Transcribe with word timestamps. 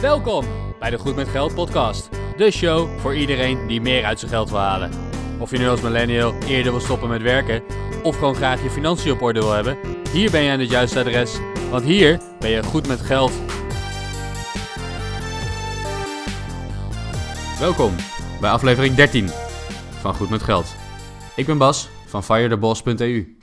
Welkom 0.00 0.44
bij 0.78 0.90
de 0.90 0.98
Goed 0.98 1.16
met 1.16 1.28
Geld 1.28 1.54
podcast. 1.54 2.08
De 2.36 2.50
show 2.50 2.98
voor 2.98 3.16
iedereen 3.16 3.66
die 3.66 3.80
meer 3.80 4.04
uit 4.04 4.18
zijn 4.18 4.30
geld 4.30 4.50
wil 4.50 4.58
halen. 4.58 4.90
Of 5.38 5.50
je 5.50 5.58
nu 5.58 5.68
als 5.68 5.80
millennial 5.80 6.34
eerder 6.34 6.72
wil 6.72 6.80
stoppen 6.80 7.08
met 7.08 7.22
werken 7.22 7.62
of 8.02 8.14
gewoon 8.14 8.34
graag 8.34 8.62
je 8.62 8.70
financiën 8.70 9.12
op 9.12 9.22
orde 9.22 9.40
wil 9.40 9.52
hebben, 9.52 9.78
hier 10.12 10.30
ben 10.30 10.42
je 10.42 10.50
aan 10.50 10.58
het 10.58 10.70
juiste 10.70 10.98
adres, 10.98 11.38
want 11.70 11.84
hier 11.84 12.20
ben 12.38 12.50
je 12.50 12.62
goed 12.62 12.86
met 12.86 13.00
geld. 13.00 13.32
Welkom 17.58 17.94
bij 18.40 18.50
aflevering 18.50 18.94
13 18.94 19.28
van 20.00 20.14
Goed 20.14 20.30
met 20.30 20.42
Geld. 20.42 20.74
Ik 21.36 21.46
ben 21.46 21.58
Bas 21.58 21.88
van 22.06 22.24
firetheboss.eu. 22.24 23.36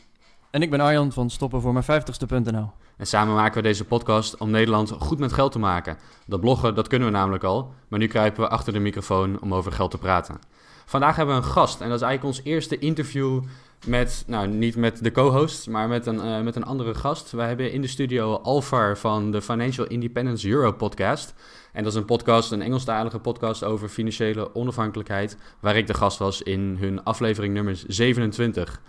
En 0.51 0.61
ik 0.61 0.69
ben 0.69 0.79
Arjan 0.79 1.11
van 1.11 1.29
stoppen 1.29 1.61
voor 1.61 1.73
mijn 1.73 1.85
50ste.nl. 1.85 2.71
En 2.97 3.07
samen 3.07 3.35
maken 3.35 3.55
we 3.55 3.67
deze 3.67 3.85
podcast 3.85 4.37
om 4.37 4.49
Nederland 4.49 4.91
goed 4.99 5.19
met 5.19 5.33
geld 5.33 5.51
te 5.51 5.59
maken. 5.59 5.97
Dat 6.27 6.39
bloggen, 6.39 6.75
dat 6.75 6.87
kunnen 6.87 7.07
we 7.07 7.13
namelijk 7.13 7.43
al, 7.43 7.73
maar 7.87 7.99
nu 7.99 8.07
kruipen 8.07 8.43
we 8.43 8.49
achter 8.49 8.73
de 8.73 8.79
microfoon 8.79 9.41
om 9.41 9.53
over 9.53 9.71
geld 9.71 9.91
te 9.91 9.97
praten. 9.97 10.39
Vandaag 10.85 11.15
hebben 11.15 11.35
we 11.35 11.41
een 11.41 11.47
gast 11.47 11.81
en 11.81 11.89
dat 11.89 12.01
is 12.01 12.05
eigenlijk 12.05 12.37
ons 12.37 12.47
eerste 12.47 12.77
interview 12.77 13.43
met, 13.85 14.23
nou 14.27 14.47
niet 14.47 14.75
met 14.75 15.03
de 15.03 15.11
co-host, 15.11 15.67
maar 15.67 15.87
met 15.87 16.05
een, 16.05 16.21
eh, 16.21 16.41
met 16.41 16.55
een 16.55 16.65
andere 16.65 16.93
gast. 16.93 17.31
Wij 17.31 17.47
hebben 17.47 17.71
in 17.71 17.81
de 17.81 17.87
studio 17.87 18.33
Alvar 18.33 18.97
van 18.97 19.31
de 19.31 19.41
Financial 19.41 19.87
Independence 19.87 20.49
Euro 20.49 20.71
podcast. 20.71 21.33
En 21.73 21.83
dat 21.83 21.91
is 21.91 21.97
een 21.99 22.05
podcast, 22.05 22.51
een 22.51 22.61
Engelstalige 22.61 23.19
podcast 23.19 23.63
over 23.63 23.89
financiële 23.89 24.55
onafhankelijkheid, 24.55 25.37
waar 25.59 25.75
ik 25.75 25.87
de 25.87 25.93
gast 25.93 26.17
was 26.17 26.41
in 26.41 26.77
hun 26.79 27.03
aflevering 27.03 27.53
nummer 27.53 27.83
27. 27.87 28.81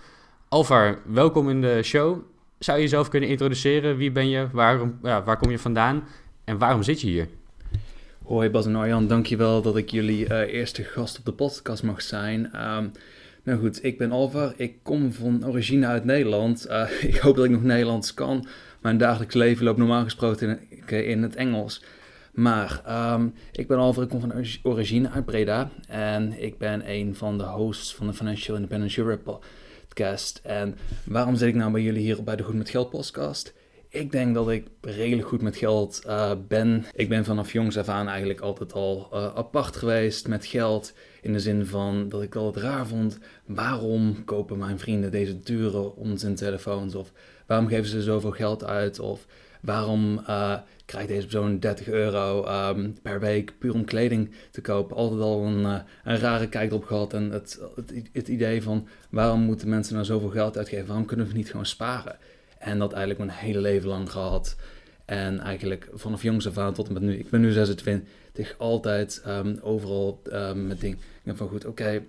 Alvar, 0.49 0.99
welkom 1.05 1.51
in 1.51 1.61
de 1.61 1.83
show. 1.83 2.19
Zou 2.59 2.77
je 2.77 2.83
jezelf 2.83 3.09
kunnen 3.09 3.29
introduceren? 3.29 3.97
Wie 3.97 4.11
ben 4.11 4.29
je? 4.29 4.49
Waarom, 4.53 4.99
ja, 5.03 5.23
waar 5.23 5.37
kom 5.37 5.51
je 5.51 5.59
vandaan? 5.59 6.05
En 6.45 6.59
waarom 6.59 6.83
zit 6.83 7.01
je 7.01 7.07
hier? 7.07 7.29
Hoi 8.23 8.51
Bas 8.51 8.67
en 8.67 8.77
Arjan, 8.77 9.07
dankjewel 9.07 9.63
dat 9.63 9.77
ik 9.77 9.91
jullie 9.91 10.29
uh, 10.29 10.41
eerste 10.41 10.85
gast 10.85 11.19
op 11.19 11.25
de 11.25 11.33
podcast 11.33 11.83
mag 11.83 12.03
zijn. 12.03 12.45
Um, 12.45 12.91
nou 13.43 13.59
goed, 13.59 13.85
ik 13.85 13.99
ben 13.99 14.13
Alvar. 14.13 14.53
Ik 14.57 14.75
kom 14.83 15.13
van 15.13 15.47
origine 15.47 15.87
uit 15.87 16.05
Nederland. 16.05 16.67
Uh, 16.69 17.03
ik 17.15 17.17
hoop 17.17 17.37
dat 17.37 17.45
ik 17.45 17.51
nog 17.51 17.63
Nederlands 17.63 18.15
kan. 18.15 18.47
Mijn 18.81 18.99
dagelijks 18.99 19.35
leven 19.35 19.65
loopt 19.65 19.79
normaal 19.79 20.05
gesproken 20.05 20.61
in, 20.87 21.05
in 21.05 21.23
het 21.23 21.37
Engels. 21.37 21.85
Maar 22.33 22.81
um, 23.15 23.35
ik 23.53 23.67
ben 23.67 23.79
Alvar, 23.79 24.03
ik 24.03 24.09
kom 24.09 24.21
van 24.21 24.45
origine 24.63 25.11
uit 25.11 25.25
Breda. 25.25 25.71
En 25.89 26.43
ik 26.43 26.59
ben 26.59 26.91
een 26.91 27.15
van 27.15 27.39
de 27.39 27.45
hosts 27.45 27.95
van 27.95 28.07
de 28.07 28.13
Financial 28.13 28.57
Independence 28.57 29.01
Europe 29.01 29.39
En 30.43 30.77
waarom 31.05 31.37
zit 31.37 31.49
ik 31.49 31.55
nou 31.55 31.73
bij 31.73 31.83
jullie 31.83 32.03
hier 32.03 32.25
bij 32.25 32.37
de 32.37 32.43
Goed 32.43 32.55
met 32.55 32.71
Geld 32.71 32.91
podcast? 32.91 33.55
Ik 33.89 34.13
denk 34.13 34.35
dat 34.35 34.51
ik 34.51 34.67
redelijk 34.81 35.29
goed 35.29 35.43
met 35.43 35.57
geld 35.57 36.03
uh, 36.07 36.33
ben. 36.49 36.85
Ik 36.95 37.09
ben 37.09 37.25
vanaf 37.25 37.53
jongs 37.53 37.79
af 37.79 37.89
aan 37.89 38.09
eigenlijk 38.09 38.41
altijd 38.41 38.73
al 38.73 39.09
uh, 39.13 39.35
apart 39.35 39.77
geweest 39.77 40.29
met 40.29 40.47
geld. 40.47 40.93
In 41.23 41.33
de 41.33 41.41
zin 41.41 41.67
van 41.67 42.09
dat 42.09 42.23
ik 42.23 42.33
het 42.33 42.43
altijd 42.43 42.65
raar 42.65 42.87
vond. 42.87 43.19
Waarom 43.47 44.25
kopen 44.25 44.59
mijn 44.59 44.79
vrienden 44.79 45.11
deze 45.11 45.41
dure 45.41 45.95
onzin-telefoons? 45.95 46.95
Of 46.95 47.13
waarom 47.47 47.69
geven 47.69 47.89
ze 47.89 48.03
zoveel 48.03 48.31
geld 48.31 48.65
uit? 48.65 48.99
Of 48.99 49.27
waarom 49.61 50.19
uh, 50.19 50.55
krijgt 50.85 51.09
deze 51.09 51.27
persoon 51.27 51.59
30 51.59 51.89
euro 51.89 52.47
um, 52.69 52.97
per 53.03 53.21
week 53.21 53.53
puur 53.59 53.75
om 53.75 53.85
kleding 53.85 54.31
te 54.51 54.61
kopen? 54.61 54.97
Altijd 54.97 55.21
al 55.21 55.45
een, 55.45 55.61
uh, 55.61 55.79
een 56.05 56.19
rare 56.19 56.49
kijk 56.49 56.71
erop 56.71 56.85
gehad. 56.85 57.13
En 57.13 57.31
het, 57.31 57.61
het, 57.75 57.93
het, 58.13 58.29
idee 58.29 58.63
van 58.63 58.89
waarom 59.11 59.41
moeten 59.41 59.69
mensen 59.69 59.95
nou 59.95 60.07
zoveel 60.07 60.29
geld 60.29 60.57
uitgeven? 60.57 60.87
Waarom 60.87 61.07
kunnen 61.07 61.27
we 61.27 61.33
niet 61.33 61.51
gewoon 61.51 61.67
sparen? 61.67 62.17
En 62.59 62.79
dat 62.79 62.93
eigenlijk 62.93 63.25
mijn 63.25 63.39
hele 63.39 63.61
leven 63.61 63.89
lang 63.89 64.11
gehad. 64.11 64.57
En 65.05 65.41
eigenlijk 65.41 65.89
vanaf 65.93 66.23
jongs 66.23 66.47
af 66.47 66.59
aan 66.59 66.75
tot 66.75 66.87
en 66.87 66.93
met 66.93 67.03
nu. 67.03 67.19
Ik 67.19 67.31
ben 67.31 67.41
nu 67.41 67.53
26, 67.53 68.55
altijd 68.59 69.23
um, 69.27 69.59
overal 69.63 70.23
um, 70.33 70.67
met 70.67 70.81
dingen 70.81 70.99
van 71.37 71.49
goed, 71.49 71.65
oké, 71.67 72.03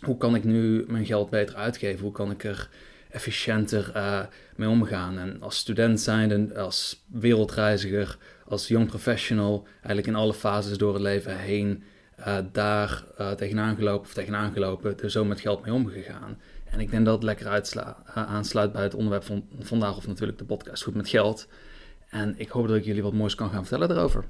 hoe 0.00 0.16
kan 0.16 0.34
ik 0.34 0.44
nu 0.44 0.84
mijn 0.88 1.06
geld 1.06 1.30
beter 1.30 1.56
uitgeven? 1.56 2.02
Hoe 2.02 2.12
kan 2.12 2.30
ik 2.30 2.44
er 2.44 2.68
efficiënter 3.16 3.92
uh, 3.96 4.20
mee 4.56 4.68
omgaan? 4.68 5.18
En 5.18 5.42
als 5.42 5.56
student 5.56 6.00
zijnde, 6.00 6.58
als 6.58 7.04
wereldreiziger, 7.06 8.18
als 8.48 8.68
young 8.68 8.86
professional, 8.86 9.66
eigenlijk 9.74 10.06
in 10.06 10.14
alle 10.14 10.34
fases 10.34 10.78
door 10.78 10.92
het 10.92 11.02
leven 11.02 11.38
heen, 11.38 11.82
uh, 12.18 12.38
daar 12.52 13.04
uh, 13.20 13.30
tegenaan 13.30 13.76
gelopen 13.76 14.06
of 14.06 14.14
tegenaan 14.14 14.52
gelopen, 14.52 15.00
er 15.00 15.10
zo 15.10 15.24
met 15.24 15.40
geld 15.40 15.64
mee 15.64 15.74
omgegaan. 15.74 16.38
En 16.64 16.80
ik 16.80 16.90
denk 16.90 17.04
dat 17.04 17.14
het 17.14 17.22
lekker 17.22 17.46
uitsla, 17.46 17.96
aansluit 18.14 18.72
bij 18.72 18.82
het 18.82 18.94
onderwerp 18.94 19.24
van 19.24 19.44
vandaag, 19.60 19.96
of 19.96 20.06
natuurlijk 20.06 20.38
de 20.38 20.44
podcast 20.44 20.82
Goed 20.82 20.94
met 20.94 21.08
Geld. 21.08 21.48
En 22.08 22.34
ik 22.38 22.48
hoop 22.48 22.68
dat 22.68 22.76
ik 22.76 22.84
jullie 22.84 23.02
wat 23.02 23.12
moois 23.12 23.34
kan 23.34 23.50
gaan 23.50 23.66
vertellen 23.66 23.96
erover. 23.96 24.24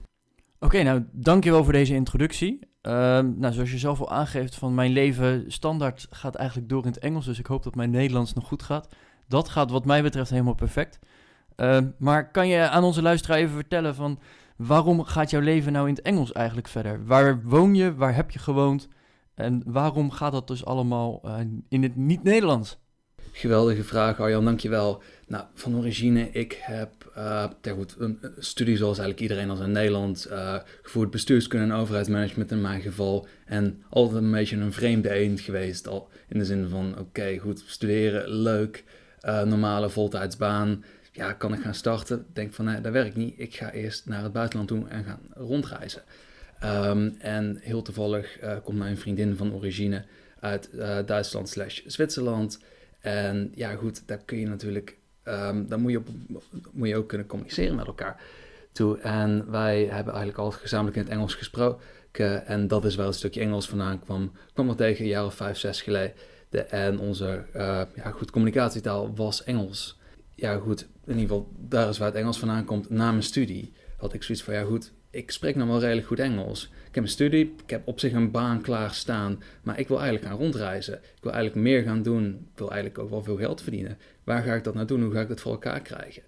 Oké, 0.61 0.83
nou 0.83 1.05
dankjewel 1.13 1.65
voor 1.65 1.73
deze 1.73 1.95
introductie. 1.95 2.59
Uh, 2.83 2.93
nou, 3.19 3.53
zoals 3.53 3.71
je 3.71 3.79
zelf 3.79 4.01
al 4.01 4.11
aangeeft, 4.11 4.55
van 4.55 4.75
mijn 4.75 4.91
leven 4.91 5.45
standaard 5.53 6.07
gaat 6.11 6.35
eigenlijk 6.35 6.69
door 6.69 6.83
in 6.83 6.89
het 6.89 6.99
Engels. 6.99 7.25
Dus 7.25 7.39
ik 7.39 7.47
hoop 7.47 7.63
dat 7.63 7.75
mijn 7.75 7.91
Nederlands 7.91 8.33
nog 8.33 8.47
goed 8.47 8.63
gaat. 8.63 8.89
Dat 9.29 9.49
gaat 9.49 9.71
wat 9.71 9.85
mij 9.85 10.03
betreft 10.03 10.31
helemaal 10.31 10.55
perfect. 10.55 10.99
Uh, 11.57 11.79
maar 11.99 12.31
kan 12.31 12.49
je 12.49 12.69
aan 12.69 12.85
onze 12.85 13.03
luisteraar 13.03 13.39
even 13.39 13.55
vertellen 13.55 13.95
van 13.95 14.19
waarom 14.57 15.05
gaat 15.05 15.31
jouw 15.31 15.41
leven 15.41 15.73
nou 15.73 15.89
in 15.89 15.95
het 15.95 16.05
Engels 16.05 16.33
eigenlijk 16.33 16.69
verder? 16.69 17.07
Waar 17.07 17.43
woon 17.43 17.75
je? 17.75 17.95
Waar 17.95 18.15
heb 18.15 18.31
je 18.31 18.39
gewoond? 18.39 18.89
En 19.35 19.63
waarom 19.67 20.11
gaat 20.11 20.33
dat 20.33 20.49
dus 20.49 20.65
allemaal 20.65 21.21
uh, 21.25 21.35
in 21.69 21.83
het 21.83 21.97
niet-Nederlands? 21.97 22.79
Geweldige 23.33 23.85
vraag, 23.85 24.21
Arjan, 24.21 24.45
dankjewel. 24.45 25.03
Nou, 25.27 25.45
van 25.55 25.77
origine, 25.77 26.31
ik 26.31 26.59
heb 26.61 27.13
uh, 27.17 27.45
goed, 27.75 27.95
een 27.99 28.19
studie 28.39 28.77
zoals 28.77 28.99
eigenlijk 28.99 29.31
iedereen 29.31 29.51
als 29.51 29.61
in 29.61 29.73
Nederland, 29.73 30.27
uh, 30.31 30.57
gevoerd 30.83 31.11
bestuurskunde 31.11 31.65
en 31.65 31.81
overheidsmanagement 31.81 32.51
in 32.51 32.61
mijn 32.61 32.81
geval. 32.81 33.27
En 33.45 33.83
altijd 33.89 34.23
een 34.23 34.31
beetje 34.31 34.57
een 34.57 34.73
vreemde 34.73 35.11
eend 35.11 35.41
geweest, 35.41 35.89
al 35.89 36.09
in 36.29 36.39
de 36.39 36.45
zin 36.45 36.69
van, 36.69 36.99
oké, 36.99 37.39
goed, 37.39 37.63
studeren, 37.67 38.29
leuk, 38.29 38.85
uh, 39.23 39.43
normale 39.43 39.91
voltijdsbaan. 39.91 40.85
Ja, 41.13 41.33
kan 41.33 41.53
ik 41.53 41.61
gaan 41.61 41.75
starten? 41.75 42.27
Denk 42.33 42.55
van, 42.55 42.65
nee, 42.65 42.81
dat 42.81 42.93
werkt 42.93 43.17
niet. 43.17 43.35
Ik 43.37 43.55
ga 43.55 43.73
eerst 43.73 44.07
naar 44.07 44.23
het 44.23 44.33
buitenland 44.33 44.69
toe 44.69 44.89
en 44.89 45.05
gaan 45.05 45.21
rondreizen. 45.35 46.03
Um, 46.65 47.17
en 47.19 47.59
heel 47.61 47.83
toevallig 47.83 48.39
komt 48.63 48.79
mijn 48.79 48.99
vriendin 48.99 49.37
van 49.37 49.53
origine 49.53 50.05
uit 50.41 50.71
Duitsland 51.07 51.49
slash 51.49 51.81
Zwitserland. 51.87 52.59
En 53.07 53.53
ja, 53.55 53.75
goed, 53.75 54.03
daar 54.07 54.19
kun 54.25 54.39
je 54.39 54.47
natuurlijk, 54.47 54.97
um, 55.25 55.69
dan 55.69 55.81
moet 55.81 55.91
je, 55.91 55.99
op, 55.99 56.09
moet 56.73 56.89
je 56.89 56.97
ook 56.97 57.09
kunnen 57.09 57.27
communiceren 57.27 57.77
met 57.77 57.87
elkaar 57.87 58.23
toe. 58.73 58.99
En 58.99 59.51
wij 59.51 59.79
hebben 59.81 60.13
eigenlijk 60.13 60.39
altijd 60.39 60.63
gezamenlijk 60.63 60.97
in 60.97 61.03
het 61.03 61.13
Engels 61.13 61.35
gesproken. 61.35 62.47
En 62.47 62.69
dat 62.69 62.85
is 62.85 62.97
wel 62.97 63.07
een 63.07 63.13
stukje 63.13 63.41
Engels 63.41 63.69
vandaan 63.69 64.01
kwam. 64.01 64.33
kwam 64.53 64.69
er 64.69 64.77
tegen 64.77 65.05
een 65.05 65.11
jaar 65.11 65.25
of 65.25 65.35
vijf, 65.35 65.59
zes 65.59 65.83
geleden. 65.83 66.15
En 66.69 66.99
onze 66.99 67.45
uh, 67.57 67.83
ja, 67.95 68.11
goed, 68.11 68.31
communicatietaal 68.31 69.15
was 69.15 69.45
Engels. 69.45 69.99
Ja, 70.35 70.57
goed, 70.57 70.81
in 71.05 71.19
ieder 71.19 71.37
geval, 71.37 71.53
daar 71.59 71.89
is 71.89 71.99
waar 71.99 72.09
het 72.09 72.17
Engels 72.17 72.39
vandaan 72.39 72.65
komt. 72.65 72.91
Na 72.91 73.11
mijn 73.11 73.23
studie 73.23 73.73
had 73.97 74.13
ik 74.13 74.23
zoiets 74.23 74.45
van, 74.45 74.55
ja 74.55 74.63
goed, 74.63 74.93
ik 75.17 75.31
spreek 75.31 75.57
nou 75.57 75.69
wel 75.69 75.81
redelijk 75.81 76.07
goed 76.07 76.19
Engels. 76.19 76.71
Ik 76.89 76.95
heb 76.95 77.05
een 77.05 77.11
studie, 77.11 77.55
ik 77.63 77.71
heb 77.71 77.87
op 77.87 78.01
zich 78.01 78.13
een 78.13 78.31
baan 78.31 78.61
klaar 78.61 78.95
staan, 78.95 79.43
maar 79.63 79.79
ik 79.79 79.89
wil 79.89 80.01
eigenlijk 80.01 80.29
gaan 80.29 80.39
rondreizen. 80.39 80.95
Ik 80.95 81.23
wil 81.23 81.33
eigenlijk 81.33 81.63
meer 81.67 81.83
gaan 81.83 82.03
doen. 82.03 82.49
Ik 82.53 82.59
wil 82.59 82.71
eigenlijk 82.71 83.01
ook 83.03 83.11
wel 83.11 83.23
veel 83.23 83.37
geld 83.37 83.63
verdienen. 83.63 83.99
Waar 84.25 84.43
ga 84.43 84.55
ik 84.55 84.65
dat 84.65 84.75
nou 84.75 84.87
doen? 84.87 85.03
Hoe 85.03 85.13
ga 85.13 85.21
ik 85.21 85.29
dat 85.29 85.41
voor 85.41 85.53
elkaar 85.53 85.81
krijgen? 85.81 86.23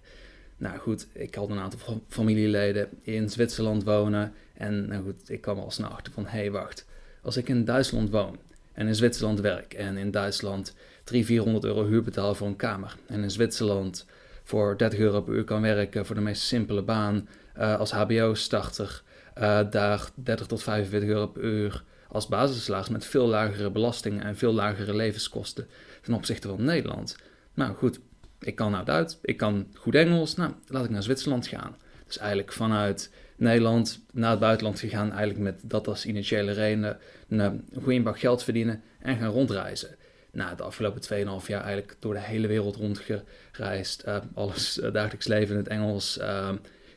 Nou 0.57 0.77
goed, 0.77 1.07
ik 1.13 1.35
had 1.35 1.49
een 1.49 1.59
aantal 1.59 2.01
familieleden 2.07 2.89
in 3.01 3.29
Zwitserland 3.29 3.83
wonen. 3.83 4.33
En 4.53 4.87
nou 4.87 5.03
goed, 5.03 5.29
ik 5.29 5.41
kwam 5.41 5.59
al 5.59 5.71
snel 5.71 5.89
achter 5.89 6.13
van, 6.13 6.25
hé 6.25 6.39
hey, 6.39 6.51
wacht, 6.51 6.85
als 7.21 7.37
ik 7.37 7.49
in 7.49 7.65
Duitsland 7.65 8.09
woon 8.09 8.37
en 8.73 8.87
in 8.87 8.95
Zwitserland 8.95 9.39
werk 9.39 9.73
en 9.73 9.97
in 9.97 10.11
Duitsland 10.11 10.75
300, 11.03 11.25
400 11.25 11.65
euro 11.65 11.85
huur 11.85 12.03
betaal 12.03 12.35
voor 12.35 12.47
een 12.47 12.55
kamer 12.55 12.95
en 13.07 13.23
in 13.23 13.31
Zwitserland 13.31 14.05
voor 14.43 14.77
30 14.77 14.99
euro 14.99 15.21
per 15.21 15.33
uur 15.33 15.43
kan 15.43 15.61
werken 15.61 16.05
voor 16.05 16.15
de 16.15 16.21
meest 16.21 16.41
simpele 16.41 16.81
baan 16.81 17.27
uh, 17.59 17.79
als 17.79 17.91
HBO-starter 17.91 19.01
uh, 19.37 19.59
daar 19.69 20.09
30 20.15 20.47
tot 20.47 20.63
45 20.63 21.09
euro 21.09 21.27
per 21.27 21.43
uur 21.43 21.83
als 22.07 22.27
basissalaris 22.27 22.89
met 22.89 23.05
veel 23.05 23.27
lagere 23.27 23.69
belastingen 23.69 24.23
en 24.23 24.37
veel 24.37 24.53
lagere 24.53 24.93
levenskosten 24.93 25.67
ten 26.01 26.13
opzichte 26.13 26.47
van 26.47 26.63
Nederland. 26.63 27.17
Nou 27.53 27.75
goed, 27.75 27.99
ik 28.39 28.55
kan 28.55 28.71
nou 28.71 28.85
Duits, 28.85 29.17
ik 29.21 29.37
kan 29.37 29.67
goed 29.73 29.95
Engels, 29.95 30.35
nou 30.35 30.51
laat 30.67 30.83
ik 30.83 30.89
naar 30.89 31.03
Zwitserland 31.03 31.47
gaan. 31.47 31.75
Dus 32.05 32.17
eigenlijk 32.17 32.51
vanuit 32.51 33.11
Nederland 33.35 33.99
naar 34.11 34.29
het 34.29 34.39
buitenland 34.39 34.79
gegaan, 34.79 35.11
eigenlijk 35.11 35.39
met 35.39 35.69
dat 35.69 35.87
als 35.87 36.05
initiële 36.05 36.51
reden 36.51 36.97
een 37.29 37.65
goede 37.83 38.01
bak 38.01 38.19
geld 38.19 38.43
verdienen 38.43 38.81
en 38.99 39.17
gaan 39.17 39.31
rondreizen. 39.31 39.95
Nou, 40.31 40.55
de 40.55 40.63
afgelopen 40.63 41.01
2,5 41.41 41.47
jaar 41.47 41.63
eigenlijk 41.63 41.95
door 41.99 42.13
de 42.13 42.19
hele 42.19 42.47
wereld 42.47 42.75
rondgereisd. 42.75 44.07
Uh, 44.07 44.17
alles 44.33 44.79
dagelijks 44.91 45.27
leven 45.27 45.51
in 45.51 45.59
het 45.59 45.67
Engels 45.67 46.19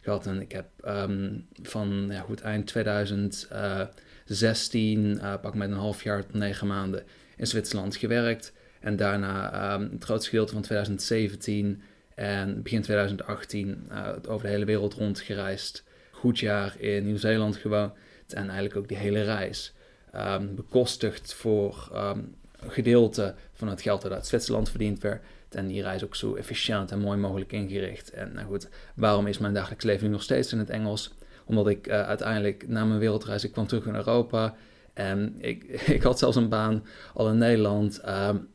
gehad. 0.03 0.27
En 0.27 0.41
ik 0.41 0.53
heb 0.53 0.67
um, 0.87 1.47
van 1.63 2.13
goed, 2.25 2.41
eind 2.41 2.67
2016, 2.67 5.21
pak 5.41 5.55
met 5.55 5.71
een 5.71 5.77
half 5.77 6.03
jaar 6.03 6.27
tot 6.27 6.35
negen 6.35 6.67
maanden 6.67 7.03
in 7.37 7.47
Zwitserland 7.47 7.97
gewerkt. 7.97 8.53
En 8.81 8.97
daarna 8.97 9.75
um, 9.75 9.89
het 9.93 10.05
grootste 10.05 10.31
gedeelte 10.31 10.53
van 10.53 10.63
2017 10.63 11.83
en 12.15 12.63
begin 12.63 12.83
2018 12.83 13.91
over 14.29 14.47
de 14.47 14.53
hele 14.53 14.65
wereld 14.65 14.95
rondgereisd. 14.95 15.85
goed 16.11 16.39
jaar 16.39 16.75
in 16.79 17.07
Nieuw-Zeeland 17.07 17.57
gewoond 17.57 17.93
en 18.29 18.43
eigenlijk 18.43 18.77
ook 18.77 18.89
die 18.89 18.97
hele 18.97 19.23
reis. 19.23 19.73
Um, 20.17 20.55
bekostigd 20.55 21.35
voor 21.35 21.89
een 21.93 22.35
gedeelte 22.71 23.35
van 23.53 23.69
het 23.69 23.83
geld 23.83 24.03
dat 24.03 24.13
uit 24.13 24.27
Zwitserland 24.27 24.71
verdiend 24.71 25.03
werd. 25.03 25.23
En 25.55 25.67
die 25.67 25.83
reis 25.83 26.05
ook 26.05 26.17
zo 26.17 26.35
efficiënt 26.35 26.91
en 26.91 26.99
mooi 26.99 27.19
mogelijk 27.19 27.53
ingericht. 27.53 28.11
En 28.11 28.33
nou 28.33 28.47
goed, 28.47 28.69
waarom 28.95 29.27
is 29.27 29.39
mijn 29.39 29.55
dagelijks 29.55 29.85
leven 29.85 30.07
nu 30.07 30.13
nog 30.13 30.23
steeds 30.23 30.53
in 30.53 30.59
het 30.59 30.71
Engels? 30.71 31.15
Omdat 31.45 31.69
ik 31.69 31.87
uh, 31.87 32.03
uiteindelijk 32.03 32.69
na 32.69 32.85
mijn 32.85 32.99
wereldreis, 33.01 33.45
ik 33.45 33.53
kwam 33.53 33.67
terug 33.67 33.87
in 33.87 33.95
Europa. 33.95 34.55
En 34.93 35.35
ik, 35.39 35.65
ik 35.97 36.03
had 36.03 36.19
zelfs 36.19 36.37
een 36.37 36.49
baan 36.49 36.85
al 37.15 37.29
in 37.29 37.39
Nederland. 37.39 38.01
Um, 38.09 38.49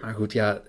maar 0.00 0.14
goed, 0.14 0.32
ja, 0.32 0.62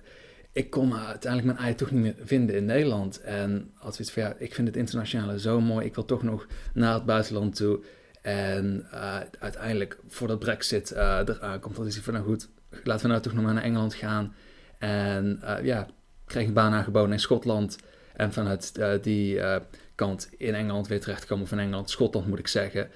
ik 0.51 0.69
kon 0.69 0.93
uiteindelijk 0.93 1.53
mijn 1.53 1.67
ei 1.67 1.75
toch 1.75 1.91
niet 1.91 2.01
meer 2.01 2.15
vinden 2.19 2.55
in 2.55 2.65
Nederland. 2.65 3.21
En 3.21 3.71
als 3.79 3.99
iets 3.99 4.11
van 4.11 4.23
ja, 4.23 4.35
ik 4.37 4.53
vind 4.53 4.67
het 4.67 4.77
internationale 4.77 5.39
zo 5.39 5.61
mooi. 5.61 5.85
Ik 5.85 5.95
wil 5.95 6.05
toch 6.05 6.23
nog 6.23 6.47
naar 6.73 6.93
het 6.93 7.05
buitenland 7.05 7.55
toe. 7.55 7.83
En 8.21 8.87
uh, 8.93 9.19
uiteindelijk, 9.39 9.99
voordat 10.07 10.39
Brexit 10.39 10.91
uh, 10.91 11.19
eraan 11.25 11.59
komt, 11.59 11.75
dat 11.75 11.85
is 11.85 11.97
van 11.97 12.13
nou 12.13 12.25
goed, 12.25 12.49
laten 12.83 13.01
we 13.01 13.07
nou 13.07 13.21
toch 13.21 13.33
nog 13.33 13.43
maar 13.43 13.53
naar 13.53 13.63
Engeland 13.63 13.93
gaan. 13.93 14.35
En 14.79 15.41
uh, 15.43 15.63
ja, 15.63 15.87
kreeg 16.25 16.47
een 16.47 16.53
baan 16.53 16.73
aangeboden 16.73 17.11
in 17.11 17.19
Schotland. 17.19 17.77
En 18.13 18.33
vanuit 18.33 18.79
die 19.03 19.41
kant 19.95 20.29
in 20.37 20.55
Engeland 20.55 20.87
weer 20.87 21.01
terechtkomen 21.01 21.47
van 21.47 21.59
Engeland, 21.59 21.89
Schotland 21.89 22.27
moet 22.27 22.39
ik 22.39 22.47
zeggen. 22.47 22.89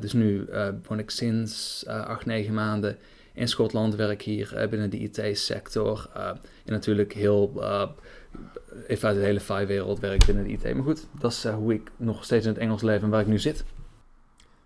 dus 0.00 0.12
nu 0.12 0.48
woon 0.88 0.98
ik 0.98 1.10
sinds 1.10 1.84
acht, 1.86 2.26
negen 2.26 2.54
maanden 2.54 2.98
in 3.32 3.48
Schotland, 3.48 3.94
werk 3.94 4.22
hier 4.22 4.66
binnen 4.70 4.90
de 4.90 4.98
IT-sector. 4.98 6.10
en 6.14 6.40
natuurlijk 6.64 7.12
heel, 7.12 7.62
in 8.86 8.96
feite 8.96 9.18
de 9.18 9.24
hele 9.24 9.40
FI 9.40 9.64
wereld 9.66 10.00
werk 10.00 10.26
binnen 10.26 10.44
de 10.44 10.50
IT. 10.50 10.74
Maar 10.74 10.84
goed, 10.84 11.06
dat 11.20 11.32
is 11.32 11.44
hoe 11.44 11.74
ik 11.74 11.90
nog 11.96 12.24
steeds 12.24 12.46
in 12.46 12.52
het 12.52 12.60
Engels 12.60 12.82
leef 12.82 13.02
en 13.02 13.10
waar 13.10 13.20
ik 13.20 13.26
nu 13.26 13.38
zit. 13.38 13.64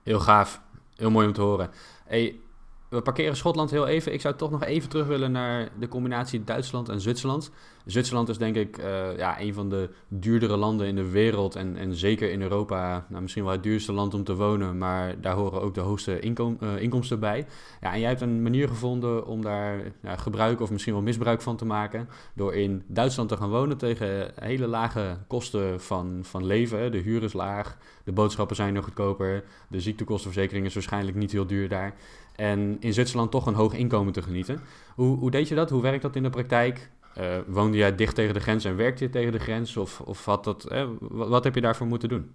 Heel 0.02 0.20
gaaf. 0.20 0.60
Heel 0.96 1.10
mooi 1.10 1.26
om 1.26 1.32
te 1.32 1.40
horen. 1.40 1.70
Hey, 2.04 2.40
we 2.88 3.02
parkeren 3.02 3.36
Schotland 3.36 3.70
heel 3.70 3.86
even. 3.86 4.12
Ik 4.12 4.20
zou 4.20 4.34
toch 4.34 4.50
nog 4.50 4.64
even 4.64 4.88
terug 4.88 5.06
willen 5.06 5.32
naar 5.32 5.68
de 5.78 5.88
combinatie 5.88 6.44
Duitsland 6.44 6.88
en 6.88 7.00
Zwitserland. 7.00 7.50
Zwitserland 7.84 8.28
is 8.28 8.38
denk 8.38 8.56
ik 8.56 8.78
uh, 8.78 9.16
ja, 9.16 9.40
een 9.40 9.54
van 9.54 9.68
de 9.68 9.90
duurdere 10.08 10.56
landen 10.56 10.86
in 10.86 10.94
de 10.94 11.10
wereld. 11.10 11.56
En, 11.56 11.76
en 11.76 11.94
zeker 11.94 12.30
in 12.30 12.42
Europa 12.42 13.06
nou, 13.08 13.22
misschien 13.22 13.44
wel 13.44 13.52
het 13.52 13.62
duurste 13.62 13.92
land 13.92 14.14
om 14.14 14.24
te 14.24 14.34
wonen. 14.34 14.78
Maar 14.78 15.20
daar 15.20 15.34
horen 15.34 15.60
ook 15.60 15.74
de 15.74 15.80
hoogste 15.80 16.20
uh, 16.20 16.80
inkomsten 16.80 17.20
bij. 17.20 17.46
Ja, 17.80 17.92
en 17.92 18.00
jij 18.00 18.08
hebt 18.08 18.20
een 18.20 18.42
manier 18.42 18.68
gevonden 18.68 19.26
om 19.26 19.42
daar 19.42 19.80
ja, 20.02 20.16
gebruik 20.16 20.60
of 20.60 20.70
misschien 20.70 20.92
wel 20.92 21.02
misbruik 21.02 21.42
van 21.42 21.56
te 21.56 21.64
maken. 21.64 22.08
Door 22.34 22.54
in 22.54 22.82
Duitsland 22.86 23.28
te 23.28 23.36
gaan 23.36 23.50
wonen 23.50 23.76
tegen 23.76 24.32
hele 24.34 24.66
lage 24.66 25.16
kosten 25.26 25.80
van, 25.80 26.20
van 26.22 26.44
leven. 26.44 26.92
De 26.92 26.98
huur 26.98 27.22
is 27.22 27.32
laag, 27.32 27.76
de 28.04 28.12
boodschappen 28.12 28.56
zijn 28.56 28.74
nog 28.74 28.84
goedkoper. 28.84 29.44
De 29.68 29.80
ziektekostenverzekering 29.80 30.66
is 30.66 30.74
waarschijnlijk 30.74 31.16
niet 31.16 31.32
heel 31.32 31.46
duur 31.46 31.68
daar. 31.68 31.94
En 32.38 32.76
in 32.80 32.92
Zwitserland 32.92 33.30
toch 33.30 33.46
een 33.46 33.54
hoog 33.54 33.74
inkomen 33.74 34.12
te 34.12 34.22
genieten. 34.22 34.60
Hoe, 34.94 35.16
hoe 35.16 35.30
deed 35.30 35.48
je 35.48 35.54
dat? 35.54 35.70
Hoe 35.70 35.82
werkt 35.82 36.02
dat 36.02 36.16
in 36.16 36.22
de 36.22 36.30
praktijk? 36.30 36.90
Uh, 37.18 37.36
woonde 37.46 37.76
jij 37.76 37.94
dicht 37.94 38.14
tegen 38.14 38.34
de 38.34 38.40
grens 38.40 38.64
en 38.64 38.76
werkte 38.76 39.04
je 39.04 39.10
tegen 39.10 39.32
de 39.32 39.38
grens? 39.38 39.76
Of, 39.76 40.00
of 40.00 40.24
had 40.24 40.44
dat, 40.44 40.64
eh, 40.64 40.88
wat, 41.00 41.44
heb 41.44 41.54
je 41.54 41.60
daarvoor 41.60 41.86
moeten 41.86 42.08
doen? 42.08 42.30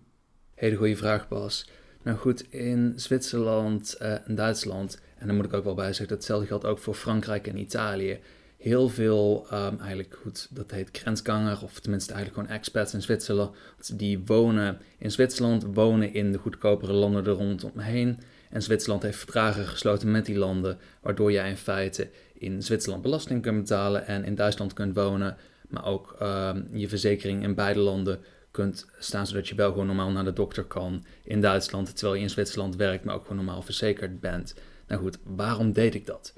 Hele 0.55 0.75
goede 0.75 0.95
vraag, 0.95 1.27
Bas. 1.27 1.69
Nou 2.01 2.17
goed, 2.17 2.51
in 2.51 2.93
Zwitserland 2.95 3.97
uh, 4.01 4.27
en 4.27 4.35
Duitsland, 4.35 5.01
en 5.17 5.27
dan 5.27 5.35
moet 5.35 5.45
ik 5.45 5.53
ook 5.53 5.63
wel 5.63 5.73
bij 5.73 5.85
zeggen, 5.85 6.07
dat 6.07 6.17
hetzelfde 6.17 6.47
geldt 6.47 6.65
ook 6.65 6.79
voor 6.79 6.93
Frankrijk 6.93 7.47
en 7.47 7.57
Italië. 7.57 8.19
Heel 8.57 8.89
veel, 8.89 9.47
um, 9.53 9.79
eigenlijk 9.79 10.17
goed, 10.21 10.47
dat 10.51 10.71
heet 10.71 10.89
grensganger, 10.91 11.63
of 11.63 11.79
tenminste 11.79 12.13
eigenlijk 12.13 12.41
gewoon 12.41 12.57
expats 12.59 12.93
in 12.93 13.01
Zwitserland, 13.01 13.55
die 13.93 14.21
wonen 14.25 14.79
in 14.97 15.11
Zwitserland, 15.11 15.65
wonen 15.73 16.13
in 16.13 16.31
de 16.31 16.37
goedkopere 16.37 16.93
landen 16.93 17.25
er 17.25 17.31
rondomheen. 17.31 18.19
En 18.53 18.61
Zwitserland 18.61 19.03
heeft 19.03 19.17
verdragen 19.17 19.65
gesloten 19.65 20.11
met 20.11 20.25
die 20.25 20.37
landen, 20.37 20.77
waardoor 21.01 21.31
jij 21.31 21.49
in 21.49 21.57
feite 21.57 22.09
in 22.33 22.63
Zwitserland 22.63 23.01
belasting 23.01 23.41
kunt 23.41 23.59
betalen 23.59 24.07
en 24.07 24.23
in 24.23 24.35
Duitsland 24.35 24.73
kunt 24.73 24.95
wonen, 24.95 25.37
maar 25.69 25.85
ook 25.85 26.15
uh, 26.21 26.51
je 26.71 26.89
verzekering 26.89 27.43
in 27.43 27.55
beide 27.55 27.79
landen 27.79 28.19
kunt 28.51 28.85
staan, 28.99 29.27
zodat 29.27 29.47
je 29.47 29.55
wel 29.55 29.71
gewoon 29.71 29.85
normaal 29.85 30.11
naar 30.11 30.23
de 30.23 30.33
dokter 30.33 30.63
kan 30.63 31.05
in 31.23 31.41
Duitsland, 31.41 31.95
terwijl 31.95 32.15
je 32.17 32.23
in 32.23 32.29
Zwitserland 32.29 32.75
werkt, 32.75 33.03
maar 33.03 33.15
ook 33.15 33.21
gewoon 33.21 33.45
normaal 33.45 33.61
verzekerd 33.61 34.19
bent. 34.19 34.55
Nou 34.87 35.01
goed, 35.01 35.17
waarom 35.23 35.71
deed 35.71 35.95
ik 35.95 36.05
dat? 36.05 36.33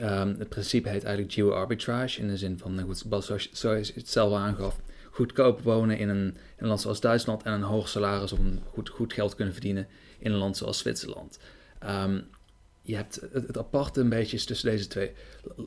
Um, 0.00 0.36
het 0.38 0.48
principe 0.48 0.88
heet 0.88 1.04
eigenlijk 1.04 1.34
geo-arbitrage, 1.34 2.20
in 2.20 2.28
de 2.28 2.36
zin 2.36 2.58
van, 2.58 2.74
nou 2.74 2.86
goed, 2.86 3.04
zoals, 3.50 3.94
het 3.94 4.08
zelf 4.08 4.34
aangaf, 4.34 4.80
goedkoop 5.10 5.62
wonen 5.62 5.98
in 5.98 6.08
een, 6.08 6.36
een 6.56 6.66
land 6.66 6.80
zoals 6.80 7.00
Duitsland 7.00 7.42
en 7.42 7.52
een 7.52 7.62
hoog 7.62 7.88
salaris 7.88 8.32
om 8.32 8.58
goed, 8.72 8.88
goed 8.88 9.12
geld 9.12 9.34
kunnen 9.34 9.54
verdienen 9.54 9.86
in 10.18 10.32
een 10.32 10.38
land 10.38 10.56
zoals 10.56 10.78
Zwitserland. 10.78 11.38
Um, 11.86 12.28
je 12.82 12.96
hebt 12.96 13.20
het, 13.32 13.58
aparte 13.58 14.00
een 14.00 14.08
beetje 14.08 14.44
tussen 14.44 14.70
deze 14.70 14.86
twee 14.86 15.12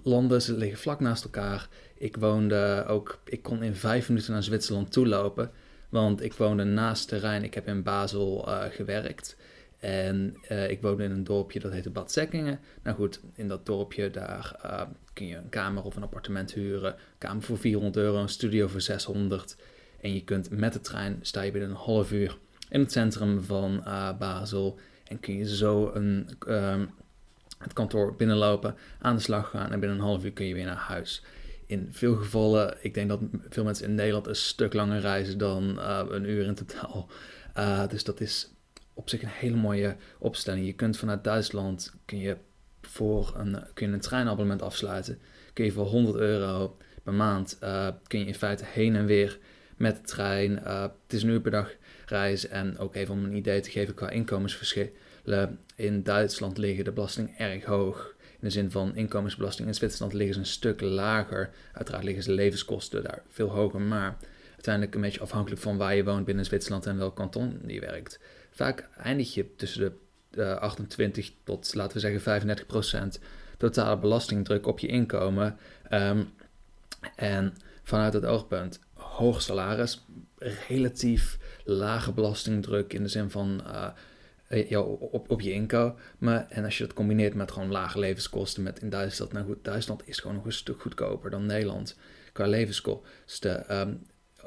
landen. 0.04 0.42
Ze 0.42 0.58
liggen 0.58 0.80
vlak 0.80 1.00
naast 1.00 1.24
elkaar. 1.24 1.68
Ik 1.98 2.18
woonde 2.18 2.86
ook, 2.88 3.22
ik 3.26 3.42
kon 3.42 3.64
in 3.64 3.76
vijf 3.76 4.08
minuten 4.08 4.34
naar 4.34 4.44
Zwitserland 4.44 4.92
toe 4.92 5.08
lopen. 5.08 5.52
Want 5.90 6.22
ik 6.22 6.34
woonde 6.34 6.64
naast 6.64 7.12
Rijn. 7.12 7.44
Ik 7.44 7.54
heb 7.54 7.68
in 7.68 7.84
Basel 7.84 8.48
uh, 8.48 8.64
gewerkt. 8.70 9.38
En 9.80 10.38
uh, 10.52 10.70
ik 10.70 10.82
woonde 10.82 11.04
in 11.04 11.12
een 11.12 11.24
dorpje 11.24 11.60
dat 11.60 11.72
heette 11.72 11.90
Bad 11.90 12.12
Zekkingen. 12.12 12.60
Nou 12.84 12.96
goed, 12.96 13.20
in 13.34 13.48
dat 13.48 13.66
dorpje 13.66 14.10
daar 14.10 14.60
uh, 14.66 14.82
kun 15.14 15.28
je 15.28 15.36
een 15.36 15.50
kamer 15.50 15.84
of 15.84 15.96
een 15.96 16.04
appartement 16.04 16.54
huren. 16.54 16.96
kamer 17.18 17.44
voor 17.44 17.58
400 17.58 17.96
euro, 17.96 18.22
een 18.22 18.30
studio 18.30 18.68
voor 18.68 18.82
600. 18.82 19.56
En 20.02 20.14
je 20.14 20.24
kunt 20.24 20.50
met 20.50 20.74
de 20.74 20.80
trein, 20.80 21.20
sta 21.22 21.42
je 21.42 21.52
binnen 21.52 21.70
een 21.70 21.76
half 21.76 22.12
uur 22.12 22.38
in 22.70 22.80
het 22.80 22.92
centrum 22.92 23.44
van 23.44 23.84
Basel. 24.20 24.80
Kun 25.20 25.38
je 25.38 25.56
zo 25.56 25.92
een, 25.94 26.30
um, 26.48 26.90
het 27.64 27.74
kantoor 27.74 28.16
binnenlopen, 28.16 28.76
aan 29.00 29.16
de 29.16 29.22
slag 29.22 29.50
gaan 29.50 29.72
en 29.72 29.80
binnen 29.80 29.98
een 29.98 30.04
half 30.04 30.24
uur 30.24 30.32
kun 30.32 30.46
je 30.46 30.54
weer 30.54 30.66
naar 30.66 30.76
huis. 30.76 31.24
In 31.66 31.88
veel 31.92 32.16
gevallen, 32.16 32.78
ik 32.82 32.94
denk 32.94 33.10
dat 33.10 33.20
veel 33.50 33.64
mensen 33.64 33.88
in 33.88 33.96
Nederland 33.96 34.28
een 34.28 34.36
stuk 34.36 34.74
langer 34.74 35.00
reizen 35.00 35.38
dan 35.38 35.76
uh, 35.78 36.02
een 36.10 36.30
uur 36.30 36.46
in 36.46 36.56
totaal. 36.56 37.10
Uh, 37.58 37.88
dus 37.88 38.04
dat 38.04 38.22
is 38.22 38.50
op 38.94 39.10
zich 39.10 39.22
een 39.22 39.28
hele 39.28 39.56
mooie 39.56 39.96
opstelling. 40.20 40.66
Je 40.66 40.74
kunt 40.74 40.98
vanuit 40.98 41.24
Duitsland 41.24 41.94
kun 42.06 42.20
je 42.20 42.38
voor 42.82 43.34
een, 43.38 43.64
kun 43.74 43.88
je 43.88 43.94
een 43.94 44.00
treinabonnement 44.00 44.62
afsluiten. 44.62 45.20
Kun 45.54 45.66
je 45.66 45.72
voor 45.72 45.86
100 45.86 46.16
euro 46.16 46.78
per 47.04 47.14
maand 47.14 47.58
uh, 47.64 47.88
kun 48.08 48.20
je 48.20 48.26
in 48.26 48.36
feite 48.36 48.64
heen 48.68 48.96
en 48.96 49.06
weer 49.06 49.40
met 49.78 49.96
de 49.96 50.02
trein. 50.02 50.58
het 50.58 50.92
is 51.08 51.24
een 51.24 51.30
uur 51.30 51.42
per 51.42 51.52
dag 51.52 51.72
reizen 52.06 52.50
en 52.50 52.78
ook 52.78 52.96
even 52.96 53.14
om 53.14 53.24
een 53.24 53.36
idee 53.36 53.60
te 53.60 53.70
geven 53.70 53.94
qua 53.94 54.10
inkomensverschil 54.10 54.90
in 55.76 56.04
Duitsland 56.04 56.58
liggen 56.58 56.84
de 56.84 56.92
belastingen 56.92 57.38
erg 57.38 57.64
hoog. 57.64 58.16
In 58.20 58.50
de 58.50 58.50
zin 58.50 58.72
van 58.72 58.96
inkomensbelasting. 58.96 59.68
In 59.68 59.74
Zwitserland 59.74 60.14
liggen 60.14 60.34
ze 60.34 60.40
een 60.40 60.46
stuk 60.46 60.82
lager. 60.82 61.50
Uiteraard 61.74 62.04
liggen 62.04 62.24
ze 62.24 62.32
levenskosten 62.32 63.04
daar 63.04 63.22
veel 63.30 63.50
hoger. 63.50 63.82
Maar 63.82 64.18
uiteindelijk 64.52 64.96
een 64.96 65.02
beetje 65.02 65.20
afhankelijk 65.20 65.62
van 65.62 65.78
waar 65.78 65.96
je 65.96 66.04
woont 66.04 66.26
binnen 66.26 66.46
Zwitserland 66.46 66.86
en 66.86 66.98
welk 66.98 67.16
kanton 67.16 67.62
je 67.68 67.80
werkt. 67.80 68.20
Vaak 68.52 68.90
eindig 68.98 69.34
je 69.34 69.56
tussen 69.56 69.98
de 70.30 70.42
uh, 70.42 70.56
28 70.56 71.32
tot, 71.44 71.74
laten 71.74 71.94
we 71.94 72.00
zeggen, 72.00 72.22
35 72.22 72.66
procent 72.66 73.20
totale 73.58 73.98
belastingdruk 73.98 74.68
op 74.68 74.80
je 74.80 74.88
inkomen. 74.88 75.58
Um, 75.92 76.30
en 77.16 77.56
vanuit 77.84 78.14
het 78.14 78.26
oogpunt 78.26 78.80
hoog 79.16 79.42
salaris, 79.42 80.06
relatief 80.68 81.38
lage 81.64 82.12
belastingdruk 82.12 82.94
in 82.94 83.04
de 83.04 83.10
zin 83.10 83.30
van 83.30 83.62
uh, 83.66 83.88
eh, 84.72 84.80
op, 84.80 85.32
op 85.32 85.42
je 85.42 85.52
inkomen. 85.52 86.50
En 86.50 86.64
als 86.64 86.78
je 86.78 86.86
dat 86.86 86.94
combineert 86.94 87.34
met 87.34 87.52
gewoon 87.52 87.72
lage 87.72 88.00
levenskosten 88.00 88.64
met 88.64 88.80
in 88.80 88.90
Duitsland. 88.90 89.32
Nou 89.32 89.46
goed, 89.46 89.64
Duitsland 89.64 90.08
is 90.08 90.20
gewoon 90.20 90.36
nog 90.36 90.46
een 90.46 90.52
stuk 90.52 90.82
goedkoper 90.82 91.30
dan 91.30 91.46
Nederland 91.46 91.98
qua 92.32 92.48
levenskosten. 92.48 93.80
Um, 93.80 94.02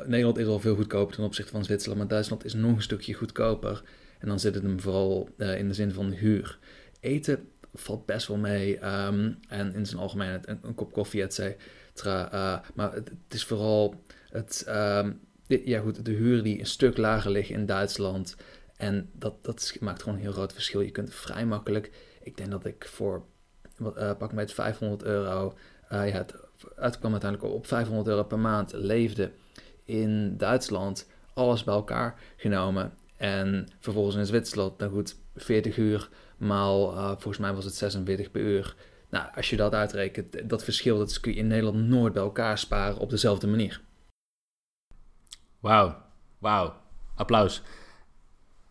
Nederland 0.04 0.38
is 0.38 0.46
al 0.46 0.60
veel 0.60 0.74
goedkoper 0.74 1.14
ten 1.14 1.24
opzichte 1.24 1.52
van 1.52 1.64
Zwitserland, 1.64 2.00
maar 2.00 2.10
Duitsland 2.10 2.44
is 2.44 2.54
nog 2.54 2.76
een 2.76 2.82
stukje 2.82 3.14
goedkoper. 3.14 3.82
En 4.18 4.28
dan 4.28 4.40
zit 4.40 4.54
het 4.54 4.62
hem 4.62 4.80
vooral 4.80 5.28
uh, 5.36 5.58
in 5.58 5.68
de 5.68 5.74
zin 5.74 5.92
van 5.92 6.10
huur. 6.10 6.58
Eten 7.00 7.48
valt 7.74 8.06
best 8.06 8.26
wel 8.26 8.36
mee. 8.36 8.86
Um, 8.86 9.38
en 9.48 9.74
in 9.74 9.86
zijn 9.86 10.00
algemeen 10.00 10.40
een, 10.44 10.74
kop 10.74 10.92
koffie, 10.92 11.22
et 11.22 11.34
cetera. 11.34 12.62
Maar 12.74 12.92
het, 12.92 13.10
is 13.28 13.44
vooral 13.44 14.04
het, 14.30 14.64
um, 14.68 15.20
ja 15.46 15.80
goed, 15.80 16.04
de 16.04 16.10
huur 16.10 16.42
die 16.42 16.58
een 16.58 16.66
stuk 16.66 16.96
lager 16.96 17.30
ligt 17.30 17.50
in 17.50 17.66
Duitsland. 17.66 18.36
En 18.76 19.10
dat, 19.12 19.44
dat 19.44 19.76
maakt 19.80 20.02
gewoon 20.02 20.18
een 20.18 20.24
heel 20.24 20.32
groot 20.32 20.52
verschil. 20.52 20.80
Je 20.80 20.90
kunt 20.90 21.14
vrij 21.14 21.46
makkelijk, 21.46 21.90
ik 22.22 22.36
denk 22.36 22.50
dat 22.50 22.64
ik 22.64 22.86
voor, 22.88 23.24
uh, 23.80 24.16
pak 24.18 24.32
met 24.32 24.52
500 24.52 25.02
euro, 25.02 25.54
uh, 25.92 26.08
ja, 26.08 26.16
het 26.16 26.34
uitkwam 26.76 27.12
uiteindelijk 27.12 27.52
op 27.52 27.66
500 27.66 28.08
euro 28.08 28.22
per 28.22 28.38
maand, 28.38 28.72
leefde 28.72 29.30
in 29.84 30.36
Duitsland, 30.36 31.06
alles 31.34 31.64
bij 31.64 31.74
elkaar 31.74 32.20
genomen. 32.36 32.92
En 33.16 33.68
vervolgens 33.80 34.16
in 34.16 34.26
Zwitserland, 34.26 34.78
nou 34.78 34.92
goed, 34.92 35.16
40 35.36 35.76
uur 35.76 36.08
maal, 36.36 36.92
uh, 36.92 37.08
volgens 37.08 37.38
mij 37.38 37.52
was 37.54 37.64
het 37.64 37.74
46 37.74 38.30
per 38.30 38.40
uur. 38.40 38.76
Nou, 39.10 39.26
als 39.34 39.50
je 39.50 39.56
dat 39.56 39.74
uitrekent, 39.74 40.48
dat 40.48 40.64
verschil 40.64 40.98
dat 40.98 41.20
kun 41.20 41.32
je 41.32 41.38
in 41.38 41.46
Nederland 41.46 41.76
nooit 41.76 42.12
bij 42.12 42.22
elkaar 42.22 42.58
sparen 42.58 42.98
op 42.98 43.10
dezelfde 43.10 43.46
manier. 43.46 43.80
Wauw, 45.66 45.96
wauw, 46.38 46.74
applaus. 47.14 47.62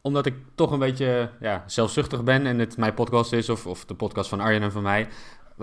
omdat 0.02 0.26
ik 0.26 0.36
toch 0.56 0.72
een 0.72 0.80
beetje 0.80 1.30
ja, 1.40 1.64
zelfzuchtig 1.68 2.24
ben 2.24 2.46
en 2.46 2.60
het 2.60 2.78
mijn 2.78 2.94
podcast 2.94 3.34
is, 3.34 3.50
of, 3.50 3.68
of 3.68 3.86
de 3.86 3.96
podcast 3.96 4.30
van 4.30 4.40
Arjen 4.40 4.62
en 4.62 4.72
van 4.72 4.84
mij. 4.84 5.08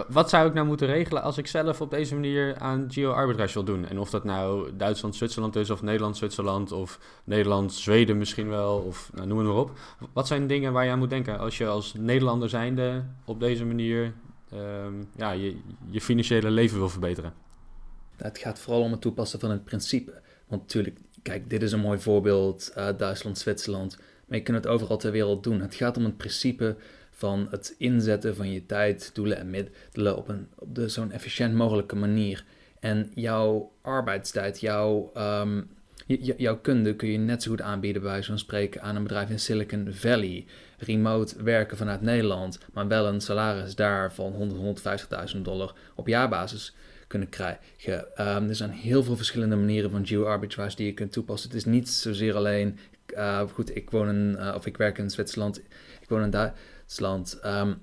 Wat 0.09 0.29
zou 0.31 0.49
ik 0.49 0.55
nou 0.55 0.67
moeten 0.67 0.87
regelen 0.87 1.23
als 1.23 1.39
ik 1.39 1.47
zelf 1.47 1.81
op 1.81 1.91
deze 1.91 2.15
manier 2.15 2.59
aan 2.59 2.87
geo-arbitrage 2.93 3.53
wil 3.53 3.65
doen? 3.65 3.87
En 3.89 3.99
of 3.99 4.11
dat 4.11 4.25
nou 4.25 4.77
Duitsland-Zwitserland 4.77 5.57
is, 5.57 5.71
of 5.71 5.83
Nederland-Zwitserland, 5.83 6.73
of 6.73 6.99
Nederland-Zweden 7.25 8.19
misschien 8.19 8.49
wel, 8.49 8.79
of 8.79 9.11
nou, 9.15 9.27
noem 9.27 9.39
het 9.39 9.47
maar 9.47 9.57
op. 9.57 9.71
Wat 10.13 10.27
zijn 10.27 10.47
dingen 10.47 10.73
waar 10.73 10.85
je 10.85 10.91
aan 10.91 10.99
moet 10.99 11.11
denken 11.11 11.39
als 11.39 11.59
je 11.59 11.67
als 11.67 11.95
Nederlander 11.95 12.49
zijnde 12.49 13.05
op 13.25 13.41
deze 13.41 13.65
manier 13.65 14.15
ehm, 14.51 14.95
ja, 15.17 15.31
je, 15.31 15.57
je 15.91 16.01
financiële 16.01 16.51
leven 16.51 16.79
wil 16.79 16.89
verbeteren? 16.89 17.33
Het 18.17 18.39
gaat 18.39 18.59
vooral 18.59 18.83
om 18.83 18.91
het 18.91 19.01
toepassen 19.01 19.41
van 19.41 19.51
het 19.51 19.65
principe. 19.65 20.21
Want 20.53 20.65
natuurlijk, 20.65 21.01
kijk, 21.23 21.51
dit 21.51 21.63
is 21.63 21.73
een 21.73 21.81
mooi 21.81 21.99
voorbeeld, 21.99 22.73
uh, 22.77 22.89
Duitsland, 22.97 23.39
Zwitserland. 23.39 23.99
Maar 24.27 24.39
je 24.39 24.45
kunt 24.45 24.57
het 24.57 24.67
overal 24.67 24.97
ter 24.97 25.13
wereld 25.13 25.45
doen. 25.45 25.61
Het 25.61 25.75
gaat 25.75 25.97
om 25.97 26.05
het 26.05 26.17
principe 26.17 26.77
van 27.11 27.47
het 27.51 27.75
inzetten 27.79 28.37
van 28.37 28.53
je 28.53 28.67
tijd, 28.67 29.11
doelen 29.15 29.37
en 29.37 29.51
middelen 29.51 30.17
op, 30.17 30.35
op 30.59 30.75
de 30.75 30.89
zo'n 30.89 31.13
efficiënt 31.13 31.55
mogelijke 31.55 31.97
manier. 31.97 32.45
En 32.81 33.11
jouw 33.15 33.73
arbeidstijd, 33.83 34.61
jouw, 34.61 35.13
um, 35.17 35.69
jouw 36.37 36.59
kunde 36.59 36.97
kun 36.97 37.09
je 37.09 37.19
net 37.19 37.43
zo 37.43 37.51
goed 37.51 37.61
aanbieden, 37.61 38.03
bij 38.03 38.23
zo'n 38.23 38.39
spreken, 38.39 38.83
aan 38.83 38.97
een 38.97 39.03
bedrijf 39.03 39.31
in 39.31 39.41
Silicon 39.41 39.89
Valley. 39.91 40.45
Remote 40.79 41.43
werken 41.43 41.77
vanuit 41.77 42.01
Nederland, 42.01 42.59
maar 42.73 42.89
wel 42.89 43.07
een 43.07 43.21
salaris 43.21 43.75
daar 43.75 44.13
van 44.13 44.33
100, 44.33 45.35
150.000 45.35 45.41
dollar 45.41 45.75
op 45.95 46.09
jaarbasis 46.09 46.75
kunnen 47.13 47.29
krijgen. 47.29 48.07
Um, 48.19 48.49
er 48.49 48.55
zijn 48.55 48.71
heel 48.71 49.03
veel 49.03 49.17
verschillende 49.17 49.57
manieren 49.57 49.91
van 49.91 50.07
geo-arbitrage 50.07 50.77
die 50.77 50.87
je 50.87 50.95
kunt 50.95 51.13
toepassen. 51.13 51.49
Het 51.49 51.59
is 51.59 51.65
niet 51.65 51.89
zozeer 51.89 52.35
alleen, 52.35 52.79
uh, 53.15 53.41
goed, 53.41 53.77
ik 53.77 53.91
woon 53.91 54.09
in, 54.09 54.37
uh, 54.39 54.55
of 54.57 54.67
ik 54.67 54.77
werk 54.77 54.99
in 54.99 55.11
Zwitserland, 55.11 55.59
ik 56.01 56.09
woon 56.09 56.23
in 56.23 56.31
Duitsland. 56.31 57.41
Um, 57.45 57.83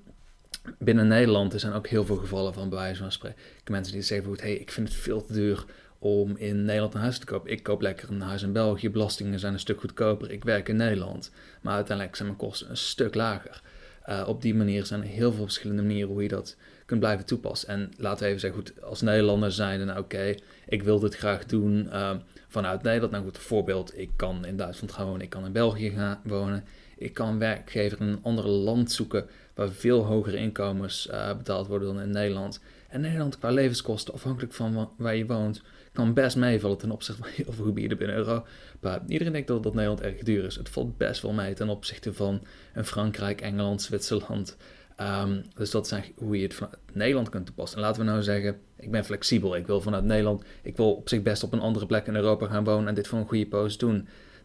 binnen 0.77 1.07
Nederland 1.07 1.53
er 1.53 1.59
zijn 1.59 1.73
ook 1.73 1.87
heel 1.87 2.05
veel 2.05 2.15
gevallen 2.15 2.53
van 2.53 2.69
bij 2.69 2.79
wijze 2.79 3.01
van 3.01 3.11
spreken. 3.11 3.39
Mensen 3.65 3.93
die 3.93 4.01
zeggen, 4.01 4.27
goed, 4.27 4.41
hey, 4.41 4.53
ik 4.53 4.71
vind 4.71 4.87
het 4.87 4.97
veel 4.97 5.25
te 5.25 5.33
duur 5.33 5.65
om 5.99 6.37
in 6.37 6.65
Nederland 6.65 6.93
een 6.93 7.01
huis 7.01 7.19
te 7.19 7.25
kopen. 7.25 7.51
Ik 7.51 7.63
koop 7.63 7.81
lekker 7.81 8.09
een 8.09 8.21
huis 8.21 8.43
in 8.43 8.53
België, 8.53 8.89
belastingen 8.89 9.39
zijn 9.39 9.53
een 9.53 9.59
stuk 9.59 9.79
goedkoper. 9.79 10.31
Ik 10.31 10.43
werk 10.43 10.69
in 10.69 10.75
Nederland, 10.75 11.31
maar 11.61 11.73
uiteindelijk 11.73 12.15
zijn 12.15 12.27
mijn 12.27 12.39
kosten 12.39 12.69
een 12.69 12.77
stuk 12.77 13.15
lager. 13.15 13.61
Uh, 14.09 14.23
op 14.27 14.41
die 14.41 14.55
manier 14.55 14.85
zijn 14.85 15.01
er 15.01 15.07
heel 15.07 15.31
veel 15.31 15.43
verschillende 15.43 15.81
manieren 15.81 16.09
hoe 16.09 16.23
je 16.23 16.27
dat 16.27 16.55
kunt 16.89 17.01
blijven 17.01 17.25
toepassen. 17.25 17.69
En 17.69 17.91
laten 17.97 18.19
we 18.19 18.27
even 18.27 18.39
zeggen, 18.39 18.59
goed, 18.59 18.83
als 18.83 19.01
Nederlander 19.01 19.51
zijn, 19.51 19.85
nou 19.85 19.99
oké, 19.99 20.35
ik 20.67 20.83
wil 20.83 20.99
dit 20.99 21.15
graag 21.15 21.45
doen 21.45 21.87
uh, 21.91 22.11
vanuit 22.47 22.83
Nederland. 22.83 23.11
Nou 23.11 23.23
goed, 23.23 23.37
voorbeeld, 23.37 23.97
ik 23.97 24.09
kan 24.15 24.45
in 24.45 24.57
Duitsland 24.57 24.93
gaan 24.93 25.05
wonen, 25.05 25.21
ik 25.21 25.29
kan 25.29 25.45
in 25.45 25.51
België 25.51 25.89
gaan 25.89 26.19
wonen. 26.23 26.63
Ik 26.97 27.13
kan 27.13 27.39
werkgever 27.39 28.01
in 28.01 28.07
een 28.07 28.19
ander 28.23 28.47
land 28.47 28.91
zoeken 28.91 29.25
waar 29.53 29.69
veel 29.69 30.03
hogere 30.05 30.37
inkomens 30.37 31.07
uh, 31.11 31.37
betaald 31.37 31.67
worden 31.67 31.93
dan 31.93 32.03
in 32.03 32.11
Nederland. 32.11 32.59
En 32.87 33.01
Nederland 33.01 33.37
qua 33.37 33.49
levenskosten, 33.49 34.13
afhankelijk 34.13 34.53
van 34.53 34.89
waar 34.97 35.15
je 35.15 35.25
woont, 35.25 35.61
kan 35.93 36.13
best 36.13 36.35
meevallen 36.35 36.77
ten 36.77 36.91
opzichte 36.91 37.21
van 37.21 37.31
heel 37.43 37.53
veel 37.53 37.65
gebieden 37.65 37.97
binnen 37.97 38.15
Europa. 38.15 39.03
Iedereen 39.07 39.33
denkt 39.33 39.47
dat, 39.47 39.63
dat 39.63 39.73
Nederland 39.73 40.01
erg 40.01 40.23
duur 40.23 40.45
is. 40.45 40.55
Het 40.55 40.69
valt 40.69 40.97
best 40.97 41.21
wel 41.21 41.33
mee 41.33 41.53
ten 41.53 41.69
opzichte 41.69 42.13
van 42.13 42.41
een 42.73 42.85
Frankrijk, 42.85 43.41
Engeland, 43.41 43.81
Zwitserland. 43.81 44.57
Um, 45.01 45.43
dus 45.55 45.71
dat 45.71 45.91
is 45.91 46.11
hoe 46.15 46.37
je 46.37 46.43
het 46.43 46.53
vanuit 46.53 46.77
Nederland 46.93 47.29
kunt 47.29 47.45
toepassen. 47.45 47.77
En 47.77 47.83
laten 47.83 48.01
we 48.01 48.09
nou 48.09 48.23
zeggen, 48.23 48.59
ik 48.75 48.91
ben 48.91 49.05
flexibel. 49.05 49.55
Ik 49.55 49.67
wil 49.67 49.81
vanuit 49.81 50.03
Nederland, 50.03 50.43
ik 50.61 50.77
wil 50.77 50.93
op 50.93 51.09
zich 51.09 51.21
best 51.21 51.43
op 51.43 51.53
een 51.53 51.59
andere 51.59 51.85
plek 51.85 52.07
in 52.07 52.15
Europa 52.15 52.47
gaan 52.47 52.63
wonen 52.63 52.87
en 52.87 52.93
dit 52.93 53.07
voor 53.07 53.19
een 53.19 53.27
goede 53.27 53.47
post 53.47 53.79
doen. 53.79 53.93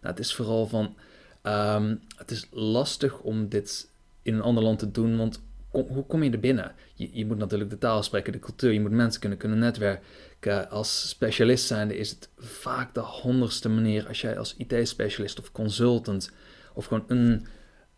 Nou, 0.00 0.14
het 0.14 0.18
is 0.18 0.34
vooral 0.34 0.66
van, 0.66 0.94
um, 1.42 2.00
het 2.16 2.30
is 2.30 2.46
lastig 2.50 3.20
om 3.20 3.48
dit 3.48 3.90
in 4.22 4.34
een 4.34 4.42
ander 4.42 4.62
land 4.62 4.78
te 4.78 4.90
doen, 4.90 5.16
want 5.16 5.42
kom, 5.70 5.86
hoe 5.88 6.06
kom 6.06 6.22
je 6.22 6.30
er 6.30 6.40
binnen? 6.40 6.72
Je, 6.94 7.10
je, 7.12 7.26
moet 7.26 7.38
natuurlijk 7.38 7.70
de 7.70 7.78
taal 7.78 8.02
spreken, 8.02 8.32
de 8.32 8.38
cultuur, 8.38 8.72
je 8.72 8.80
moet 8.80 8.90
mensen 8.90 9.20
kunnen, 9.20 9.38
kunnen 9.38 9.58
netwerken. 9.58 10.70
Als 10.70 11.08
specialist 11.08 11.66
zijnde 11.66 11.96
is 11.96 12.10
het 12.10 12.28
vaak 12.38 12.94
de 12.94 13.00
honderdste 13.00 13.68
manier 13.68 14.08
als 14.08 14.20
jij 14.20 14.38
als 14.38 14.54
IT-specialist 14.56 15.38
of 15.38 15.52
consultant 15.52 16.32
of 16.74 16.84
gewoon 16.84 17.04
een 17.06 17.46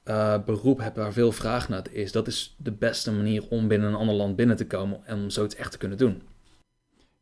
uh, 0.09 0.45
beroep 0.45 0.79
hebt 0.79 0.97
waar 0.97 1.13
veel 1.13 1.33
vraag 1.33 1.69
naar 1.69 1.87
is. 1.91 2.13
Dat 2.13 2.27
is 2.27 2.55
de 2.59 2.73
beste 2.73 3.13
manier 3.13 3.49
om 3.49 3.69
binnen 3.69 3.89
een 3.89 3.95
ander 3.95 4.15
land 4.15 4.37
binnen 4.37 4.57
te 4.57 4.67
komen 4.67 5.01
en 5.05 5.19
om 5.19 5.31
zoiets 5.31 5.55
echt 5.55 5.71
te 5.73 5.79
kunnen 5.79 5.99
doen. 5.99 6.23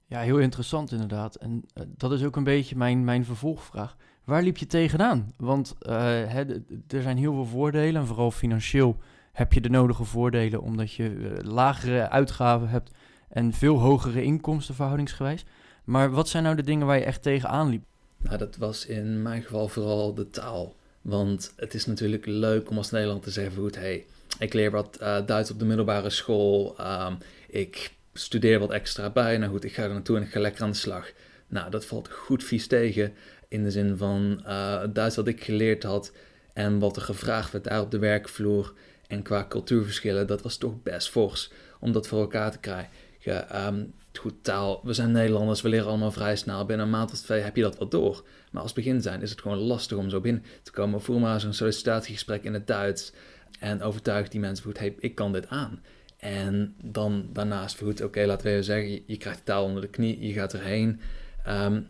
Ja, 0.06 0.20
heel 0.20 0.38
interessant 0.38 0.92
inderdaad. 0.92 1.34
En 1.34 1.64
uh, 1.74 1.84
dat 1.96 2.12
is 2.12 2.24
ook 2.24 2.36
een 2.36 2.44
beetje 2.44 2.76
mijn, 2.76 3.04
mijn 3.04 3.24
vervolgvraag. 3.24 3.96
Waar 4.24 4.42
liep 4.42 4.56
je 4.56 4.66
tegenaan? 4.66 5.32
Want 5.36 5.74
uh, 5.80 5.92
hè, 6.06 6.44
er 6.88 7.02
zijn 7.02 7.16
heel 7.16 7.32
veel 7.32 7.46
voordelen, 7.46 8.00
en 8.00 8.06
vooral 8.06 8.30
financieel 8.30 8.96
heb 9.32 9.52
je 9.52 9.60
de 9.60 9.68
nodige 9.68 10.04
voordelen 10.04 10.62
omdat 10.62 10.92
je 10.92 11.38
lagere 11.42 12.08
uitgaven 12.08 12.68
hebt 12.68 12.90
en 13.28 13.52
veel 13.52 13.78
hogere 13.78 14.22
inkomsten 14.22 14.74
verhoudingsgewijs. 14.74 15.44
Maar 15.84 16.10
wat 16.10 16.28
zijn 16.28 16.42
nou 16.42 16.56
de 16.56 16.62
dingen 16.62 16.86
waar 16.86 16.98
je 16.98 17.04
echt 17.04 17.22
tegenaan 17.22 17.68
liep? 17.68 17.84
Nou, 18.18 18.38
dat 18.38 18.56
was 18.56 18.86
in 18.86 19.22
mijn 19.22 19.42
geval 19.42 19.68
vooral 19.68 20.14
de 20.14 20.28
taal. 20.28 20.74
Want 21.04 21.52
het 21.56 21.74
is 21.74 21.86
natuurlijk 21.86 22.26
leuk 22.26 22.70
om 22.70 22.76
als 22.76 22.90
Nederland 22.90 23.22
te 23.22 23.30
zeggen: 23.30 23.56
goed, 23.56 23.74
hey, 23.74 24.04
ik 24.38 24.52
leer 24.52 24.70
wat 24.70 24.98
uh, 25.02 25.26
Duits 25.26 25.50
op 25.50 25.58
de 25.58 25.64
middelbare 25.64 26.10
school. 26.10 26.76
Um, 26.80 27.18
ik 27.48 27.92
studeer 28.12 28.58
wat 28.58 28.70
extra 28.70 29.10
bij. 29.10 29.38
Nou 29.38 29.50
goed, 29.52 29.64
ik 29.64 29.74
ga 29.74 29.82
er 29.82 29.88
naartoe 29.88 30.16
en 30.16 30.22
ik 30.22 30.30
ga 30.30 30.40
lekker 30.40 30.62
aan 30.62 30.70
de 30.70 30.76
slag. 30.76 31.12
Nou, 31.46 31.70
dat 31.70 31.84
valt 31.84 32.10
goed 32.10 32.44
vies 32.44 32.66
tegen. 32.66 33.14
In 33.48 33.62
de 33.62 33.70
zin 33.70 33.96
van 33.96 34.42
uh, 34.46 34.80
het 34.80 34.94
Duits 34.94 35.16
wat 35.16 35.26
ik 35.28 35.44
geleerd 35.44 35.82
had 35.82 36.12
en 36.52 36.78
wat 36.78 36.96
er 36.96 37.02
gevraagd 37.02 37.52
werd 37.52 37.64
daar 37.64 37.80
op 37.80 37.90
de 37.90 37.98
werkvloer. 37.98 38.72
En 39.06 39.22
qua 39.22 39.46
cultuurverschillen, 39.48 40.26
dat 40.26 40.42
was 40.42 40.56
toch 40.56 40.82
best 40.82 41.10
fors 41.10 41.50
om 41.80 41.92
dat 41.92 42.06
voor 42.06 42.20
elkaar 42.20 42.50
te 42.50 42.58
krijgen. 42.58 43.66
Um, 43.66 43.94
goed, 44.18 44.34
taal. 44.42 44.80
We 44.84 44.92
zijn 44.92 45.12
Nederlanders, 45.12 45.62
we 45.62 45.68
leren 45.68 45.86
allemaal 45.86 46.10
vrij 46.10 46.36
snel. 46.36 46.64
Binnen 46.64 46.86
een 46.86 46.92
maand 46.92 47.12
of 47.12 47.18
twee 47.18 47.40
heb 47.40 47.56
je 47.56 47.62
dat 47.62 47.78
wat 47.78 47.90
door. 47.90 48.24
Maar 48.50 48.62
als 48.62 48.72
begin 48.72 49.02
zijn 49.02 49.22
is 49.22 49.30
het 49.30 49.40
gewoon 49.40 49.58
lastig 49.58 49.96
om 49.96 50.10
zo 50.10 50.20
binnen 50.20 50.44
te 50.62 50.70
komen. 50.70 51.00
Voer 51.00 51.20
maar 51.20 51.44
een 51.44 51.54
sollicitatiegesprek 51.54 52.44
in 52.44 52.54
het 52.54 52.66
Duits. 52.66 53.12
En 53.58 53.82
overtuig 53.82 54.28
die 54.28 54.40
mensen 54.40 54.64
goed, 54.64 54.78
hey, 54.78 54.94
ik 54.98 55.14
kan 55.14 55.32
dit 55.32 55.48
aan. 55.48 55.82
En 56.16 56.74
dan 56.82 57.28
daarnaast, 57.32 57.78
goed, 57.78 58.02
oké, 58.02 58.24
laten 58.26 58.46
we 58.46 58.52
even 58.52 58.64
zeggen, 58.64 59.02
je, 59.06 59.16
krijgt 59.16 59.44
taal 59.44 59.64
onder 59.64 59.82
de 59.82 59.88
knie, 59.88 60.26
je 60.26 60.32
gaat 60.32 60.52
erheen. 60.52 61.00
Um, 61.48 61.88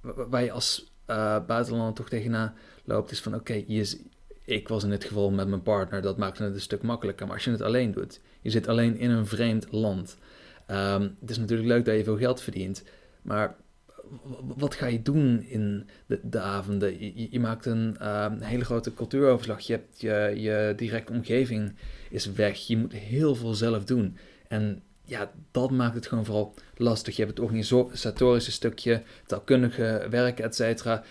waar 0.00 0.44
je 0.44 0.52
als 0.52 0.92
uh, 1.06 1.46
buitenlander 1.46 1.94
toch 1.94 2.08
tegenaan 2.08 2.54
loopt, 2.84 3.10
is 3.10 3.20
van 3.20 3.34
oké, 3.34 3.64
ik 4.44 4.68
was 4.68 4.84
in 4.84 4.90
dit 4.90 5.04
geval 5.04 5.30
met 5.30 5.48
mijn 5.48 5.62
partner, 5.62 6.02
dat 6.02 6.18
maakt 6.18 6.38
het 6.38 6.54
een 6.54 6.60
stuk 6.60 6.82
makkelijker. 6.82 7.26
Maar 7.26 7.34
als 7.34 7.44
je 7.44 7.50
het 7.50 7.62
alleen 7.62 7.92
doet, 7.92 8.20
je 8.40 8.50
zit 8.50 8.68
alleen 8.68 8.98
in 8.98 9.10
een 9.10 9.26
vreemd 9.26 9.66
land. 9.70 10.18
Um, 10.70 11.16
het 11.20 11.30
is 11.30 11.38
natuurlijk 11.38 11.68
leuk 11.68 11.84
dat 11.84 11.96
je 11.96 12.04
veel 12.04 12.18
geld 12.18 12.40
verdient, 12.40 12.84
maar 13.22 13.56
wat 14.56 14.74
ga 14.74 14.86
je 14.86 15.02
doen 15.02 15.42
in 15.42 15.88
de, 16.06 16.20
de 16.22 16.40
avonden? 16.40 17.00
Je, 17.00 17.28
je 17.30 17.40
maakt 17.40 17.66
een 17.66 17.96
uh, 18.00 18.26
hele 18.40 18.64
grote 18.64 18.94
cultuuroverslag. 18.94 19.60
Je, 19.60 19.72
hebt 19.72 20.00
je, 20.00 20.32
je 20.36 20.72
directe 20.76 21.12
omgeving 21.12 21.74
is 22.10 22.32
weg. 22.32 22.66
Je 22.66 22.76
moet 22.76 22.92
heel 22.92 23.34
veel 23.34 23.54
zelf 23.54 23.84
doen. 23.84 24.16
En 24.48 24.82
ja, 25.04 25.32
dat 25.50 25.70
maakt 25.70 25.94
het 25.94 26.06
gewoon 26.06 26.24
vooral 26.24 26.54
lastig. 26.76 27.16
Je 27.16 27.22
hebt 27.24 27.36
het 27.38 27.46
organisatorische 27.46 28.52
stukje, 28.52 29.02
taalkundige 29.26 30.06
werk, 30.10 30.40
et 30.40 30.54
cetera. 30.54 31.04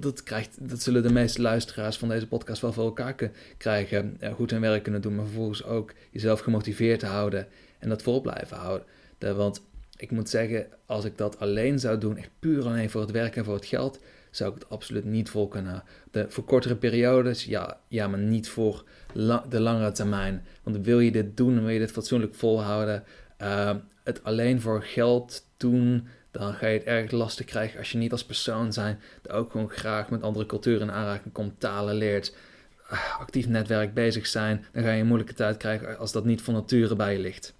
Dat, 0.00 0.22
krijgt, 0.22 0.68
dat 0.68 0.82
zullen 0.82 1.02
de 1.02 1.12
meeste 1.12 1.42
luisteraars 1.42 1.98
van 1.98 2.08
deze 2.08 2.28
podcast 2.28 2.60
wel 2.60 2.72
voor 2.72 2.84
elkaar 2.84 3.30
krijgen. 3.56 4.18
goed 4.34 4.50
hun 4.50 4.60
werk 4.60 4.82
kunnen 4.82 5.00
doen, 5.00 5.14
maar 5.14 5.24
vervolgens 5.24 5.64
ook 5.64 5.92
jezelf 6.10 6.40
gemotiveerd 6.40 7.00
te 7.00 7.06
houden 7.06 7.46
en 7.84 7.90
dat 7.90 8.02
vol 8.02 8.20
blijven 8.20 8.56
houden. 8.56 8.86
Want 9.18 9.62
ik 9.96 10.10
moet 10.10 10.28
zeggen, 10.28 10.66
als 10.86 11.04
ik 11.04 11.18
dat 11.18 11.38
alleen 11.38 11.78
zou 11.78 11.98
doen, 11.98 12.16
echt 12.16 12.30
puur 12.38 12.64
alleen 12.64 12.90
voor 12.90 13.00
het 13.00 13.10
werk 13.10 13.36
en 13.36 13.44
voor 13.44 13.54
het 13.54 13.66
geld, 13.66 14.00
zou 14.30 14.54
ik 14.54 14.58
het 14.60 14.70
absoluut 14.70 15.04
niet 15.04 15.30
vol 15.30 15.48
kunnen. 15.48 15.82
De, 16.10 16.26
voor 16.28 16.44
kortere 16.44 16.76
periodes, 16.76 17.44
ja, 17.44 17.80
ja 17.88 18.08
maar 18.08 18.18
niet 18.18 18.48
voor 18.48 18.84
de 19.48 19.60
langere 19.60 19.92
termijn. 19.92 20.44
Want 20.62 20.84
wil 20.84 21.00
je 21.00 21.10
dit 21.10 21.36
doen, 21.36 21.60
wil 21.60 21.68
je 21.68 21.78
dit 21.78 21.90
fatsoenlijk 21.90 22.34
volhouden, 22.34 23.04
uh, 23.42 23.74
het 24.02 24.24
alleen 24.24 24.60
voor 24.60 24.82
geld 24.82 25.46
doen, 25.56 26.06
dan 26.30 26.54
ga 26.54 26.66
je 26.66 26.78
het 26.78 26.86
erg 26.86 27.10
lastig 27.10 27.46
krijgen 27.46 27.78
als 27.78 27.92
je 27.92 27.98
niet 27.98 28.12
als 28.12 28.24
persoon 28.24 28.72
zijn, 28.72 29.00
ook 29.30 29.50
gewoon 29.50 29.70
graag 29.70 30.10
met 30.10 30.22
andere 30.22 30.46
culturen 30.46 30.80
in 30.80 30.94
aanraking 30.94 31.34
komt, 31.34 31.60
talen 31.60 31.94
leert, 31.94 32.34
uh, 32.92 33.20
actief 33.20 33.48
netwerk 33.48 33.94
bezig 33.94 34.26
zijn, 34.26 34.64
dan 34.72 34.82
ga 34.82 34.90
je 34.90 35.00
een 35.00 35.06
moeilijke 35.06 35.34
tijd 35.34 35.56
krijgen 35.56 35.98
als 35.98 36.12
dat 36.12 36.24
niet 36.24 36.42
van 36.42 36.54
nature 36.54 36.96
bij 36.96 37.12
je 37.12 37.18
ligt. 37.18 37.54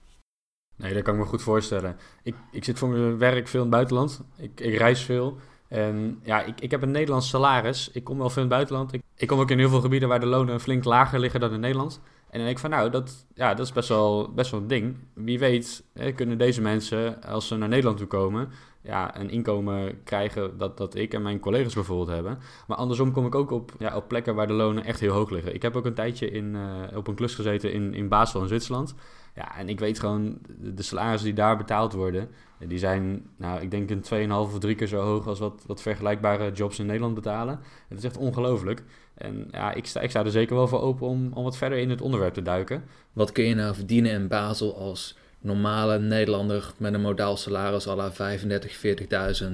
Nee, 0.76 0.94
dat 0.94 1.02
kan 1.02 1.14
ik 1.14 1.20
me 1.20 1.26
goed 1.26 1.42
voorstellen. 1.42 1.96
Ik, 2.22 2.34
ik 2.50 2.64
zit 2.64 2.78
voor 2.78 2.88
mijn 2.88 3.18
werk 3.18 3.48
veel 3.48 3.64
in 3.64 3.66
het 3.66 3.74
buitenland. 3.74 4.22
Ik, 4.36 4.60
ik 4.60 4.76
reis 4.78 5.02
veel. 5.02 5.38
En 5.68 6.20
ja, 6.22 6.42
ik, 6.42 6.60
ik 6.60 6.70
heb 6.70 6.82
een 6.82 6.90
Nederlands 6.90 7.28
salaris. 7.28 7.90
Ik 7.92 8.04
kom 8.04 8.18
wel 8.18 8.30
veel 8.30 8.42
in 8.42 8.48
het 8.48 8.56
buitenland. 8.56 8.92
Ik, 8.92 9.02
ik 9.16 9.28
kom 9.28 9.40
ook 9.40 9.50
in 9.50 9.58
heel 9.58 9.68
veel 9.68 9.80
gebieden 9.80 10.08
waar 10.08 10.20
de 10.20 10.26
lonen 10.26 10.60
flink 10.60 10.84
lager 10.84 11.18
liggen 11.18 11.40
dan 11.40 11.52
in 11.52 11.60
Nederland. 11.60 12.00
En 12.04 12.40
dan 12.40 12.48
denk 12.48 12.50
ik 12.50 12.58
van, 12.58 12.70
nou, 12.70 12.90
dat, 12.90 13.26
ja, 13.34 13.54
dat 13.54 13.66
is 13.66 13.72
best 13.72 13.88
wel, 13.88 14.32
best 14.32 14.50
wel 14.50 14.60
een 14.60 14.66
ding. 14.66 14.96
Wie 15.14 15.38
weet 15.38 15.84
hè, 15.92 16.12
kunnen 16.12 16.38
deze 16.38 16.60
mensen, 16.60 17.22
als 17.22 17.46
ze 17.46 17.56
naar 17.56 17.68
Nederland 17.68 17.98
toe 17.98 18.06
komen, 18.06 18.48
ja, 18.84 19.18
een 19.18 19.30
inkomen 19.30 20.02
krijgen 20.02 20.58
dat, 20.58 20.76
dat 20.76 20.94
ik 20.94 21.14
en 21.14 21.22
mijn 21.22 21.40
collega's 21.40 21.74
bijvoorbeeld 21.74 22.08
hebben. 22.08 22.38
Maar 22.66 22.76
andersom 22.76 23.12
kom 23.12 23.26
ik 23.26 23.34
ook 23.34 23.50
op, 23.50 23.72
ja, 23.78 23.96
op 23.96 24.08
plekken 24.08 24.34
waar 24.34 24.46
de 24.46 24.52
lonen 24.52 24.84
echt 24.84 25.00
heel 25.00 25.12
hoog 25.12 25.30
liggen. 25.30 25.54
Ik 25.54 25.62
heb 25.62 25.76
ook 25.76 25.84
een 25.84 25.94
tijdje 25.94 26.30
in, 26.30 26.54
uh, 26.54 26.96
op 26.96 27.06
een 27.06 27.14
klus 27.14 27.34
gezeten 27.34 27.72
in, 27.72 27.94
in 27.94 28.08
Basel 28.08 28.40
in 28.40 28.48
Zwitserland. 28.48 28.94
Ja, 29.34 29.56
en 29.56 29.68
ik 29.68 29.78
weet 29.78 29.98
gewoon, 29.98 30.38
de 30.58 30.82
salarissen 30.82 31.24
die 31.24 31.34
daar 31.34 31.56
betaald 31.56 31.92
worden, 31.92 32.28
die 32.58 32.78
zijn, 32.78 33.26
nou, 33.36 33.60
ik 33.60 33.70
denk 33.70 33.90
een 33.90 34.28
2,5 34.28 34.32
of 34.32 34.58
drie 34.58 34.74
keer 34.74 34.86
zo 34.86 35.00
hoog 35.00 35.26
als 35.26 35.38
wat, 35.38 35.64
wat 35.66 35.82
vergelijkbare 35.82 36.52
jobs 36.52 36.78
in 36.78 36.86
Nederland 36.86 37.14
betalen. 37.14 37.60
Het 37.88 37.98
is 37.98 38.04
echt 38.04 38.16
ongelooflijk. 38.16 38.82
En 39.14 39.48
ja, 39.50 39.72
ik 39.72 39.86
sta, 39.86 40.00
ik 40.00 40.10
sta 40.10 40.24
er 40.24 40.30
zeker 40.30 40.56
wel 40.56 40.68
voor 40.68 40.80
open 40.80 41.06
om, 41.06 41.30
om 41.32 41.44
wat 41.44 41.56
verder 41.56 41.78
in 41.78 41.90
het 41.90 42.00
onderwerp 42.00 42.34
te 42.34 42.42
duiken. 42.42 42.84
Wat 43.12 43.32
kun 43.32 43.44
je 43.44 43.54
nou 43.54 43.74
verdienen 43.74 44.12
in 44.12 44.28
Basel 44.28 44.78
als 44.78 45.16
normale 45.44 45.98
Nederlander 45.98 46.72
met 46.76 46.94
een 46.94 47.00
modaal 47.00 47.36
salaris 47.36 47.86
à 47.86 47.94
la 47.94 48.12
35, 48.12 48.76
40.000? 48.76 49.44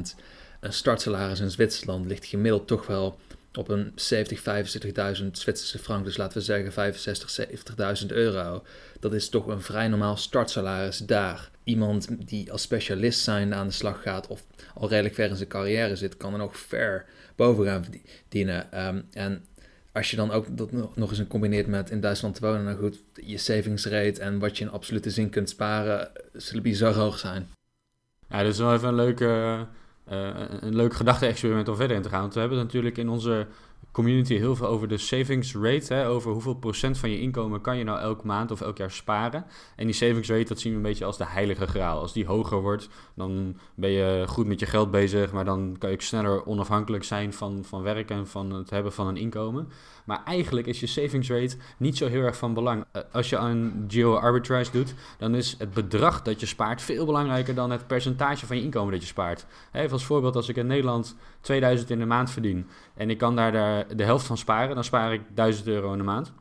Een 0.61 0.73
startsalaris 0.73 1.40
in 1.40 1.50
Zwitserland 1.50 2.06
ligt 2.06 2.26
gemiddeld 2.26 2.66
toch 2.66 2.87
wel 2.87 3.18
op 3.59 3.68
een 3.68 3.92
70, 3.94 4.40
75.000 5.20 5.30
Zwitserse 5.32 5.78
frank, 5.78 6.04
dus 6.04 6.16
laten 6.16 6.38
we 6.38 6.44
zeggen 6.44 6.73
65, 6.73 7.47
70.000 8.00 8.06
euro. 8.06 8.64
Dat 9.00 9.12
is 9.12 9.28
toch 9.28 9.47
een 9.47 9.62
vrij 9.62 9.88
normaal 9.88 10.16
startsalaris 10.16 10.99
daar. 10.99 11.50
Iemand 11.64 12.09
die 12.28 12.52
als 12.52 12.62
specialist 12.62 13.20
zijn 13.20 13.54
aan 13.54 13.66
de 13.66 13.73
slag 13.73 14.02
gaat 14.02 14.26
of 14.26 14.44
al 14.75 14.88
redelijk 14.88 15.14
ver 15.14 15.28
in 15.28 15.37
zijn 15.37 15.49
carrière 15.49 15.97
zit, 15.97 16.16
kan 16.16 16.32
er 16.32 16.38
nog 16.38 16.56
ver 16.56 17.04
boven 17.37 17.64
gaan 17.64 17.85
verdienen. 17.85 18.87
Um, 18.87 19.06
en 19.12 19.44
als 19.92 20.11
je 20.11 20.16
dan 20.16 20.30
ook 20.30 20.56
dat 20.56 20.97
nog 20.97 21.11
eens 21.11 21.26
combineert 21.26 21.66
met 21.66 21.90
in 21.90 22.00
Duitsland 22.00 22.35
te 22.35 22.40
wonen, 22.40 22.64
dan 22.64 22.76
goed, 22.76 23.02
je 23.14 23.38
savings 23.38 23.87
rate 23.87 24.20
en 24.20 24.38
wat 24.38 24.59
je 24.59 24.64
in 24.64 24.70
absolute 24.70 25.11
zin 25.11 25.30
kunt 25.30 25.49
sparen, 25.49 26.11
zullen 26.32 26.62
bizar 26.62 26.94
hoog 26.94 27.18
zijn. 27.18 27.49
Ja, 28.28 28.42
dat 28.42 28.52
is 28.52 28.59
wel 28.59 28.75
even 28.75 28.88
een 28.88 28.94
leuke, 28.94 29.66
uh, 30.11 30.30
een 30.61 30.75
leuk 30.76 30.94
gedachte-experiment 30.94 31.68
om 31.68 31.76
verder 31.76 31.97
in 31.97 32.02
te 32.02 32.09
gaan. 32.09 32.20
Want 32.20 32.35
we 32.35 32.40
hebben 32.40 32.59
natuurlijk 32.59 32.99
in 32.99 33.09
onze 33.09 33.47
community 33.92 34.37
heel 34.37 34.56
veel 34.56 34.66
over 34.66 34.88
de 34.88 34.97
savings 34.97 35.54
rate. 35.54 35.94
Hè, 35.94 36.09
over 36.09 36.32
hoeveel 36.32 36.54
procent 36.54 36.99
van 36.99 37.11
je 37.11 37.20
inkomen 37.20 37.61
kan 37.61 37.76
je 37.76 37.85
nou 37.85 38.00
elke 38.00 38.26
maand 38.26 38.50
of 38.50 38.61
elk 38.61 38.76
jaar 38.76 38.90
sparen. 38.90 39.44
En 39.76 39.87
die 39.87 39.94
savings 39.94 40.28
rate, 40.28 40.49
dat 40.49 40.61
zien 40.61 40.73
we 40.73 40.78
een 40.78 40.85
beetje 40.85 41.04
als 41.04 41.18
de 41.18 41.26
heilige 41.26 41.66
graal. 41.66 42.00
Als 42.00 42.12
die 42.12 42.26
hoger 42.26 42.61
wordt, 42.61 42.88
dan 43.14 43.56
ben 43.75 43.90
je 43.90 44.25
goed 44.28 44.47
met 44.47 44.61
je 44.61 44.66
geld 44.66 44.90
bezig. 44.90 45.32
Maar 45.32 45.44
dan 45.44 45.76
kan 45.78 45.88
je 45.88 45.94
ook 45.94 46.02
sneller 46.02 46.47
onafhankelijk 46.47 47.04
zijn 47.04 47.32
van, 47.32 47.64
van 47.64 47.82
werk 47.82 48.11
en 48.11 48.26
van 48.26 48.52
het 48.52 48.70
hebben 48.70 48.92
van 48.92 49.06
een 49.06 49.16
inkomen. 49.16 49.68
Maar 50.10 50.24
eigenlijk 50.24 50.66
is 50.66 50.80
je 50.80 50.86
savings 50.86 51.28
rate 51.28 51.56
niet 51.76 51.96
zo 51.96 52.08
heel 52.08 52.22
erg 52.22 52.36
van 52.36 52.54
belang. 52.54 52.84
Eh, 52.92 53.02
als 53.12 53.28
je 53.28 53.38
aan 53.38 53.84
geo 53.88 54.14
arbitrage 54.14 54.70
doet, 54.70 54.94
dan 55.18 55.34
is 55.34 55.54
het 55.58 55.74
bedrag 55.74 56.22
dat 56.22 56.40
je 56.40 56.46
spaart 56.46 56.82
veel 56.82 57.06
belangrijker 57.06 57.54
dan 57.54 57.70
het 57.70 57.86
percentage 57.86 58.46
van 58.46 58.56
je 58.56 58.62
inkomen 58.62 58.92
dat 58.92 59.00
je 59.00 59.06
spaart. 59.06 59.46
Even 59.72 59.92
als 59.92 60.04
voorbeeld, 60.04 60.36
als 60.36 60.48
ik 60.48 60.56
in 60.56 60.66
Nederland 60.66 61.16
2000 61.40 61.90
in 61.90 61.98
de 61.98 62.06
maand 62.06 62.30
verdien 62.30 62.66
en 62.94 63.10
ik 63.10 63.18
kan 63.18 63.36
daar 63.36 63.52
de, 63.96 64.04
helft 64.04 64.26
van 64.26 64.38
sparen, 64.38 64.74
dan 64.74 64.84
spaar 64.84 65.12
ik 65.12 65.20
1000 65.34 65.66
euro 65.66 65.92
in 65.92 65.98
de 65.98 66.04
maand. 66.04 66.32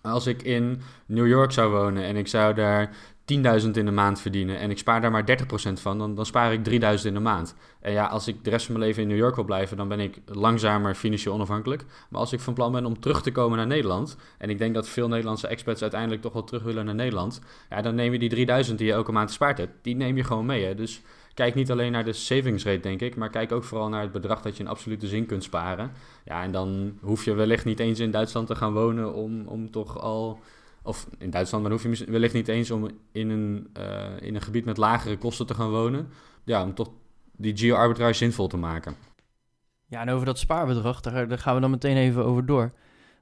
Als 0.00 0.26
ik 0.26 0.42
in 0.42 0.80
New 1.06 1.26
York 1.26 1.52
zou 1.52 1.70
wonen 1.70 2.02
en 2.02 2.16
ik 2.16 2.28
zou 2.28 2.54
daar 2.54 2.96
10.000 3.22 3.70
in 3.70 3.84
de 3.84 3.90
maand 3.90 4.20
verdienen 4.20 4.58
en 4.58 4.70
ik 4.70 4.78
spaar 4.78 5.00
daar 5.00 5.10
maar 5.10 5.24
30% 5.30 5.72
van, 5.72 5.98
dan, 5.98 6.14
dan 6.14 6.26
spaar 6.26 6.52
ik 6.52 6.68
3.000 6.98 7.06
in 7.06 7.14
de 7.14 7.20
maand. 7.20 7.54
En 7.80 7.92
ja, 7.92 8.06
als 8.06 8.28
ik 8.28 8.44
de 8.44 8.50
rest 8.50 8.66
van 8.66 8.74
mijn 8.74 8.86
leven 8.86 9.02
in 9.02 9.08
New 9.08 9.18
York 9.18 9.34
wil 9.34 9.44
blijven, 9.44 9.76
dan 9.76 9.88
ben 9.88 10.00
ik 10.00 10.20
langzamer 10.26 10.94
financieel 10.94 11.34
onafhankelijk. 11.34 11.84
Maar 12.08 12.20
als 12.20 12.32
ik 12.32 12.40
van 12.40 12.54
plan 12.54 12.72
ben 12.72 12.86
om 12.86 13.00
terug 13.00 13.22
te 13.22 13.32
komen 13.32 13.58
naar 13.58 13.66
Nederland, 13.66 14.16
en 14.38 14.50
ik 14.50 14.58
denk 14.58 14.74
dat 14.74 14.88
veel 14.88 15.08
Nederlandse 15.08 15.46
expats 15.46 15.82
uiteindelijk 15.82 16.22
toch 16.22 16.32
wel 16.32 16.44
terug 16.44 16.62
willen 16.62 16.84
naar 16.84 16.94
Nederland, 16.94 17.40
ja, 17.70 17.82
dan 17.82 17.94
neem 17.94 18.12
je 18.12 18.28
die 18.28 18.64
3.000 18.66 18.74
die 18.74 18.86
je 18.86 18.92
elke 18.92 19.12
maand 19.12 19.28
gespaard 19.28 19.58
hebt, 19.58 19.72
die 19.82 19.96
neem 19.96 20.16
je 20.16 20.24
gewoon 20.24 20.46
mee. 20.46 20.64
Hè? 20.64 20.74
Dus 20.74 21.00
kijk 21.34 21.54
niet 21.54 21.70
alleen 21.70 21.92
naar 21.92 22.04
de 22.04 22.12
savings 22.12 22.64
rate, 22.64 22.80
denk 22.80 23.00
ik, 23.00 23.16
maar 23.16 23.30
kijk 23.30 23.52
ook 23.52 23.64
vooral 23.64 23.88
naar 23.88 24.02
het 24.02 24.12
bedrag 24.12 24.42
dat 24.42 24.56
je 24.56 24.62
in 24.62 24.68
absolute 24.68 25.06
zin 25.06 25.26
kunt 25.26 25.44
sparen. 25.44 25.92
Ja, 26.24 26.42
en 26.42 26.52
dan 26.52 26.98
hoef 27.00 27.24
je 27.24 27.34
wellicht 27.34 27.64
niet 27.64 27.80
eens 27.80 27.98
in 27.98 28.10
Duitsland 28.10 28.46
te 28.46 28.54
gaan 28.54 28.72
wonen 28.72 29.14
om, 29.14 29.46
om 29.46 29.70
toch 29.70 30.00
al 30.00 30.40
of 30.82 31.08
in 31.18 31.30
Duitsland, 31.30 31.62
dan 31.64 31.72
hoef 31.72 31.82
je 31.82 32.10
wellicht 32.10 32.34
niet 32.34 32.48
eens 32.48 32.70
om 32.70 32.88
in 33.12 33.30
een, 33.30 33.70
uh, 33.78 34.06
in 34.20 34.34
een 34.34 34.42
gebied 34.42 34.64
met 34.64 34.76
lagere 34.76 35.18
kosten 35.18 35.46
te 35.46 35.54
gaan 35.54 35.70
wonen. 35.70 36.08
Ja, 36.44 36.62
om 36.62 36.74
toch 36.74 36.90
die 37.36 37.56
geo-arbitrage 37.56 38.12
zinvol 38.12 38.46
te 38.46 38.56
maken. 38.56 38.94
Ja, 39.86 40.00
en 40.00 40.10
over 40.10 40.26
dat 40.26 40.38
spaarbedrag, 40.38 41.00
daar, 41.00 41.28
daar, 41.28 41.38
gaan 41.38 41.54
we 41.54 41.60
dan 41.60 41.70
meteen 41.70 41.96
even 41.96 42.24
over 42.24 42.46
door. 42.46 42.72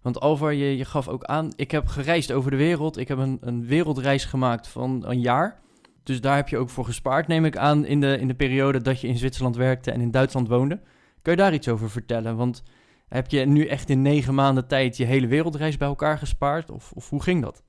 Want 0.02 0.20
Alvar, 0.20 0.54
je, 0.54 0.76
je 0.76 0.84
gaf 0.84 1.08
ook 1.08 1.24
aan, 1.24 1.52
ik 1.56 1.70
heb 1.70 1.86
gereisd 1.86 2.32
over 2.32 2.50
de 2.50 2.56
wereld. 2.56 2.96
Ik 2.96 3.08
heb 3.08 3.18
een, 3.18 3.38
een 3.40 3.66
wereldreis 3.66 4.24
gemaakt 4.24 4.68
van 4.68 5.04
een 5.06 5.20
jaar. 5.20 5.60
Dus 6.02 6.20
daar 6.20 6.36
heb 6.36 6.48
je 6.48 6.58
ook 6.58 6.70
voor 6.70 6.84
gespaard, 6.84 7.26
neem 7.26 7.44
ik 7.44 7.56
aan, 7.56 7.84
in 7.84 8.00
de, 8.00 8.18
in 8.18 8.28
de 8.28 8.34
periode 8.34 8.80
dat 8.80 9.00
je 9.00 9.08
in 9.08 9.18
Zwitserland 9.18 9.56
werkte 9.56 9.90
en 9.90 10.00
in 10.00 10.10
Duitsland 10.10 10.48
woonde. 10.48 10.80
Kun 11.22 11.32
je 11.32 11.38
daar 11.38 11.54
iets 11.54 11.68
over 11.68 11.90
vertellen? 11.90 12.36
Want 12.36 12.62
heb 13.10 13.30
je 13.30 13.46
nu 13.46 13.66
echt 13.66 13.90
in 13.90 14.02
negen 14.02 14.34
maanden 14.34 14.66
tijd 14.66 14.96
je 14.96 15.04
hele 15.04 15.26
wereldreis 15.26 15.76
bij 15.76 15.88
elkaar 15.88 16.18
gespaard? 16.18 16.70
Of, 16.70 16.92
of 16.92 17.10
hoe 17.10 17.22
ging 17.22 17.42
dat? 17.42 17.62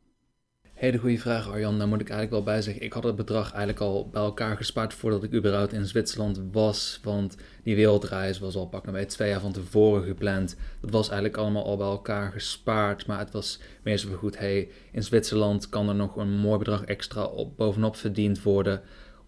Hele 0.73 0.97
goede 0.97 1.17
vraag, 1.17 1.49
Arjan. 1.49 1.77
Daar 1.77 1.87
moet 1.87 2.01
ik 2.01 2.09
eigenlijk 2.09 2.45
wel 2.45 2.53
bij 2.53 2.61
zeggen. 2.61 2.83
Ik 2.83 2.93
had 2.93 3.03
het 3.03 3.15
bedrag 3.15 3.51
eigenlijk 3.51 3.79
al 3.79 4.09
bij 4.09 4.21
elkaar 4.21 4.57
gespaard 4.57 4.93
voordat 4.93 5.23
ik 5.23 5.33
überhaupt 5.33 5.73
in 5.73 5.85
Zwitserland 5.85 6.41
was. 6.51 6.99
Want 7.03 7.37
die 7.63 7.75
wereldreis 7.75 8.39
was 8.39 8.55
al 8.55 8.67
pakken 8.67 8.91
bij 8.91 9.05
twee 9.05 9.29
jaar 9.29 9.39
van 9.39 9.51
tevoren 9.51 10.03
gepland. 10.03 10.55
Dat 10.81 10.89
was 10.89 11.09
eigenlijk 11.09 11.37
allemaal 11.37 11.65
al 11.65 11.77
bij 11.77 11.87
elkaar 11.87 12.31
gespaard. 12.31 13.05
Maar 13.05 13.19
het 13.19 13.31
was 13.31 13.59
meestal 13.83 14.15
goed, 14.15 14.37
hey, 14.37 14.69
in 14.91 15.03
Zwitserland 15.03 15.69
kan 15.69 15.89
er 15.89 15.95
nog 15.95 16.15
een 16.15 16.37
mooi 16.37 16.57
bedrag 16.57 16.83
extra 16.83 17.23
op, 17.23 17.57
bovenop 17.57 17.95
verdiend 17.95 18.43
worden 18.43 18.81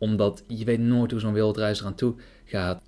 omdat 0.04 0.44
je 0.48 0.66
weet 0.66 0.80
nooit 0.80 1.12
hoe 1.12 1.20
zo'n 1.20 1.34
wereldreis 1.34 1.80
eraan 1.80 1.96
toe 1.96 2.16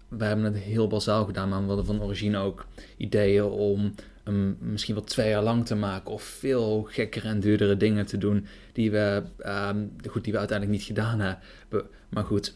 We 0.07 0.25
hebben 0.25 0.45
het 0.45 0.57
heel 0.57 0.87
bazaal 0.87 1.25
gedaan, 1.25 1.49
maar 1.49 1.61
we 1.61 1.67
hadden 1.67 1.85
van 1.85 2.01
origine 2.01 2.37
ook 2.37 2.65
ideeën 2.97 3.43
om 3.43 3.93
hem 4.23 4.57
misschien 4.59 4.95
wel 4.95 5.03
twee 5.03 5.29
jaar 5.29 5.43
lang 5.43 5.65
te 5.65 5.75
maken. 5.75 6.11
Of 6.11 6.23
veel 6.23 6.87
gekkere 6.89 7.27
en 7.27 7.39
duurdere 7.39 7.77
dingen 7.77 8.05
te 8.05 8.17
doen 8.17 8.47
die 8.73 8.91
we, 8.91 9.23
um, 9.45 9.95
goed, 10.09 10.23
die 10.23 10.33
we 10.33 10.39
uiteindelijk 10.39 10.77
niet 10.77 10.87
gedaan 10.87 11.19
hebben. 11.19 11.89
Maar 12.09 12.23
goed, 12.23 12.55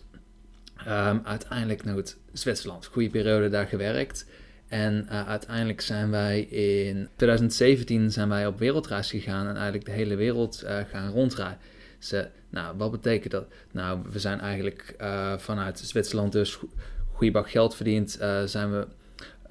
ehm, 0.86 1.18
uiteindelijk, 1.24 1.84
nou 1.84 1.98
goed, 1.98 2.18
Zwitserland, 2.34 2.86
goede 2.86 3.10
periode 3.10 3.50
daar 3.50 3.68
gewerkt. 3.68 4.26
En 4.68 5.08
uh, 5.12 5.28
uiteindelijk 5.28 5.82
zijn 5.82 6.10
wij 6.10 6.42
in 6.42 7.08
2017 7.16 8.12
zijn 8.12 8.30
wij 8.30 8.48
op 8.48 8.60
wereldreis 8.60 9.10
gegaan 9.10 9.48
en 9.48 9.56
eigenlijk 9.56 9.86
de 9.86 9.92
hele 9.92 10.16
wereld 10.16 10.64
uh, 10.64 10.78
gaan 10.92 11.12
rondreizen. 11.12 12.32
Nou, 12.50 12.78
wat 12.78 12.92
betekent 12.92 13.32
dat? 13.32 13.48
Nou, 13.72 14.00
we 14.12 14.20
zijn 14.20 14.40
eigenlijk 14.40 14.96
uh, 15.02 15.38
vanuit 15.38 15.80
Zwitserland 15.80 16.32
dus 16.32 16.60
goede 17.20 17.34
bak 17.34 17.50
geld 17.50 17.76
verdiend. 17.76 18.18
Uh, 18.22 18.44
zijn, 18.44 18.72
we, 18.72 18.88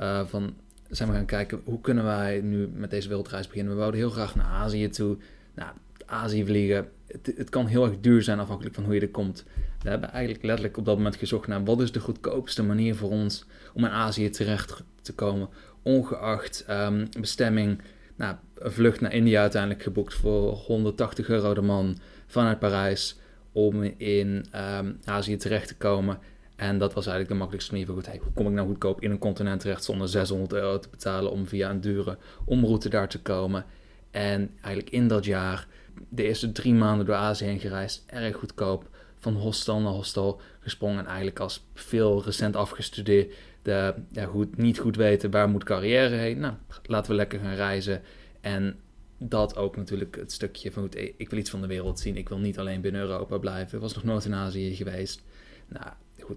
uh, 0.00 0.26
van, 0.26 0.54
zijn 0.90 1.08
we 1.08 1.14
gaan 1.14 1.24
kijken 1.24 1.60
hoe 1.64 1.80
kunnen 1.80 2.04
wij 2.04 2.40
nu 2.40 2.68
met 2.74 2.90
deze 2.90 3.08
wereldreis 3.08 3.46
beginnen. 3.46 3.72
We 3.72 3.78
wouden 3.78 4.00
heel 4.00 4.10
graag 4.10 4.34
naar 4.34 4.46
Azië 4.46 4.88
toe. 4.88 5.16
Nou, 5.54 5.70
Azië 6.06 6.44
vliegen, 6.44 6.88
het, 7.36 7.48
kan 7.48 7.66
heel 7.66 7.84
erg 7.84 8.00
duur 8.00 8.22
zijn 8.22 8.38
afhankelijk 8.38 8.74
van 8.74 8.84
hoe 8.84 8.94
je 8.94 9.00
er 9.00 9.08
komt. 9.08 9.44
We 9.82 9.88
hebben 9.88 10.10
eigenlijk 10.10 10.44
letterlijk 10.44 10.76
op 10.76 10.84
dat 10.84 10.96
moment 10.96 11.16
gezocht 11.16 11.46
naar 11.46 11.64
wat 11.64 11.80
is 11.80 11.92
de 11.92 12.00
goedkoopste 12.00 12.62
manier 12.62 12.94
voor 12.94 13.10
ons 13.10 13.44
om 13.74 13.84
in 13.84 13.90
Azië 13.90 14.30
terecht 14.30 14.82
te 15.02 15.14
komen. 15.14 15.48
Ongeacht 15.82 16.64
um, 16.70 17.08
bestemming. 17.20 17.82
Nou, 18.16 18.36
een 18.58 18.72
vlucht 18.72 19.00
naar 19.00 19.12
India 19.12 19.40
uiteindelijk 19.40 19.82
geboekt 19.82 20.14
voor 20.14 20.52
180 20.52 21.28
euro 21.28 21.54
de 21.54 21.62
man 21.62 21.98
vanuit 22.26 22.58
Parijs 22.58 23.18
om 23.52 23.82
in 23.96 24.46
um, 24.78 24.98
Azië 25.04 25.36
terecht 25.36 25.68
te 25.68 25.76
komen. 25.76 26.18
En 26.58 26.78
dat 26.78 26.94
was 26.94 27.06
eigenlijk 27.06 27.28
de 27.28 27.34
makkelijkste 27.34 27.72
manier 27.72 27.86
voor 27.86 27.96
goed. 27.96 28.06
Hey, 28.06 28.20
hoe 28.22 28.32
kom 28.32 28.46
ik 28.46 28.52
nou 28.52 28.66
goedkoop 28.66 29.00
in 29.00 29.10
een 29.10 29.18
continent 29.18 29.60
terecht 29.60 29.84
zonder 29.84 30.08
600 30.08 30.52
euro 30.52 30.78
te 30.78 30.88
betalen 30.88 31.30
om 31.30 31.46
via 31.46 31.70
een 31.70 31.80
dure 31.80 32.18
omroute 32.44 32.88
daar 32.88 33.08
te 33.08 33.22
komen? 33.22 33.64
En 34.10 34.50
eigenlijk 34.60 34.90
in 34.90 35.08
dat 35.08 35.24
jaar, 35.24 35.66
de 36.08 36.22
eerste 36.22 36.52
drie 36.52 36.74
maanden 36.74 37.06
door 37.06 37.14
Azië 37.14 37.44
heen 37.44 37.60
gereisd, 37.60 38.04
erg 38.06 38.36
goedkoop. 38.36 38.88
Van 39.18 39.34
hostel 39.34 39.80
naar 39.80 39.92
hostel 39.92 40.40
gesprongen. 40.60 40.98
En 40.98 41.06
eigenlijk 41.06 41.40
als 41.40 41.66
veel 41.74 42.22
recent 42.24 42.56
afgestudeerd, 42.56 43.34
de, 43.62 43.94
ja, 44.12 44.24
goed, 44.24 44.56
niet 44.56 44.78
goed 44.78 44.96
weten 44.96 45.30
waar 45.30 45.48
moet 45.48 45.64
carrière 45.64 46.14
heen. 46.14 46.38
Nou, 46.38 46.54
laten 46.82 47.10
we 47.10 47.16
lekker 47.16 47.38
gaan 47.38 47.54
reizen. 47.54 48.02
En 48.40 48.80
dat 49.18 49.56
ook 49.56 49.76
natuurlijk 49.76 50.16
het 50.16 50.32
stukje 50.32 50.72
van 50.72 50.82
goed, 50.82 50.96
ik 50.96 51.30
wil 51.30 51.38
iets 51.38 51.50
van 51.50 51.60
de 51.60 51.66
wereld 51.66 51.98
zien. 51.98 52.16
Ik 52.16 52.28
wil 52.28 52.38
niet 52.38 52.58
alleen 52.58 52.80
binnen 52.80 53.00
Europa 53.00 53.38
blijven. 53.38 53.74
Ik 53.74 53.82
was 53.82 53.94
nog 53.94 54.04
nooit 54.04 54.24
in 54.24 54.34
Azië 54.34 54.74
geweest. 54.74 55.22
Nou 55.68 55.86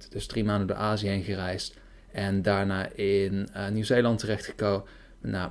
dus 0.09 0.25
drie 0.25 0.43
maanden 0.43 0.67
door 0.67 0.77
Azië 0.77 1.07
heen 1.07 1.23
gereisd. 1.23 1.77
En 2.11 2.41
daarna 2.41 2.89
in 2.89 3.49
uh, 3.55 3.67
Nieuw-Zeeland 3.69 4.19
terechtgekomen. 4.19 4.83
Nou, 5.21 5.49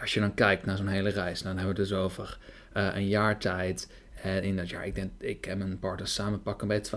als 0.00 0.14
je 0.14 0.20
dan 0.20 0.34
kijkt 0.34 0.66
naar 0.66 0.76
zo'n 0.76 0.86
hele 0.86 1.10
reis, 1.10 1.42
dan 1.42 1.56
hebben 1.56 1.74
we 1.74 1.80
het 1.80 1.90
dus 1.90 1.98
over 1.98 2.38
uh, 2.76 2.88
een 2.94 3.08
jaar 3.08 3.38
tijd. 3.38 3.90
En 4.22 4.42
in 4.42 4.56
dat 4.56 4.70
jaar, 4.70 4.86
ik 4.86 4.94
denk, 4.94 5.10
ik 5.18 5.44
heb 5.44 5.58
mijn 5.58 5.78
partner 5.78 6.08
samen 6.08 6.42
pakken 6.42 6.68
bij 6.68 6.82
12.000, 6.84 6.90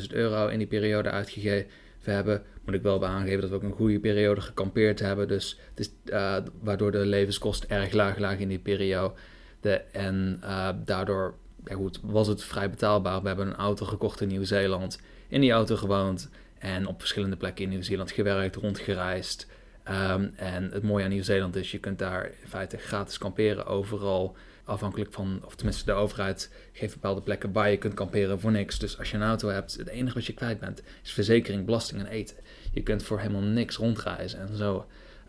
13.000 0.00 0.06
euro 0.10 0.46
in 0.46 0.58
die 0.58 0.66
periode 0.66 1.10
uitgegeven 1.10 1.70
hebben. 2.00 2.42
Moet 2.64 2.74
ik 2.74 2.82
wel 2.82 3.06
aangeven 3.06 3.40
dat 3.40 3.50
we 3.50 3.56
ook 3.56 3.62
een 3.62 3.72
goede 3.72 4.00
periode 4.00 4.40
gekampeerd 4.40 5.00
hebben. 5.00 5.28
Dus 5.28 5.58
het 5.74 5.80
is, 5.80 5.90
uh, 6.04 6.36
waardoor 6.60 6.90
de 6.90 7.06
levenskosten 7.06 7.70
erg 7.70 7.92
laag 7.92 8.18
lagen 8.18 8.40
in 8.40 8.48
die 8.48 8.58
periode. 8.58 9.14
De, 9.60 9.72
en 9.92 10.40
daardoor 10.84 11.34
ja 11.64 11.74
goed, 11.74 12.00
was 12.02 12.26
het 12.26 12.44
vrij 12.44 12.70
betaalbaar. 12.70 13.22
We 13.22 13.28
hebben 13.28 13.46
een 13.46 13.54
auto 13.54 13.86
gekocht 13.86 14.20
in 14.20 14.28
Nieuw-Zeeland. 14.28 15.00
In 15.30 15.40
die 15.40 15.52
auto 15.52 15.76
gewoond. 15.76 16.28
En 16.58 16.86
op 16.86 16.98
verschillende 16.98 17.36
plekken 17.36 17.64
in 17.64 17.70
Nieuw-Zeeland 17.70 18.10
gewerkt, 18.10 18.56
rondgereisd. 18.56 19.46
Ehm, 19.84 20.28
en 20.36 20.70
het 20.70 20.82
mooie 20.82 21.04
aan 21.04 21.10
Nieuw-Zeeland 21.10 21.56
is, 21.56 21.70
je 21.70 21.78
kunt 21.78 21.98
daar 21.98 22.24
in 22.24 22.48
feite 22.48 22.76
gratis 22.76 23.18
kamperen 23.18 23.66
overal. 23.66 24.36
Afhankelijk 24.64 25.12
van, 25.12 25.40
of 25.44 25.54
tenminste 25.54 25.84
de 25.84 25.92
overheid 25.92 26.52
geeft 26.72 26.92
bepaalde 26.94 27.20
plekken 27.20 27.52
waar 27.52 27.70
je 27.70 27.76
kunt 27.76 27.94
kamperen 27.94 28.40
voor 28.40 28.50
niks. 28.50 28.78
Dus 28.78 28.98
als 28.98 29.10
je 29.10 29.16
een 29.16 29.22
auto 29.22 29.48
hebt, 29.48 29.76
het 29.76 29.88
enige 29.88 30.14
wat 30.14 30.26
je 30.26 30.32
kwijt 30.32 30.60
bent 30.60 30.82
is 31.02 31.12
verzekering, 31.12 31.64
belasting 31.64 32.00
en 32.00 32.06
eten. 32.06 32.36
Je 32.72 32.82
kunt 32.82 33.02
voor 33.02 33.18
helemaal 33.18 33.42
niks 33.42 33.76
rondreizen 33.76 34.40
en 34.40 34.56
zo 34.56 34.86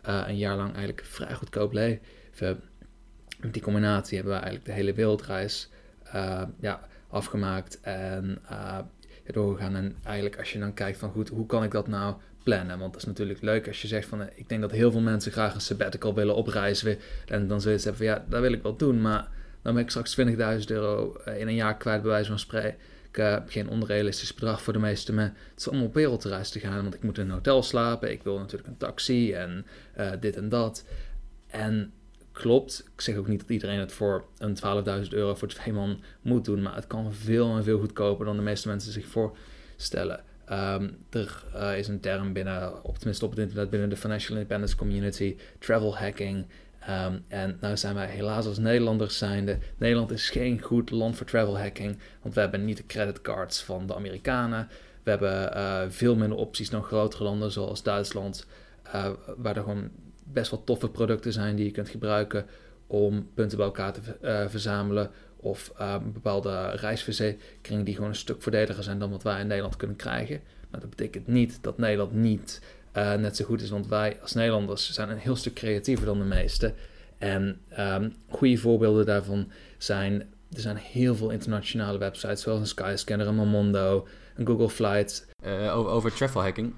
uh, 0.08 0.24
een 0.26 0.36
jaar 0.36 0.56
lang 0.56 0.68
eigenlijk 0.68 1.04
vrij 1.06 1.34
goedkoop 1.34 1.72
leven. 1.72 2.60
Met 3.40 3.52
die 3.52 3.62
combinatie 3.62 4.16
hebben 4.16 4.34
we 4.34 4.40
eigenlijk 4.40 4.70
de 4.70 4.80
hele 4.80 4.92
wereldreis 4.92 5.68
uh, 6.14 6.42
ja, 6.60 6.88
afgemaakt 7.08 7.80
en 7.80 8.38
uh, 8.50 8.78
doorgegaan. 9.26 9.76
En 9.76 9.96
eigenlijk 10.02 10.38
als 10.38 10.52
je 10.52 10.58
dan 10.58 10.74
kijkt 10.74 10.98
van 10.98 11.10
goed, 11.10 11.28
hoe 11.28 11.46
kan 11.46 11.62
ik 11.62 11.70
dat 11.70 11.88
nou 11.88 12.14
plannen? 12.42 12.78
Want 12.78 12.92
dat 12.92 13.02
is 13.02 13.08
natuurlijk 13.08 13.42
leuk 13.42 13.68
als 13.68 13.82
je 13.82 13.88
zegt 13.88 14.08
van 14.08 14.22
ik 14.34 14.48
denk 14.48 14.60
dat 14.60 14.70
heel 14.70 14.90
veel 14.90 15.00
mensen 15.00 15.32
graag 15.32 15.54
een 15.54 15.60
sabbatical 15.60 16.14
willen 16.14 16.34
opreizen. 16.34 16.98
En 17.26 17.48
dan 17.48 17.60
zoiets 17.60 17.84
hebben 17.84 18.06
van 18.06 18.14
ja, 18.14 18.24
dat 18.28 18.40
wil 18.40 18.52
ik 18.52 18.62
wel 18.62 18.76
doen, 18.76 19.00
maar 19.00 19.28
dan 19.62 19.74
ben 19.74 19.82
ik 19.82 19.90
straks 19.90 20.20
20.000 20.20 20.26
euro 20.66 21.16
in 21.36 21.48
een 21.48 21.54
jaar 21.54 21.76
kwijt 21.76 22.02
bij 22.02 22.10
wijze 22.10 22.28
van 22.28 22.38
spreken. 22.38 22.74
Heb 23.12 23.50
geen 23.50 23.68
onrealistisch 23.68 24.34
bedrag 24.34 24.62
voor 24.62 24.72
de 24.72 24.78
meeste 24.78 25.12
mensen. 25.12 25.36
Het 25.50 25.60
is 25.60 25.68
om 25.68 25.82
op 25.82 25.94
wereldreis 25.94 26.50
te 26.50 26.60
gaan, 26.60 26.82
want 26.82 26.94
ik 26.94 27.02
moet 27.02 27.18
in 27.18 27.24
een 27.24 27.30
hotel 27.30 27.62
slapen. 27.62 28.10
Ik 28.10 28.22
wil 28.22 28.38
natuurlijk 28.38 28.68
een 28.68 28.76
taxi 28.76 29.32
en 29.32 29.66
dit 30.20 30.36
en 30.36 30.48
dat. 30.48 30.84
En 31.46 31.92
klopt, 32.32 32.84
ik 32.94 33.00
zeg 33.00 33.16
ook 33.16 33.28
niet 33.28 33.40
dat 33.40 33.48
iedereen 33.48 33.78
het 33.78 33.92
voor 33.92 34.24
een 34.38 34.56
12.000 35.04 35.08
euro 35.08 35.34
voor 35.34 35.48
twee 35.48 35.72
man 35.72 36.00
moet 36.22 36.44
doen, 36.44 36.62
maar 36.62 36.74
het 36.74 36.86
kan 36.86 37.12
veel 37.12 37.56
en 37.56 37.64
veel 37.64 37.78
goedkoper 37.78 38.26
dan 38.26 38.36
de 38.36 38.42
meeste 38.42 38.68
mensen 38.68 38.92
zich 38.92 39.06
voorstellen. 39.06 40.24
Um, 40.50 40.96
er 41.10 41.44
uh, 41.54 41.78
is 41.78 41.88
een 41.88 42.00
term 42.00 42.32
binnen, 42.32 42.84
op, 42.84 42.96
tenminste 42.96 43.24
op 43.24 43.30
het 43.30 43.40
internet, 43.40 43.70
binnen 43.70 43.88
de 43.88 43.96
Financial 43.96 44.36
Independence 44.36 44.76
Community, 44.76 45.36
travel 45.58 45.96
hacking. 45.96 46.46
Um, 46.88 47.24
en 47.28 47.56
nou 47.60 47.76
zijn 47.76 47.94
wij 47.94 48.06
helaas 48.06 48.46
als 48.46 48.58
Nederlanders 48.58 49.18
zijnde. 49.18 49.58
Nederland 49.76 50.10
is 50.10 50.30
geen 50.30 50.60
goed 50.60 50.90
land 50.90 51.16
voor 51.16 51.26
travel 51.26 51.58
hacking, 51.58 51.98
want 52.22 52.34
we 52.34 52.40
hebben 52.40 52.64
niet 52.64 52.76
de 52.76 52.86
creditcards 52.86 53.62
van 53.62 53.86
de 53.86 53.94
Amerikanen. 53.94 54.68
We 55.02 55.10
hebben 55.10 55.56
uh, 55.56 55.82
veel 55.88 56.16
minder 56.16 56.38
opties 56.38 56.70
dan 56.70 56.82
grotere 56.82 57.24
landen 57.24 57.52
zoals 57.52 57.82
Duitsland, 57.82 58.46
uh, 58.86 59.10
waar 59.36 59.56
er 59.56 59.62
gewoon 59.62 59.90
best 60.32 60.50
wel 60.50 60.64
toffe 60.64 60.88
producten 60.88 61.32
zijn 61.32 61.56
die 61.56 61.64
je 61.64 61.70
kunt 61.70 61.88
gebruiken 61.88 62.46
om 62.86 63.28
punten 63.34 63.56
bij 63.56 63.66
elkaar 63.66 63.92
te 63.92 64.00
uh, 64.22 64.48
verzamelen. 64.48 65.10
Of 65.36 65.72
uh, 65.80 65.96
bepaalde 66.12 66.70
reisverzekeringen 66.70 67.84
die 67.84 67.94
gewoon 67.94 68.10
een 68.10 68.16
stuk 68.16 68.42
voordeliger 68.42 68.82
zijn 68.82 68.98
dan 68.98 69.10
wat 69.10 69.22
wij 69.22 69.40
in 69.40 69.46
Nederland 69.46 69.76
kunnen 69.76 69.96
krijgen. 69.96 70.40
Maar 70.70 70.80
dat 70.80 70.90
betekent 70.90 71.26
niet 71.26 71.58
dat 71.60 71.78
Nederland 71.78 72.12
niet 72.12 72.60
uh, 72.96 73.14
net 73.14 73.36
zo 73.36 73.44
goed 73.44 73.62
is, 73.62 73.70
want 73.70 73.86
wij 73.86 74.18
als 74.20 74.32
Nederlanders 74.32 74.90
zijn 74.90 75.08
een 75.08 75.18
heel 75.18 75.36
stuk 75.36 75.54
creatiever 75.54 76.06
dan 76.06 76.18
de 76.18 76.24
meesten. 76.24 76.74
En 77.18 77.60
um, 77.78 78.14
goede 78.28 78.56
voorbeelden 78.56 79.06
daarvan 79.06 79.50
zijn, 79.78 80.20
er 80.52 80.60
zijn 80.60 80.76
heel 80.76 81.14
veel 81.14 81.30
internationale 81.30 81.98
websites, 81.98 82.42
zoals 82.42 82.60
een 82.60 82.66
Skyscanner, 82.66 83.26
een 83.26 83.34
Momondo, 83.34 84.06
een 84.36 84.46
Google 84.46 84.70
Flights. 84.70 85.24
Uh, 85.44 85.76
over, 85.76 85.90
over 85.90 86.12
travel 86.14 86.42
hacking. 86.42 86.74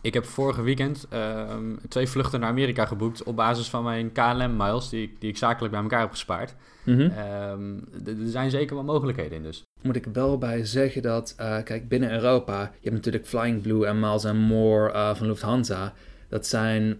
Ik 0.00 0.14
heb 0.14 0.24
vorige 0.24 0.62
weekend 0.62 1.06
uh, 1.12 1.56
twee 1.88 2.08
vluchten 2.08 2.40
naar 2.40 2.48
Amerika 2.48 2.86
geboekt 2.86 3.22
op 3.22 3.36
basis 3.36 3.68
van 3.68 3.84
mijn 3.84 4.12
KLM-miles, 4.12 4.88
die, 4.88 5.16
die 5.18 5.30
ik 5.30 5.36
zakelijk 5.36 5.72
bij 5.72 5.82
elkaar 5.82 6.00
heb 6.00 6.10
gespaard. 6.10 6.54
Mm 6.84 6.94
-hmm. 6.94 7.12
um, 7.50 7.84
er 8.06 8.30
zijn 8.30 8.50
zeker 8.50 8.74
wel 8.74 8.84
mogelijkheden 8.84 9.36
in 9.36 9.42
dus. 9.42 9.64
Moet 9.82 9.96
ik 9.96 10.06
wel 10.12 10.38
bij 10.38 10.64
zeggen 10.64 11.02
dat, 11.02 11.34
uh, 11.40 11.62
kijk, 11.64 11.88
binnen 11.88 12.12
Europa, 12.12 12.60
je 12.60 12.90
hebt 12.90 12.94
natuurlijk 12.94 13.26
Flying 13.26 13.62
Blue 13.62 13.86
en 13.86 14.00
Miles 14.00 14.32
More 14.32 14.92
uh, 14.92 15.14
van 15.14 15.26
Lufthansa. 15.26 15.92
Dat 16.28 16.46
zijn, 16.46 16.98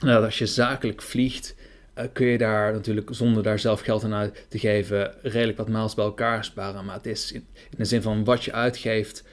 nou, 0.00 0.24
als 0.24 0.38
je 0.38 0.46
zakelijk 0.46 1.02
vliegt, 1.02 1.54
uh, 1.98 2.04
kun 2.12 2.26
je 2.26 2.38
daar 2.38 2.72
natuurlijk 2.72 3.08
zonder 3.12 3.42
daar 3.42 3.58
zelf 3.58 3.80
geld 3.80 4.04
aan 4.04 4.14
uit 4.14 4.46
te 4.48 4.58
geven 4.58 5.14
redelijk 5.22 5.58
wat 5.58 5.68
miles 5.68 5.94
bij 5.94 6.04
elkaar 6.04 6.44
sparen. 6.44 6.84
Maar 6.84 6.96
het 6.96 7.06
is 7.06 7.32
in, 7.32 7.46
in 7.54 7.76
de 7.78 7.84
zin 7.84 8.02
van 8.02 8.24
wat 8.24 8.44
je 8.44 8.52
uitgeeft 8.52 9.24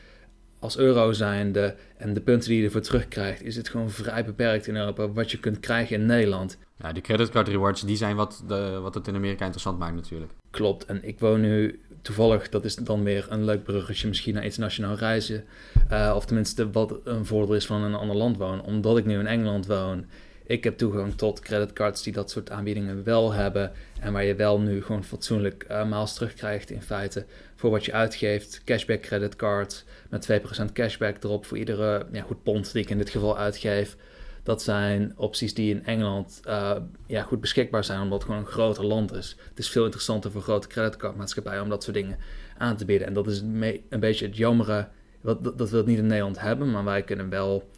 als 0.60 0.78
euro 0.78 1.12
zijnde 1.12 1.76
en 1.98 2.14
de 2.14 2.22
punten 2.22 2.50
die 2.50 2.60
je 2.60 2.66
ervoor 2.66 2.82
terugkrijgt, 2.82 3.44
is 3.44 3.56
het 3.56 3.70
gewoon 3.70 3.90
vrij 3.90 4.26
beperkt 4.26 4.68
in 4.68 4.76
Europa 4.76 5.10
wat 5.10 5.32
je 5.32 5.40
kunt 5.40 5.60
krijgen 5.60 5.96
in 5.96 6.06
Nederland. 6.06 6.58
Ja, 6.76 6.92
die 6.94 7.02
creditcard 7.02 7.48
rewards, 7.48 7.82
die 7.82 7.98
zijn 7.98 8.16
wat, 8.16 8.44
de, 8.48 8.80
wat 8.82 8.94
het 8.94 9.08
in 9.08 9.16
Amerika 9.16 9.44
interessant 9.44 9.80
maakt 9.80 9.96
natuurlijk. 9.96 10.32
Klopt, 10.50 10.86
en 10.86 11.04
ik 11.04 11.20
woon 11.20 11.42
nu 11.42 11.80
toevallig, 12.02 12.50
dat 12.50 12.66
is 12.66 12.76
dan 12.76 13.04
weer 13.04 13.26
een 13.30 13.46
leuk 13.46 13.64
bruggetje 13.64 14.08
misschien 14.08 14.34
naar 14.34 14.44
internationaal 14.44 14.96
reizen. 14.96 15.44
Uh, 15.92 16.14
of 16.16 16.26
tenminste 16.26 16.72
wat 16.72 16.96
een 17.04 17.26
voordeel 17.26 17.56
is 17.56 17.66
van 17.66 17.84
een 17.84 17.96
ander 17.96 18.16
land 18.16 18.38
wonen. 18.38 18.66
Omdat 18.66 18.98
ik 18.98 19.06
nu 19.06 19.20
in 19.20 19.28
Engeland 19.28 19.66
woon, 19.66 20.06
ik 20.50 20.64
heb 20.64 20.78
toegang 20.78 21.16
tot 21.16 21.40
creditcards 21.40 22.04
die 22.04 22.14
dat 22.14 22.32
soort 22.32 22.50
aanbiedingen 22.50 23.04
wel 23.04 23.32
hebben. 23.32 23.72
En 24.00 24.14
waar 24.14 24.24
je 24.24 24.36
wel 24.36 24.60
nu 24.60 24.84
gewoon 24.84 25.04
fatsoenlijk 25.04 25.66
uh, 25.72 25.90
maals 25.90 26.14
terugkrijgt 26.14 26.70
in 26.70 26.82
feite 26.82 27.26
voor 27.56 27.70
wat 27.70 27.86
je 27.86 27.94
uitgeeft. 27.94 28.62
Cashback 28.66 29.02
creditcard 29.02 29.86
met 30.10 30.30
2% 30.32 30.72
cashback 30.74 31.24
erop 31.24 31.46
voor 31.46 31.58
iedere 31.58 32.06
ja, 32.12 32.22
goed 32.22 32.44
pond 32.44 32.72
die 32.72 32.84
ik 32.84 32.90
in 32.90 32.98
dit 32.98 33.10
geval 33.10 33.38
uitgeef. 33.38 33.96
Dat 34.44 34.62
zijn 34.62 35.14
opties 35.16 35.54
die 35.54 35.74
in 35.74 35.86
Engeland 35.86 36.42
uh, 36.48 36.76
ja, 37.08 37.24
goed 37.24 37.42
beschikbaar 37.42 37.84
zijn, 37.84 38.02
omdat 38.02 38.18
het 38.18 38.28
gewoon 38.28 38.46
een 38.46 38.52
groter 38.52 38.86
land 38.86 39.14
is. 39.14 39.36
Het 39.50 39.60
is 39.60 39.70
veel 39.70 39.86
interessanter 39.86 40.32
voor 40.32 40.42
grote 40.42 40.68
creditcardmaatschappijen 40.68 41.64
om 41.64 41.70
dat 41.70 41.84
soort 41.84 41.96
dingen 41.96 42.18
aan 42.58 42.78
te 42.78 42.86
bieden. 42.86 43.08
En 43.08 43.14
dat 43.14 43.28
is 43.28 43.40
een 43.40 44.00
beetje 44.00 44.26
het 44.26 44.38
jammere, 44.38 44.88
dat, 45.22 45.58
dat 45.58 45.70
we 45.70 45.78
het 45.78 45.86
niet 45.86 45.98
in 45.98 46.08
Nederland 46.08 46.40
hebben, 46.40 46.72
maar 46.72 46.84
wij 46.84 47.04
kunnen 47.04 47.30
wel 47.30 47.70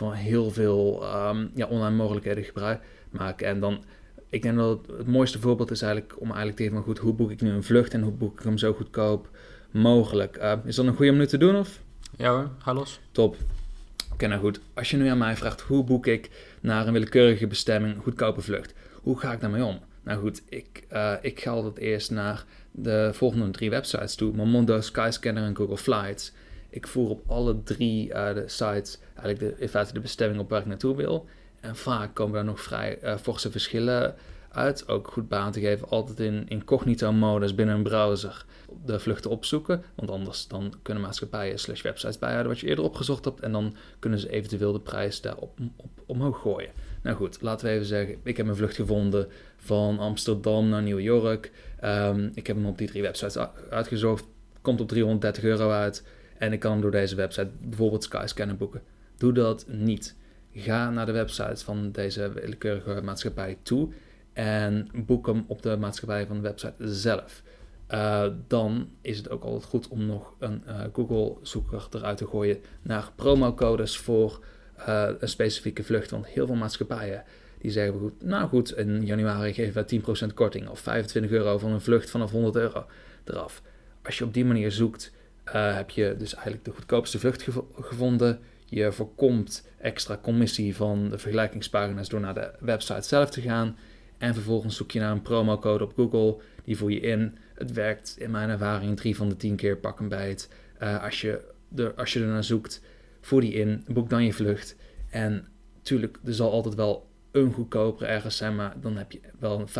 van 0.00 0.12
heel 0.12 0.50
veel 0.50 1.02
um, 1.28 1.50
ja, 1.54 1.66
online 1.66 1.96
mogelijkheden 1.96 2.44
gebruik 2.44 2.80
maken. 3.10 3.46
En 3.46 3.60
dan, 3.60 3.84
ik 4.28 4.42
denk 4.42 4.56
dat 4.56 4.78
het, 4.78 4.96
het, 4.98 5.06
mooiste 5.06 5.40
voorbeeld 5.40 5.70
is 5.70 5.82
eigenlijk 5.82 6.20
om 6.20 6.26
eigenlijk 6.26 6.56
te 6.56 6.70
van 6.70 6.82
goed, 6.82 6.98
hoe 6.98 7.12
boek 7.12 7.30
ik 7.30 7.40
nu 7.40 7.50
een 7.50 7.62
vlucht 7.62 7.94
en 7.94 8.02
hoe 8.02 8.12
boek 8.12 8.38
ik 8.38 8.44
hem 8.44 8.58
zo 8.58 8.72
goedkoop 8.72 9.28
mogelijk. 9.70 10.36
Uh, 10.36 10.52
is 10.64 10.76
dat 10.76 10.86
een 10.86 10.94
goede 10.94 11.10
om 11.10 11.16
nu 11.16 11.26
te 11.26 11.38
doen 11.38 11.56
of? 11.56 11.80
Ja 12.16 12.30
hoor, 12.30 12.50
ga 12.58 12.74
los. 12.74 13.00
Top. 13.12 13.34
Oké, 13.34 14.12
okay, 14.12 14.28
nou 14.28 14.40
goed. 14.40 14.60
Als 14.74 14.90
je 14.90 14.96
nu 14.96 15.06
aan 15.06 15.18
mij 15.18 15.36
vraagt 15.36 15.60
hoe 15.60 15.84
boek 15.84 16.06
ik 16.06 16.30
naar 16.60 16.86
een 16.86 16.92
willekeurige 16.92 17.46
bestemming 17.46 18.02
goedkope 18.02 18.40
vlucht, 18.40 18.74
hoe 19.02 19.18
ga 19.18 19.32
ik 19.32 19.40
daarmee 19.40 19.64
om? 19.64 19.78
Nou 20.02 20.20
goed, 20.20 20.42
ik, 20.48 20.86
uh, 20.92 21.12
ik 21.20 21.40
ga 21.40 21.50
altijd 21.50 21.78
eerst 21.78 22.10
naar 22.10 22.44
de 22.70 23.10
volgende 23.12 23.50
drie 23.50 23.70
websites 23.70 24.14
toe: 24.14 24.32
Momondo, 24.32 24.80
Skyscanner 24.80 25.44
en 25.44 25.56
Google 25.56 25.78
Flights. 25.78 26.32
Ik 26.70 26.86
voer 26.86 27.10
op 27.10 27.22
alle 27.26 27.62
drie 27.62 28.08
uh, 28.08 28.34
de 28.34 28.48
sites 28.48 28.98
eigenlijk 29.16 29.38
de, 29.38 29.62
in 29.62 29.68
feite 29.68 29.92
de 29.92 30.00
bestemming 30.00 30.40
op 30.40 30.50
waar 30.50 30.60
ik 30.60 30.66
naartoe 30.66 30.96
wil. 30.96 31.26
En 31.60 31.76
vaak 31.76 32.14
komen 32.14 32.34
daar 32.34 32.44
nog 32.44 32.60
vrij 32.60 32.98
uh, 33.02 33.16
forse 33.16 33.50
verschillen 33.50 34.14
uit. 34.50 34.88
Ook 34.88 35.08
goed 35.08 35.28
bij 35.28 35.38
aan 35.38 35.52
te 35.52 35.60
geven, 35.60 35.88
altijd 35.88 36.20
in 36.20 36.48
incognito 36.48 37.12
modus 37.12 37.54
binnen 37.54 37.74
een 37.74 37.82
browser 37.82 38.44
de 38.84 39.00
vluchten 39.00 39.30
opzoeken. 39.30 39.82
Want 39.94 40.10
anders 40.10 40.46
dan 40.46 40.74
kunnen 40.82 41.02
maatschappijen 41.02 41.58
slash 41.58 41.82
websites 41.82 42.18
bijhouden 42.18 42.52
wat 42.52 42.60
je 42.60 42.66
eerder 42.66 42.84
opgezocht 42.84 43.24
hebt. 43.24 43.40
En 43.40 43.52
dan 43.52 43.74
kunnen 43.98 44.18
ze 44.18 44.30
eventueel 44.30 44.72
de 44.72 44.80
prijs 44.80 45.20
daar 45.20 45.36
op, 45.36 45.58
omhoog 46.06 46.40
gooien. 46.40 46.70
Nou 47.02 47.16
goed, 47.16 47.38
laten 47.40 47.66
we 47.66 47.72
even 47.72 47.86
zeggen, 47.86 48.16
ik 48.22 48.36
heb 48.36 48.46
een 48.46 48.56
vlucht 48.56 48.74
gevonden 48.74 49.28
van 49.56 49.98
Amsterdam 49.98 50.68
naar 50.68 50.82
New 50.82 51.00
York. 51.00 51.52
Um, 51.84 52.30
ik 52.34 52.46
heb 52.46 52.56
hem 52.56 52.66
op 52.66 52.78
die 52.78 52.88
drie 52.88 53.02
websites 53.02 53.36
uitgezocht. 53.70 54.24
Komt 54.60 54.80
op 54.80 54.88
330 54.88 55.44
euro 55.44 55.70
uit. 55.70 56.04
En 56.40 56.52
ik 56.52 56.60
kan 56.60 56.72
hem 56.72 56.80
door 56.80 56.90
deze 56.90 57.14
website 57.14 57.50
bijvoorbeeld 57.60 58.04
Skyscanner 58.04 58.56
boeken. 58.56 58.82
Doe 59.16 59.32
dat 59.32 59.64
niet. 59.68 60.16
Ga 60.54 60.90
naar 60.90 61.06
de 61.06 61.12
website 61.12 61.64
van 61.64 61.92
deze 61.92 62.32
willekeurige 62.32 63.00
maatschappij 63.02 63.58
toe 63.62 63.88
en 64.32 64.88
boek 64.94 65.26
hem 65.26 65.44
op 65.46 65.62
de 65.62 65.76
maatschappij 65.76 66.26
van 66.26 66.36
de 66.36 66.42
website 66.42 66.74
zelf. 66.78 67.42
Uh, 67.90 68.26
dan 68.46 68.90
is 69.00 69.16
het 69.16 69.30
ook 69.30 69.42
altijd 69.42 69.64
goed 69.64 69.88
om 69.88 70.06
nog 70.06 70.34
een 70.38 70.62
uh, 70.66 70.80
Google-zoeker 70.92 71.86
eruit 71.90 72.16
te 72.16 72.26
gooien 72.26 72.58
naar 72.82 73.12
promocodes 73.14 73.98
voor 73.98 74.44
uh, 74.78 75.08
een 75.18 75.28
specifieke 75.28 75.84
vlucht. 75.84 76.10
Want 76.10 76.26
heel 76.26 76.46
veel 76.46 76.54
maatschappijen 76.54 77.24
die 77.58 77.70
zeggen 77.70 77.98
goed, 77.98 78.22
nou 78.22 78.48
goed, 78.48 78.76
in 78.76 79.06
januari 79.06 79.54
geven 79.54 79.86
we 79.86 80.28
10% 80.30 80.34
korting 80.34 80.68
of 80.68 80.80
25 80.80 81.30
euro 81.30 81.58
van 81.58 81.72
een 81.72 81.80
vlucht 81.80 82.10
vanaf 82.10 82.30
100 82.30 82.56
euro 82.56 82.86
eraf. 83.24 83.62
Als 84.02 84.18
je 84.18 84.24
op 84.24 84.34
die 84.34 84.44
manier 84.44 84.72
zoekt, 84.72 85.12
heb 85.52 85.90
je 85.90 86.14
dus 86.18 86.34
eigenlijk 86.34 86.64
de 86.64 86.70
goedkoopste 86.70 87.18
vlucht 87.18 87.42
gev 87.42 87.58
gevonden. 87.80 88.40
Je 88.64 88.92
voorkomt 88.92 89.68
extra 89.78 90.18
commissie 90.22 90.76
van 90.76 91.08
de 91.10 91.18
vergelijkingspagina's 91.18 92.08
door 92.08 92.20
naar 92.20 92.34
de 92.34 92.52
website 92.60 93.08
zelf 93.08 93.30
te 93.30 93.40
gaan. 93.40 93.76
En 94.18 94.34
vervolgens 94.34 94.76
zoek 94.76 94.90
je 94.90 95.00
naar 95.00 95.12
een 95.12 95.22
promocode 95.22 95.84
op 95.84 95.92
Google, 95.96 96.36
die 96.64 96.76
voer 96.76 96.90
je 96.90 97.00
in. 97.00 97.38
Het 97.54 97.72
werkt 97.72 98.14
in 98.18 98.30
mijn 98.30 98.48
ervaring 98.48 98.96
drie 98.96 99.16
van 99.16 99.28
de 99.28 99.36
tien 99.36 99.56
keer 99.56 99.76
pak 99.76 100.00
een 100.00 100.08
bijt. 100.08 100.48
Uh, 100.82 101.02
als, 101.02 101.20
je 101.20 101.40
er, 101.76 101.94
als 101.94 102.12
je 102.12 102.20
er 102.20 102.26
naar 102.26 102.44
zoekt, 102.44 102.82
voer 103.20 103.40
die 103.40 103.52
in, 103.52 103.84
boek 103.88 104.10
dan 104.10 104.24
je 104.24 104.32
vlucht. 104.32 104.76
En 105.10 105.48
natuurlijk, 105.76 106.18
er 106.24 106.34
zal 106.34 106.50
altijd 106.50 106.74
wel 106.74 107.08
een 107.30 107.52
goedkopere 107.52 108.06
ergens 108.06 108.36
zijn, 108.36 108.56
maar 108.56 108.80
dan 108.80 108.96
heb 108.96 109.12
je 109.12 109.20
wel 109.38 109.68
95% 109.68 109.72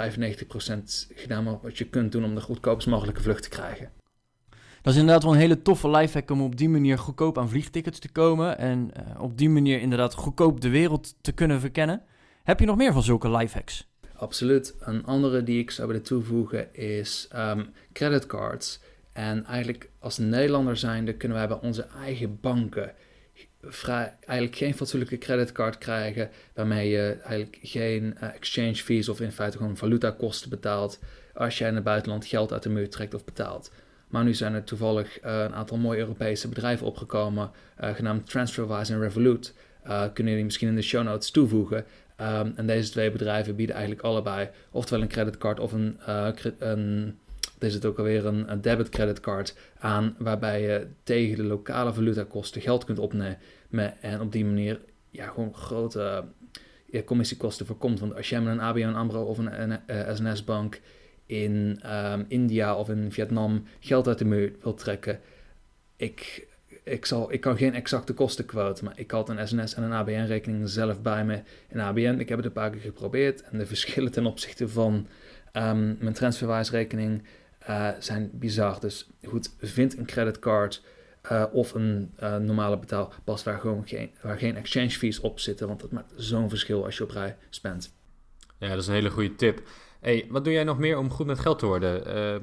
gedaan 1.15 1.59
wat 1.63 1.79
je 1.79 1.85
kunt 1.85 2.13
doen 2.13 2.25
om 2.25 2.35
de 2.35 2.41
goedkoopst 2.41 2.87
mogelijke 2.87 3.23
vlucht 3.23 3.43
te 3.43 3.49
krijgen. 3.49 4.00
Dat 4.83 4.93
is 4.93 4.99
inderdaad 4.99 5.23
wel 5.23 5.33
een 5.33 5.39
hele 5.39 5.63
toffe 5.63 5.91
lifehack 5.91 6.31
om 6.31 6.43
op 6.43 6.57
die 6.57 6.69
manier 6.69 6.99
goedkoop 6.99 7.39
aan 7.39 7.49
vliegtickets 7.49 7.99
te 7.99 8.13
komen. 8.13 8.59
En 8.59 8.91
uh, 8.97 9.23
op 9.23 9.39
die 9.39 9.51
manier 9.51 9.81
inderdaad 9.81 10.15
goedkoop 10.15 10.61
de 10.61 10.69
wereld 10.69 11.15
te 11.21 11.33
kunnen 11.33 11.61
verkennen. 11.61 12.03
Heb 12.43 12.61
je 12.61 12.67
nog 12.67 12.77
meer 12.77 12.93
van 12.93 13.03
zulke 13.03 13.31
lifehacks? 13.31 13.89
Absoluut. 14.15 14.75
Een 14.81 15.05
andere 15.05 15.43
die 15.43 15.59
ik 15.59 15.71
zou 15.71 15.89
willen 15.89 16.03
toevoegen 16.03 16.75
is 16.75 17.29
um, 17.37 17.73
creditcards. 17.93 18.81
En 19.13 19.45
eigenlijk 19.45 19.91
als 19.99 20.19
Nederlander 20.19 20.77
zijnde 20.77 21.13
kunnen 21.13 21.39
wij 21.39 21.49
bij 21.49 21.61
onze 21.61 21.87
eigen 22.03 22.41
banken 22.41 22.95
eigenlijk 24.25 24.57
geen 24.57 24.75
fatsoenlijke 24.75 25.19
creditcard 25.19 25.79
krijgen, 25.79 26.31
waarmee 26.55 26.89
je 26.89 27.19
eigenlijk 27.23 27.59
geen 27.63 28.17
uh, 28.23 28.35
exchange 28.35 28.75
fees 28.75 29.09
of 29.09 29.21
in 29.21 29.33
feite 29.33 29.57
gewoon 29.57 29.77
valutakosten 29.77 30.51
betaalt 30.51 30.99
als 31.35 31.59
jij 31.59 31.69
in 31.69 31.75
het 31.75 31.85
buitenland 31.85 32.27
geld 32.27 32.53
uit 32.53 32.63
de 32.63 32.69
muur 32.69 32.91
trekt 32.91 33.15
of 33.15 33.25
betaalt. 33.25 33.73
Maar 34.11 34.25
nu 34.25 34.35
zijn 34.35 34.55
er 34.55 34.65
toevallig 34.65 35.25
uh, 35.25 35.43
een 35.43 35.55
aantal 35.55 35.77
mooie 35.77 35.99
Europese 35.99 36.49
bedrijven 36.49 36.87
opgekomen, 36.87 37.51
uh, 37.81 37.95
genaamd 37.95 38.31
TransferWise 38.31 38.93
en 38.93 39.01
Revolut. 39.01 39.55
kunnen 40.13 40.33
jullie 40.33 40.45
misschien 40.45 40.69
in 40.69 40.75
de 40.75 40.83
show 40.83 41.05
notes 41.05 41.31
toevoegen. 41.31 41.85
Um, 42.21 42.53
en 42.57 42.67
deze 42.67 42.91
twee 42.91 43.11
bedrijven 43.11 43.57
bieden 43.57 43.75
eigenlijk 43.75 44.05
allebei 44.05 44.49
oftewel 44.71 45.03
een 45.03 45.09
creditcard 45.09 45.61
of 45.61 45.73
een, 45.73 45.99
een 46.59 47.19
er 47.61 47.71
zit 47.71 47.85
ook 47.85 47.99
alweer 47.99 48.27
een, 48.27 48.53
een 48.53 48.61
debit 48.61 48.89
creditcard 48.89 49.57
aan, 49.79 50.15
waarbij 50.19 50.63
je 50.63 50.87
tegen 51.03 51.37
de 51.37 51.43
lokale 51.43 51.93
valutakosten 51.93 52.61
geld 52.61 52.85
kunt 52.85 52.99
opnemen 52.99 53.39
en 54.01 54.21
op 54.21 54.33
die 54.33 54.45
manier 54.45 54.81
ja, 55.11 55.27
gewoon 55.27 55.55
grote 55.55 56.25
commissiekosten 57.05 57.67
voorkomt. 57.67 58.01
Want 58.01 58.15
als 58.15 58.29
jij 58.29 58.41
met 58.41 58.53
een 58.53 58.61
ABN 58.61 58.95
AMRO 58.95 59.23
of 59.23 59.39
een 59.39 59.81
SNS-bank 60.15 60.81
in 61.31 61.81
um, 61.87 62.25
India 62.29 62.77
of 62.77 62.89
in 62.89 63.13
Vietnam 63.13 63.65
geld 63.81 64.09
uit 64.09 64.19
de 64.19 64.25
muur 64.25 64.53
wilt 64.63 64.79
trekken, 64.79 65.21
ik, 65.97 66.47
ik, 66.85 67.07
zal, 67.07 67.33
ik 67.33 67.41
kan 67.41 67.57
geen 67.57 67.75
exacte 67.75 68.13
kosten 68.13 68.45
quoten, 68.45 68.85
maar 68.85 68.99
ik 68.99 69.11
had 69.11 69.29
een 69.29 69.49
SNS 69.49 69.75
en 69.75 69.83
een 69.83 69.93
ABN-rekening 69.93 70.69
zelf 70.69 71.03
bij 71.03 71.25
me 71.25 71.43
in 71.69 71.81
ABN. 71.81 72.17
Ik 72.19 72.29
heb 72.29 72.39
het 72.39 72.47
een 72.47 72.53
paar 72.53 72.71
keer 72.71 72.81
geprobeerd 72.81 73.43
en 73.43 73.59
de 73.59 73.67
verschillen 73.75 74.13
ten 74.13 74.27
opzichte 74.27 74.69
van 74.69 75.07
um, 75.53 75.97
mijn 76.01 76.15
transferwijsrekening 76.15 77.23
uh, 77.69 77.89
zijn 77.99 78.31
bizar. 78.33 78.81
Dus 78.81 79.11
goed, 79.25 79.55
vind 79.61 79.99
een 79.99 80.07
creditcard 80.07 80.83
uh, 81.33 81.45
of 81.53 81.75
een 81.75 82.15
uh, 82.23 82.37
normale 82.37 82.79
betaalpas 82.79 83.43
waar, 83.43 83.59
gewoon 83.61 83.83
geen, 83.87 84.11
waar 84.23 84.39
geen 84.39 84.57
exchange 84.57 84.91
fees 84.91 85.21
op 85.21 85.41
zitten. 85.41 85.67
Want 85.67 85.81
dat 85.81 85.93
maakt 85.93 86.13
zo'n 86.17 86.49
verschil 86.49 86.85
als 86.85 86.97
je 86.97 87.05
op 87.05 87.11
rij 87.11 87.37
spent. 87.51 87.93
Ja, 88.59 88.69
dat 88.69 88.79
is 88.79 88.87
een 88.87 88.95
hele 88.95 89.11
goede 89.11 89.35
tip. 89.35 89.63
Hey, 90.01 90.27
wat 90.29 90.45
doe 90.45 90.53
jij 90.53 90.65
nog 90.65 90.79
meer 90.79 90.99
om 90.99 91.11
goed 91.11 91.27
met 91.27 91.39
geld 91.39 91.59
te 91.59 91.67
worden? 91.67 91.93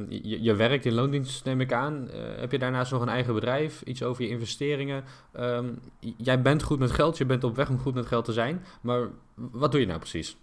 je, 0.09 0.43
je, 0.43 0.55
werkt 0.55 0.85
in 0.85 0.93
loondienst, 0.93 1.45
neem 1.45 1.61
ik 1.61 1.73
aan. 1.73 2.09
heb 2.39 2.51
je 2.51 2.59
daarnaast 2.59 2.91
nog 2.91 3.01
een 3.01 3.09
eigen 3.09 3.33
bedrijf? 3.33 3.81
Iets 3.81 4.03
over 4.03 4.23
je 4.23 4.29
investeringen? 4.29 5.03
Um, 5.39 5.79
jij 6.17 6.41
bent 6.41 6.63
goed 6.63 6.79
met 6.79 6.91
geld, 6.91 7.17
je 7.17 7.25
bent 7.25 7.43
op 7.43 7.55
weg 7.55 7.69
om 7.69 7.79
goed 7.79 7.93
met 7.93 8.05
geld 8.05 8.25
te 8.25 8.33
zijn. 8.33 8.65
Maar 8.81 9.07
wat 9.35 9.71
doe 9.71 9.79
je 9.79 9.87
nou 9.87 9.99
precies? 9.99 10.37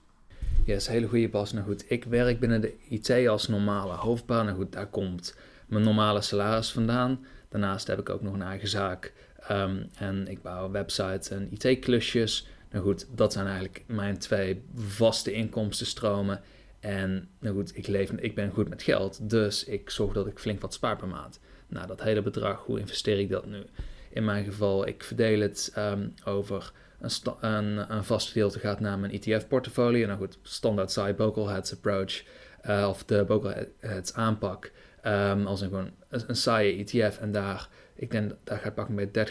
Yes, 0.65 0.89
hele 0.89 1.09
goede 1.09 1.29
pas. 1.29 1.53
Nou 1.53 1.65
goed, 1.65 1.85
ik 1.89 2.05
werk 2.05 2.41
binnen 2.41 2.61
de 2.61 2.75
IT 2.89 3.29
als 3.29 3.49
normale 3.49 3.93
hoofdbaan. 3.93 4.45
Nou 4.45 4.57
goed, 4.57 4.73
daar 4.73 4.87
komt 4.87 5.37
mijn 5.67 5.85
normale 5.85 6.21
salaris 6.21 6.73
vandaan. 6.73 7.25
Daarnaast 7.49 7.87
heb 7.87 7.99
ik 7.99 8.09
ook 8.09 8.23
nog 8.23 8.35
een 8.35 8.43
eigen 8.43 8.69
zaak. 8.69 9.13
Um, 9.51 9.89
en 9.95 10.29
ik 10.29 10.43
bouw 10.43 10.71
websites 10.71 11.31
en 11.31 11.49
IT-klusjes. 11.51 12.49
Nou 12.71 12.85
goed, 12.85 13.07
dat 13.11 13.33
zijn 13.33 13.47
eigenlijk 13.47 13.85
mijn 13.87 14.19
twee 14.19 14.63
vaste 14.75 15.33
inkomstenstromen. 15.33 16.41
En 16.85 17.29
nou 17.39 17.55
goed, 17.55 17.77
ik, 17.77 17.87
leef, 17.87 18.11
ik 18.11 18.35
ben 18.35 18.51
goed 18.51 18.69
met 18.69 18.83
geld, 18.83 19.31
dus 19.31 19.65
ik 19.65 19.91
zorg 19.91 20.13
dat 20.13 20.27
ik 20.27 20.39
flink 20.39 20.61
wat 20.61 20.75
spaar 20.75 20.97
per 20.97 21.09
maand. 21.09 21.41
Nou, 21.67 21.87
dat 21.87 22.03
hele 22.03 22.23
bedrag, 22.23 22.65
hoe 22.65 22.79
investeer 22.79 23.19
ik 23.19 23.29
dat 23.29 23.47
nu? 23.47 23.63
In 24.11 24.25
mijn 24.25 24.45
geval, 24.45 24.87
ik 24.87 25.05
verdeel 25.05 25.41
het 25.41 25.73
um, 25.79 26.15
over 26.25 26.73
een, 27.01 27.11
een, 27.41 27.93
een 27.93 28.05
vast 28.05 28.27
gedeelte 28.27 28.59
gaat 28.59 28.81
naar 28.81 28.99
mijn 28.99 29.13
ETF-portfolio. 29.13 30.07
Nou 30.07 30.19
goed, 30.19 30.39
standaard 30.43 30.91
side 30.91 31.15
Bocalheads 31.15 31.73
approach 31.73 32.23
uh, 32.67 32.87
of 32.89 33.05
de 33.05 33.25
Bocalheads 33.25 34.15
aanpak. 34.15 34.73
Um, 35.07 35.47
als 35.47 35.61
een, 35.61 35.69
gewoon 35.69 35.91
een, 36.09 36.37
saaie 36.37 36.85
ETF 36.85 37.19
en 37.19 37.33
daar, 37.33 37.69
ik 37.95 38.11
denk, 38.11 38.33
daar 38.45 38.73
pakken 38.75 38.95
bij 38.95 39.29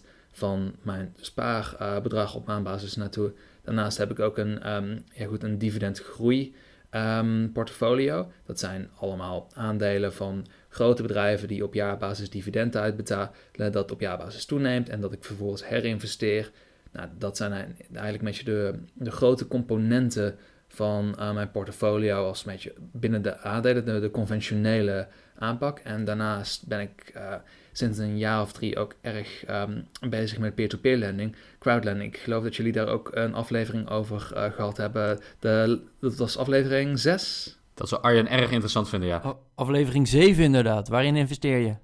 30% 0.00 0.04
van 0.32 0.74
mijn 0.82 1.14
spaarbedrag 1.20 2.30
uh, 2.30 2.36
op 2.36 2.46
maandbasis 2.46 2.96
naartoe. 2.96 3.32
Daarnaast 3.64 3.98
heb 3.98 4.10
ik 4.10 4.20
ook 4.20 4.38
een, 4.38 4.72
um, 4.72 5.04
ja 5.14 5.26
goed, 5.26 5.42
een 5.42 5.58
dividendgroei 5.58 6.54
um, 6.94 7.52
portfolio. 7.52 8.32
Dat 8.46 8.58
zijn 8.58 8.90
allemaal 8.96 9.48
aandelen 9.54 10.12
van 10.12 10.46
grote 10.68 11.02
bedrijven 11.02 11.48
die 11.48 11.64
op 11.64 11.74
jaarbasis 11.74 12.30
dividenden 12.30 12.80
uitbetalen, 12.80 13.30
dat 13.52 13.90
op 13.90 14.00
jaarbasis 14.00 14.44
toeneemt 14.44 14.88
en 14.88 15.00
dat 15.00 15.12
ik 15.12 15.24
vervolgens 15.24 15.66
herinvesteer 15.66 16.50
nou, 16.92 17.08
dat 17.18 17.36
zijn 17.36 17.52
eigenlijk 17.52 18.18
een 18.18 18.24
beetje 18.24 18.44
de, 18.44 18.74
de 18.92 19.10
grote 19.10 19.48
componenten 19.48 20.36
van 20.68 21.16
uh, 21.18 21.32
mijn 21.32 21.50
portfolio 21.50 22.26
als 22.26 22.44
een 22.44 22.52
beetje 22.52 22.72
binnen 22.76 23.22
de 23.22 23.38
aandelen, 23.38 24.00
de, 24.00 24.10
conventionele 24.10 25.08
aanpak. 25.38 25.78
En 25.78 26.04
daarnaast 26.04 26.66
ben 26.66 26.80
ik 26.80 27.12
uh, 27.16 27.34
sinds 27.72 27.98
een 27.98 28.18
jaar 28.18 28.42
of 28.42 28.52
drie 28.52 28.78
ook 28.78 28.94
erg 29.00 29.44
um, 29.50 29.86
bezig 30.08 30.38
met 30.38 30.54
peer-to-peer 30.54 30.96
lending, 30.96 31.36
crowdlending. 31.58 32.14
Ik 32.14 32.20
geloof 32.20 32.42
dat 32.42 32.56
jullie 32.56 32.72
daar 32.72 32.88
ook 32.88 33.10
een 33.12 33.34
aflevering 33.34 33.88
over 33.88 34.30
uh, 34.34 34.52
gehad 34.52 34.76
hebben. 34.76 35.20
De, 35.38 35.80
dat 36.00 36.16
was 36.16 36.36
aflevering 36.36 36.98
6. 36.98 37.58
Dat 37.74 37.88
zou 37.88 38.02
Arjen 38.02 38.28
erg 38.28 38.50
interessant 38.50 38.88
vinden, 38.88 39.08
ja. 39.08 39.36
Aflevering 39.54 40.08
7 40.08 40.44
inderdaad. 40.44 40.88
Waarin 40.88 41.16
investeer 41.16 41.58
je? 41.58 41.74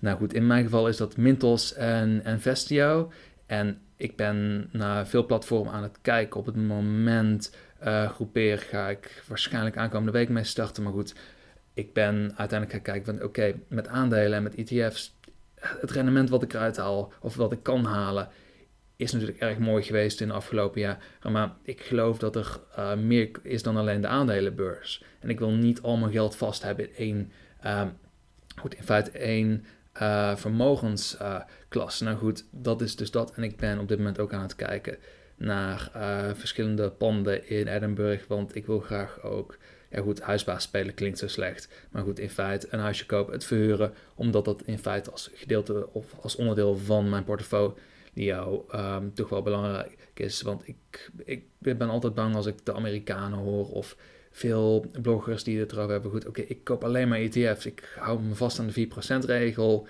Nou 0.00 0.16
goed, 0.16 0.34
in 0.34 0.46
mijn 0.46 0.64
geval 0.64 0.88
is 0.88 0.96
dat 0.96 1.16
Mintos 1.16 1.74
en 1.74 2.22
Investio. 2.24 3.12
En 3.46 3.78
ik 3.96 4.16
ben 4.16 4.68
naar 4.72 5.06
veel 5.06 5.26
platformen 5.26 5.72
aan 5.72 5.82
het 5.82 5.98
kijken. 6.02 6.40
Op 6.40 6.46
het 6.46 6.56
moment 6.56 7.56
uh, 7.84 8.10
groepeer 8.10 8.58
ga 8.58 8.88
ik 8.88 9.22
waarschijnlijk 9.28 9.76
aankomende 9.76 10.12
week 10.12 10.28
mee 10.28 10.44
starten. 10.44 10.82
Maar 10.82 10.92
goed, 10.92 11.14
ik 11.74 11.92
ben 11.92 12.14
uiteindelijk 12.36 12.70
gaan 12.70 12.94
kijken 12.94 13.04
van 13.04 13.26
oké, 13.26 13.54
met 13.68 13.88
aandelen 13.88 14.32
en 14.32 14.42
met 14.42 14.54
ETF's, 14.54 15.16
het 15.54 15.90
rendement 15.90 16.28
wat 16.28 16.42
ik 16.42 16.52
eruit 16.52 16.76
haal 16.76 17.12
of 17.20 17.36
wat 17.36 17.52
ik 17.52 17.62
kan 17.62 17.84
halen, 17.84 18.28
is 18.96 19.12
natuurlijk 19.12 19.40
erg 19.40 19.58
mooi 19.58 19.82
geweest 19.82 20.20
in 20.20 20.28
de 20.28 20.34
afgelopen 20.34 20.80
jaar. 20.80 21.04
Maar 21.22 21.52
ik 21.62 21.80
geloof 21.80 22.18
dat 22.18 22.36
er 22.36 22.60
uh, 22.78 22.94
meer 22.94 23.30
is 23.42 23.62
dan 23.62 23.76
alleen 23.76 24.00
de 24.00 24.06
aandelenbeurs. 24.06 25.04
En 25.20 25.30
ik 25.30 25.38
wil 25.38 25.50
niet 25.50 25.82
al 25.82 25.96
mijn 25.96 26.12
geld 26.12 26.36
vast 26.36 26.62
hebben 26.62 26.96
in 26.96 26.96
één, 26.96 27.32
uh, 27.64 27.82
goed, 28.56 28.74
in 28.74 28.82
feite 28.82 29.10
één 29.10 29.64
uh, 30.02 30.36
vermogensklasse. 30.36 32.04
nou 32.04 32.16
goed, 32.16 32.44
dat 32.50 32.80
is 32.80 32.96
dus 32.96 33.10
dat. 33.10 33.34
En 33.34 33.42
ik 33.42 33.56
ben 33.56 33.78
op 33.78 33.88
dit 33.88 33.98
moment 33.98 34.18
ook 34.18 34.32
aan 34.32 34.42
het 34.42 34.56
kijken 34.56 34.96
naar 35.36 35.90
uh, 35.96 36.30
verschillende 36.34 36.90
panden 36.90 37.48
in 37.48 37.66
Edinburgh. 37.66 38.24
Want 38.28 38.56
ik 38.56 38.66
wil 38.66 38.80
graag 38.80 39.22
ook. 39.22 39.58
Ja, 39.94 40.00
goed, 40.02 40.20
huisbaas 40.20 40.62
spelen 40.62 40.94
klinkt 40.94 41.18
zo 41.18 41.28
slecht. 41.28 41.68
Maar 41.90 42.02
goed, 42.02 42.18
in 42.18 42.30
feite 42.30 42.66
een 42.70 42.78
huisje 42.78 43.06
kopen, 43.06 43.32
het 43.32 43.44
verhuren. 43.44 43.92
Omdat 44.14 44.44
dat 44.44 44.62
in 44.64 44.78
feite 44.78 45.10
als 45.10 45.30
gedeelte 45.34 45.88
of 45.92 46.14
als 46.20 46.36
onderdeel 46.36 46.76
van 46.76 47.08
mijn 47.08 47.24
portfolio 47.24 48.66
um, 48.74 49.14
toch 49.14 49.28
wel 49.28 49.42
belangrijk 49.42 49.96
is. 50.14 50.42
Want 50.42 50.68
ik, 50.68 51.10
ik 51.24 51.44
ben 51.58 51.88
altijd 51.88 52.14
bang 52.14 52.34
als 52.34 52.46
ik 52.46 52.64
de 52.64 52.74
Amerikanen 52.74 53.38
hoor 53.38 53.68
of 53.70 53.96
veel 54.30 54.86
bloggers 55.02 55.44
die 55.44 55.58
het 55.58 55.72
erover 55.72 55.92
hebben. 55.92 56.10
Goed, 56.10 56.26
oké, 56.26 56.40
ik 56.40 56.64
koop 56.64 56.84
alleen 56.84 57.08
maar 57.08 57.18
ETF's. 57.18 57.66
Ik 57.66 57.94
hou 57.98 58.22
me 58.22 58.34
vast 58.34 58.58
aan 58.58 58.70
de 58.74 58.88
4% 59.22 59.24
regel. 59.24 59.86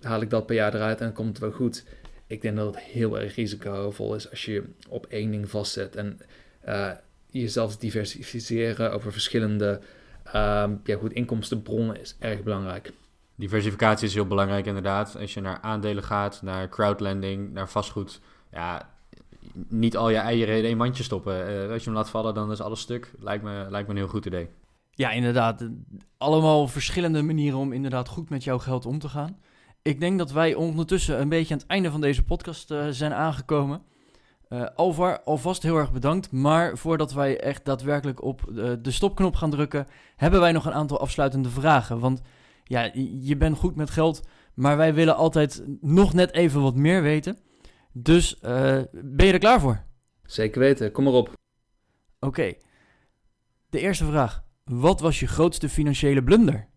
Haal 0.00 0.20
ik 0.20 0.30
dat 0.30 0.46
per 0.46 0.54
jaar 0.54 0.74
eruit 0.74 1.00
en 1.00 1.12
komt 1.12 1.28
het 1.28 1.38
wel 1.38 1.52
goed. 1.52 1.84
Ik 2.26 2.42
denk 2.42 2.56
dat 2.56 2.74
het 2.74 2.84
heel 2.84 3.20
erg 3.20 3.34
risicovol 3.34 4.14
is 4.14 4.30
als 4.30 4.44
je 4.44 4.62
op 4.88 5.06
één 5.06 5.30
ding 5.30 5.50
vastzet. 5.50 5.96
En 5.96 6.20
uh, 6.68 6.90
jezelf 7.30 7.76
diversificeren 7.76 8.92
over 8.92 9.12
verschillende 9.12 9.80
uh, 10.26 10.64
ja, 10.84 10.96
goed, 10.98 11.12
inkomstenbronnen 11.12 12.00
is 12.00 12.16
erg 12.18 12.42
belangrijk. 12.42 12.92
Diversificatie 13.34 14.06
is 14.06 14.14
heel 14.14 14.26
belangrijk 14.26 14.66
inderdaad. 14.66 15.16
Als 15.20 15.34
je 15.34 15.40
naar 15.40 15.58
aandelen 15.60 16.02
gaat, 16.02 16.42
naar 16.42 16.68
crowdlending, 16.68 17.52
naar 17.52 17.68
vastgoed. 17.68 18.20
Ja, 18.52 18.90
niet 19.68 19.96
al 19.96 20.10
je 20.10 20.16
eieren 20.16 20.58
in 20.58 20.64
één 20.64 20.76
mandje 20.76 21.02
stoppen. 21.02 21.34
Uh, 21.34 21.70
als 21.70 21.78
je 21.78 21.88
hem 21.88 21.98
laat 21.98 22.10
vallen, 22.10 22.34
dan 22.34 22.50
is 22.50 22.60
alles 22.60 22.80
stuk. 22.80 23.12
Lijkt 23.18 23.44
me, 23.44 23.66
lijkt 23.70 23.88
me 23.88 23.94
een 23.94 24.00
heel 24.00 24.08
goed 24.08 24.26
idee. 24.26 24.48
Ja, 24.90 25.10
inderdaad. 25.10 25.68
Allemaal 26.18 26.68
verschillende 26.68 27.22
manieren 27.22 27.58
om 27.58 27.72
inderdaad 27.72 28.08
goed 28.08 28.30
met 28.30 28.44
jouw 28.44 28.58
geld 28.58 28.86
om 28.86 28.98
te 28.98 29.08
gaan. 29.08 29.38
Ik 29.82 30.00
denk 30.00 30.18
dat 30.18 30.32
wij 30.32 30.54
ondertussen 30.54 31.20
een 31.20 31.28
beetje 31.28 31.54
aan 31.54 31.60
het 31.60 31.68
einde 31.68 31.90
van 31.90 32.00
deze 32.00 32.22
podcast 32.22 32.70
uh, 32.70 32.86
zijn 32.90 33.12
aangekomen. 33.12 33.82
Uh, 34.52 34.66
Alvar, 34.74 35.20
alvast 35.20 35.62
heel 35.62 35.76
erg 35.76 35.92
bedankt. 35.92 36.32
Maar 36.32 36.78
voordat 36.78 37.12
wij 37.12 37.40
echt 37.40 37.64
daadwerkelijk 37.64 38.22
op 38.22 38.40
de 38.82 38.90
stopknop 38.90 39.34
gaan 39.34 39.50
drukken, 39.50 39.86
hebben 40.16 40.40
wij 40.40 40.52
nog 40.52 40.66
een 40.66 40.72
aantal 40.72 41.00
afsluitende 41.00 41.48
vragen. 41.48 41.98
Want 41.98 42.20
ja, 42.64 42.90
je 43.20 43.36
bent 43.36 43.56
goed 43.56 43.76
met 43.76 43.90
geld, 43.90 44.26
maar 44.54 44.76
wij 44.76 44.94
willen 44.94 45.16
altijd 45.16 45.64
nog 45.80 46.14
net 46.14 46.32
even 46.32 46.62
wat 46.62 46.74
meer 46.74 47.02
weten. 47.02 47.38
Dus 47.92 48.34
uh, 48.42 48.82
ben 48.92 49.26
je 49.26 49.32
er 49.32 49.38
klaar 49.38 49.60
voor? 49.60 49.84
Zeker 50.22 50.60
weten, 50.60 50.92
kom 50.92 51.04
maar 51.04 51.12
op. 51.12 51.32
Oké. 52.20 52.52
De 53.68 53.80
eerste 53.80 54.04
vraag. 54.04 54.44
Wat 54.64 55.00
was 55.00 55.20
je 55.20 55.26
grootste 55.26 55.68
financiële 55.68 56.22
blunder? 56.22 56.69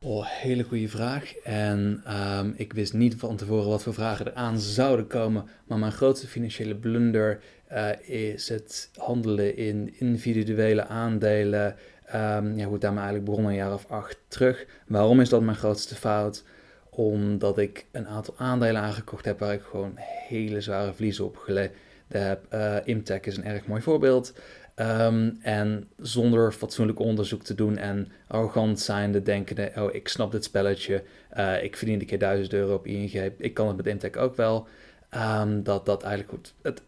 Oh, 0.00 0.26
hele 0.26 0.62
goede 0.62 0.88
vraag. 0.88 1.36
En 1.36 2.00
ehm, 2.04 2.52
ik 2.56 2.72
wist 2.72 2.92
niet 2.92 3.14
van 3.14 3.36
tevoren 3.36 3.68
wat 3.68 3.82
voor 3.82 3.94
vragen 3.94 4.26
er 4.26 4.34
aan 4.34 4.58
zouden 4.58 5.06
komen. 5.06 5.48
Maar 5.66 5.78
mijn 5.78 5.92
grootste 5.92 6.26
financiële 6.26 6.74
blunder 6.74 7.40
uh, 7.72 7.88
is 8.00 8.48
het 8.48 8.90
handelen 8.96 9.56
in 9.56 9.94
individuele 9.98 10.86
aandelen. 10.86 11.76
Um, 12.14 12.56
ja, 12.56 12.66
goed, 12.66 12.80
daarmee 12.80 13.02
eigenlijk 13.02 13.24
begonnen 13.24 13.50
een 13.50 13.58
jaar 13.58 13.72
of 13.72 13.86
acht 13.90 14.18
terug. 14.28 14.66
Waarom 14.86 15.20
is 15.20 15.28
dat 15.28 15.42
mijn 15.42 15.56
grootste 15.56 15.94
fout? 15.94 16.44
Omdat 16.90 17.58
ik 17.58 17.86
een 17.92 18.06
aantal 18.06 18.34
aandelen 18.36 18.82
aangekocht 18.82 19.24
heb 19.24 19.38
waar 19.38 19.52
ik 19.52 19.62
gewoon 19.62 19.92
hele 20.28 20.60
zware 20.60 20.92
verliezen 20.92 21.24
op 21.24 21.36
geleden 21.36 21.72
heb. 22.08 22.46
Uh, 22.54 22.76
Imtech 22.84 23.20
is 23.20 23.36
een 23.36 23.44
erg 23.44 23.66
mooi 23.66 23.82
voorbeeld. 23.82 24.32
Um, 24.80 25.38
en 25.40 25.88
zonder 25.96 26.52
fatsoenlijk 26.52 26.98
onderzoek 26.98 27.42
te 27.42 27.54
doen 27.54 27.76
en 27.76 28.12
arrogant 28.26 28.80
zijnde 28.80 29.22
denkende, 29.22 29.72
oh 29.76 29.94
ik 29.94 30.08
snap 30.08 30.32
dit 30.32 30.44
spelletje, 30.44 31.02
uh, 31.36 31.62
ik 31.62 31.76
verdien 31.76 32.00
een 32.00 32.06
keer 32.06 32.18
1000 32.18 32.52
euro 32.52 32.74
op 32.74 32.86
ING, 32.86 33.12
ik 33.38 33.54
kan 33.54 33.66
het 33.66 33.76
met 33.76 33.86
Imtech 33.86 34.16
ook 34.16 34.36
wel. 34.36 34.66
Um, 35.14 35.62
dat 35.62 35.86
dat 35.86 36.02
eigenlijk 36.02 36.34
goed, 36.34 36.54
het, 36.62 36.82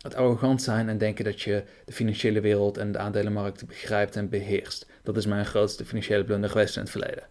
het 0.00 0.14
arrogant 0.14 0.62
zijn 0.62 0.88
en 0.88 0.98
denken 0.98 1.24
dat 1.24 1.40
je 1.40 1.64
de 1.84 1.92
financiële 1.92 2.40
wereld 2.40 2.78
en 2.78 2.92
de 2.92 2.98
aandelenmarkt 2.98 3.66
begrijpt 3.66 4.16
en 4.16 4.28
beheerst. 4.28 4.86
Dat 5.02 5.16
is 5.16 5.26
mijn 5.26 5.46
grootste 5.46 5.84
financiële 5.84 6.24
blunder 6.24 6.50
geweest 6.50 6.76
in 6.76 6.82
het 6.82 6.90
verleden. 6.90 7.22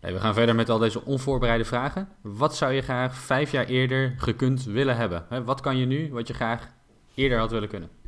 we 0.00 0.20
gaan 0.20 0.34
verder 0.34 0.54
met 0.54 0.68
al 0.68 0.78
deze 0.78 1.04
onvoorbereide 1.04 1.64
vragen. 1.64 2.08
Wat 2.20 2.56
zou 2.56 2.72
je 2.72 2.82
graag 2.82 3.16
vijf 3.16 3.50
jaar 3.50 3.66
eerder 3.66 4.14
gekund 4.16 4.64
willen 4.64 4.96
hebben? 4.96 5.44
Wat 5.44 5.60
kan 5.60 5.76
je 5.76 5.86
nu 5.86 6.12
wat 6.12 6.28
je 6.28 6.34
graag 6.34 6.68
eerder 7.14 7.38
had 7.38 7.50
willen 7.50 7.68
kunnen? 7.68 8.01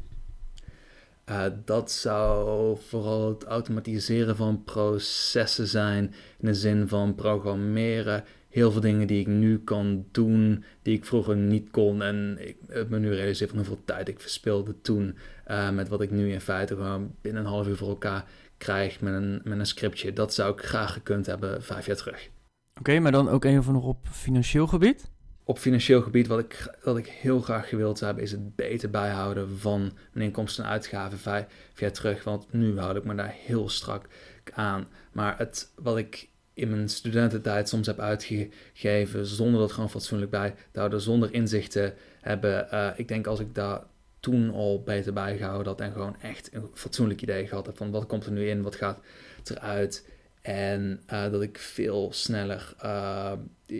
Uh, 1.30 1.44
dat 1.64 1.90
zou 1.90 2.78
vooral 2.88 3.28
het 3.28 3.44
automatiseren 3.44 4.36
van 4.36 4.64
processen 4.64 5.66
zijn, 5.66 6.04
in 6.38 6.46
de 6.46 6.54
zin 6.54 6.88
van 6.88 7.14
programmeren. 7.14 8.24
Heel 8.48 8.70
veel 8.70 8.80
dingen 8.80 9.06
die 9.06 9.20
ik 9.20 9.26
nu 9.26 9.58
kan 9.58 10.04
doen, 10.10 10.64
die 10.82 10.96
ik 10.96 11.04
vroeger 11.04 11.36
niet 11.36 11.70
kon. 11.70 12.02
En 12.02 12.36
ik 12.40 12.56
heb 12.68 12.88
me 12.88 12.98
nu 12.98 13.14
realiseer 13.14 13.48
van 13.48 13.56
hoeveel 13.56 13.80
tijd 13.84 14.08
ik 14.08 14.20
verspilde 14.20 14.80
toen. 14.80 15.16
Uh, 15.46 15.70
met 15.70 15.88
wat 15.88 16.00
ik 16.00 16.10
nu 16.10 16.32
in 16.32 16.40
feite 16.40 16.74
gewoon 16.74 17.14
binnen 17.20 17.42
een 17.42 17.48
half 17.48 17.66
uur 17.66 17.76
voor 17.76 17.88
elkaar 17.88 18.24
krijg 18.58 19.00
met 19.00 19.14
een, 19.14 19.40
met 19.44 19.58
een 19.58 19.66
scriptje. 19.66 20.12
Dat 20.12 20.34
zou 20.34 20.52
ik 20.52 20.60
graag 20.60 20.92
gekund 20.92 21.26
hebben 21.26 21.62
vijf 21.62 21.86
jaar 21.86 21.96
terug. 21.96 22.30
Oké, 22.78 22.98
maar 22.98 23.12
dan 23.12 23.28
ook 23.28 23.44
even 23.44 23.72
nog 23.72 23.84
op 23.84 24.06
financieel 24.10 24.66
gebied? 24.66 25.12
Op 25.44 25.58
financieel 25.58 26.02
gebied, 26.02 26.26
wat 26.26 26.38
ik, 26.38 26.76
wat 26.82 26.96
ik 26.96 27.06
heel 27.06 27.40
graag 27.40 27.68
gewild 27.68 28.00
heb, 28.00 28.18
is 28.18 28.30
het 28.30 28.56
beter 28.56 28.90
bijhouden 28.90 29.58
van 29.58 29.92
mijn 30.12 30.26
inkomsten 30.26 30.64
en 30.64 30.70
uitgaven 30.70 31.18
vijf 31.18 31.46
jaar 31.76 31.92
terug. 31.92 32.24
Want 32.24 32.52
nu 32.52 32.78
houd 32.78 32.96
ik 32.96 33.04
me 33.04 33.14
daar 33.14 33.34
heel 33.44 33.68
strak 33.68 34.06
aan. 34.52 34.88
Maar 35.12 35.38
het, 35.38 35.72
wat 35.74 35.96
ik 35.96 36.28
in 36.54 36.70
mijn 36.70 36.88
studententijd 36.88 37.68
soms 37.68 37.86
heb 37.86 37.98
uitgegeven, 37.98 39.26
zonder 39.26 39.60
dat 39.60 39.72
gewoon 39.72 39.90
fatsoenlijk 39.90 40.30
bij 40.30 40.54
houden, 40.72 41.00
zonder 41.00 41.32
inzicht 41.32 41.70
te 41.70 41.92
hebben. 42.20 42.68
Uh, 42.72 42.90
ik 42.96 43.08
denk 43.08 43.26
als 43.26 43.40
ik 43.40 43.54
daar 43.54 43.82
toen 44.20 44.50
al 44.50 44.82
beter 44.82 45.12
bijgehouden 45.12 45.66
had 45.66 45.80
en 45.80 45.92
gewoon 45.92 46.16
echt 46.20 46.54
een 46.54 46.68
fatsoenlijk 46.74 47.22
idee 47.22 47.46
gehad 47.46 47.66
heb 47.66 47.76
van 47.76 47.90
wat 47.90 48.06
komt 48.06 48.26
er 48.26 48.32
nu 48.32 48.48
in, 48.48 48.62
wat 48.62 48.76
gaat 48.76 48.98
eruit 49.44 50.04
en 50.44 51.00
uh, 51.12 51.30
dat 51.30 51.42
ik 51.42 51.58
veel 51.58 52.12
sneller 52.12 52.74
uh, 52.84 53.32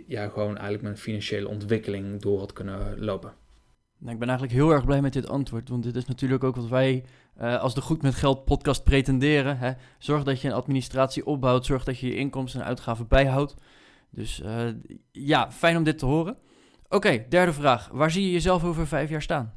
ja, 0.07 0.27
gewoon 0.27 0.53
eigenlijk 0.53 0.81
mijn 0.81 0.97
financiële 0.97 1.47
ontwikkeling 1.47 2.21
door 2.21 2.39
had 2.39 2.53
kunnen 2.53 2.99
lopen. 2.99 3.33
Nou, 3.97 4.13
ik 4.13 4.19
ben 4.19 4.29
eigenlijk 4.29 4.59
heel 4.59 4.71
erg 4.71 4.85
blij 4.85 5.01
met 5.01 5.13
dit 5.13 5.29
antwoord, 5.29 5.69
want 5.69 5.83
dit 5.83 5.95
is 5.95 6.05
natuurlijk 6.05 6.43
ook 6.43 6.55
wat 6.55 6.67
wij 6.67 7.05
uh, 7.41 7.61
als 7.61 7.75
de 7.75 7.81
Goed 7.81 8.01
met 8.01 8.15
Geld 8.15 8.45
podcast 8.45 8.83
pretenderen. 8.83 9.57
Hè? 9.57 9.71
Zorg 9.97 10.23
dat 10.23 10.41
je 10.41 10.47
een 10.47 10.53
administratie 10.53 11.25
opbouwt, 11.25 11.65
zorg 11.65 11.83
dat 11.83 11.99
je 11.99 12.07
je 12.07 12.15
inkomsten 12.15 12.61
en 12.61 12.67
uitgaven 12.67 13.07
bijhoudt. 13.07 13.55
Dus 14.09 14.41
ja, 15.11 15.51
fijn 15.51 15.77
om 15.77 15.83
dit 15.83 15.97
te 15.97 16.05
horen. 16.05 16.37
Oké, 16.85 16.95
okay, 16.95 17.25
derde 17.29 17.53
vraag. 17.53 17.89
Waar 17.91 18.11
zie 18.11 18.25
je 18.25 18.31
jezelf 18.31 18.63
over 18.63 18.87
vijf 18.87 19.09
jaar 19.09 19.21
staan? 19.21 19.53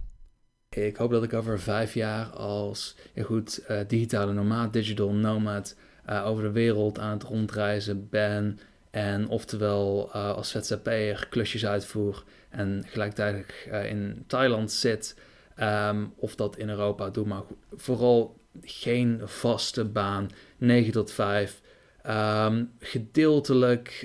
Ik 0.71 0.97
hoop 0.97 1.11
dat 1.11 1.23
ik 1.23 1.33
over 1.33 1.61
vijf 1.61 1.95
jaar 1.95 2.27
als 2.27 2.97
ja 3.15 3.23
goed, 3.23 3.65
digitale 3.87 4.33
nomad, 4.33 4.73
digital 4.73 5.13
nomad 5.13 5.77
uh, 6.11 6.27
over 6.27 6.43
de 6.43 6.51
wereld 6.51 6.99
aan 6.99 7.11
het 7.11 7.23
rondreizen 7.23 8.09
ben. 8.09 8.59
En 8.91 9.29
oftewel 9.29 10.11
uh, 10.15 10.35
als 10.35 10.51
ZZP'er 10.51 11.27
klusjes 11.31 11.67
uitvoer 11.67 12.25
en 12.49 12.85
gelijktijdig 12.87 13.67
uh, 13.69 13.91
in 13.91 14.25
Thailand 14.27 14.73
zit. 14.73 15.17
Um, 15.61 16.13
of 16.17 16.35
dat 16.35 16.57
in 16.57 16.69
Europa 16.69 17.11
doe, 17.11 17.27
maar 17.27 17.43
vooral 17.77 18.37
geen 18.63 19.21
vaste 19.25 19.85
baan, 19.85 20.31
9 20.59 20.93
tot 20.93 21.13
5. 21.13 21.61
Um, 22.07 22.13
ehm, 22.13 22.65
gedeeltelijk 22.79 24.05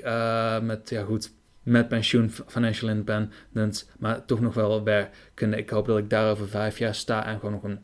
met, 0.61 0.89
ja 0.89 1.03
goed, 1.03 1.31
met 1.63 1.87
pensioen, 1.87 2.31
financial 2.47 2.89
independence, 2.89 3.85
maar 3.99 4.25
toch 4.25 4.39
nog 4.39 4.53
wel 4.53 4.83
werken. 4.83 5.53
Ik 5.53 5.69
hoop 5.69 5.85
dat 5.85 5.97
ik 5.97 6.09
daar 6.09 6.31
over 6.31 6.47
vijf 6.47 6.77
jaar 6.77 6.95
sta 6.95 7.25
en 7.25 7.39
gewoon 7.39 7.51
nog 7.51 7.63
een, 7.63 7.79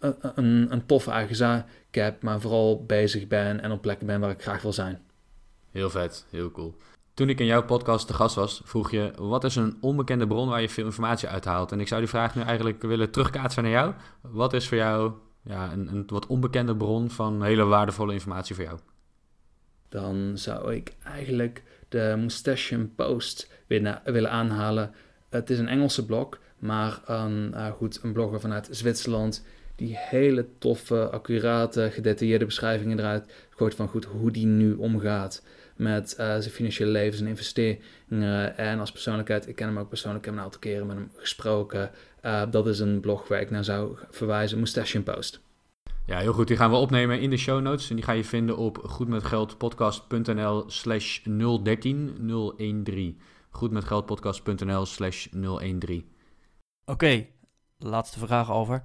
een, 0.00 0.72
een, 0.72 0.86
toffe 0.86 1.10
eigen 1.10 1.36
zaak 1.36 1.66
heb, 1.90 2.22
maar 2.22 2.40
vooral 2.40 2.84
bezig 2.84 3.26
ben 3.26 3.60
en 3.60 3.70
op 3.70 3.80
plekken 3.82 4.06
ben 4.06 4.20
waar 4.20 4.30
ik 4.30 4.42
graag 4.42 4.62
wil 4.62 4.72
zijn. 4.72 5.00
Heel 5.70 5.90
vet, 5.90 6.26
heel 6.30 6.50
cool. 6.50 6.76
Toen 7.14 7.28
ik 7.28 7.40
in 7.40 7.46
jouw 7.46 7.64
podcast 7.64 8.06
te 8.06 8.14
gast 8.14 8.34
was, 8.34 8.60
vroeg 8.64 8.90
je: 8.90 9.12
wat 9.18 9.44
is 9.44 9.56
een 9.56 9.76
onbekende 9.80 10.26
bron 10.26 10.48
waar 10.48 10.60
je 10.60 10.68
veel 10.68 10.84
informatie 10.84 11.28
uit 11.28 11.44
haalt? 11.44 11.72
En 11.72 11.80
ik 11.80 11.88
zou 11.88 12.00
die 12.00 12.10
vraag 12.10 12.34
nu 12.34 12.42
eigenlijk 12.42 12.82
willen 12.82 13.10
terugkaatsen 13.10 13.62
naar 13.62 13.72
jou. 13.72 13.94
Wat 14.20 14.52
is 14.52 14.68
voor 14.68 14.76
jou 14.76 15.12
ja, 15.42 15.72
een, 15.72 15.88
een 15.88 16.04
wat 16.06 16.26
onbekende 16.26 16.76
bron 16.76 17.10
van 17.10 17.42
hele 17.42 17.64
waardevolle 17.64 18.12
informatie 18.12 18.54
voor 18.54 18.64
jou? 18.64 18.78
Dan 19.88 20.38
zou 20.38 20.74
ik 20.74 20.94
eigenlijk 21.04 21.62
de 21.88 22.14
Mustachian 22.18 22.94
Post 22.94 23.50
willen 24.04 24.30
aanhalen. 24.30 24.94
Het 25.28 25.50
is 25.50 25.58
een 25.58 25.68
Engelse 25.68 26.06
blog, 26.06 26.28
maar 26.58 27.00
een, 27.04 27.52
uh, 27.54 27.70
goed, 27.70 28.00
een 28.02 28.12
blogger 28.12 28.40
vanuit 28.40 28.68
Zwitserland 28.70 29.44
die 29.80 29.96
hele 29.98 30.46
toffe, 30.58 31.10
accurate, 31.10 31.90
gedetailleerde 31.92 32.44
beschrijvingen 32.44 32.98
eruit 32.98 33.32
gooit 33.50 33.74
van 33.74 33.88
goed 33.88 34.04
hoe 34.04 34.30
die 34.30 34.46
nu 34.46 34.74
omgaat 34.74 35.42
met 35.76 36.12
uh, 36.12 36.26
zijn 36.26 36.42
financiële 36.42 36.90
leven, 36.90 37.16
zijn 37.16 37.28
investeringen 37.28 38.56
en 38.56 38.78
als 38.78 38.92
persoonlijkheid. 38.92 39.48
Ik 39.48 39.56
ken 39.56 39.66
hem 39.66 39.78
ook 39.78 39.88
persoonlijk, 39.88 40.24
ik 40.24 40.30
heb 40.30 40.38
een 40.38 40.44
aantal 40.44 40.60
keren 40.60 40.86
met 40.86 40.96
hem 40.96 41.10
gesproken. 41.16 41.90
Uh, 42.24 42.42
dat 42.50 42.66
is 42.66 42.78
een 42.78 43.00
blog 43.00 43.28
waar 43.28 43.40
ik 43.40 43.50
naar 43.50 43.64
zou 43.64 43.96
verwijzen, 44.10 44.58
Mustachian 44.58 45.02
Post. 45.02 45.40
Ja, 46.06 46.18
heel 46.18 46.32
goed. 46.32 46.48
Die 46.48 46.56
gaan 46.56 46.70
we 46.70 46.76
opnemen 46.76 47.20
in 47.20 47.30
de 47.30 47.36
show 47.36 47.60
notes. 47.60 47.90
En 47.90 47.96
die 47.96 48.04
ga 48.04 48.12
je 48.12 48.24
vinden 48.24 48.56
op 48.56 48.78
goedmetgeldpodcast.nl 48.78 50.64
slash 50.66 51.20
013 51.62 52.14
013. 52.56 53.20
Goedmetgeldpodcast.nl 53.50 54.86
slash 54.86 55.26
013. 55.30 56.04
Oké, 56.84 57.26
laatste 57.78 58.18
vraag 58.18 58.52
over. 58.52 58.84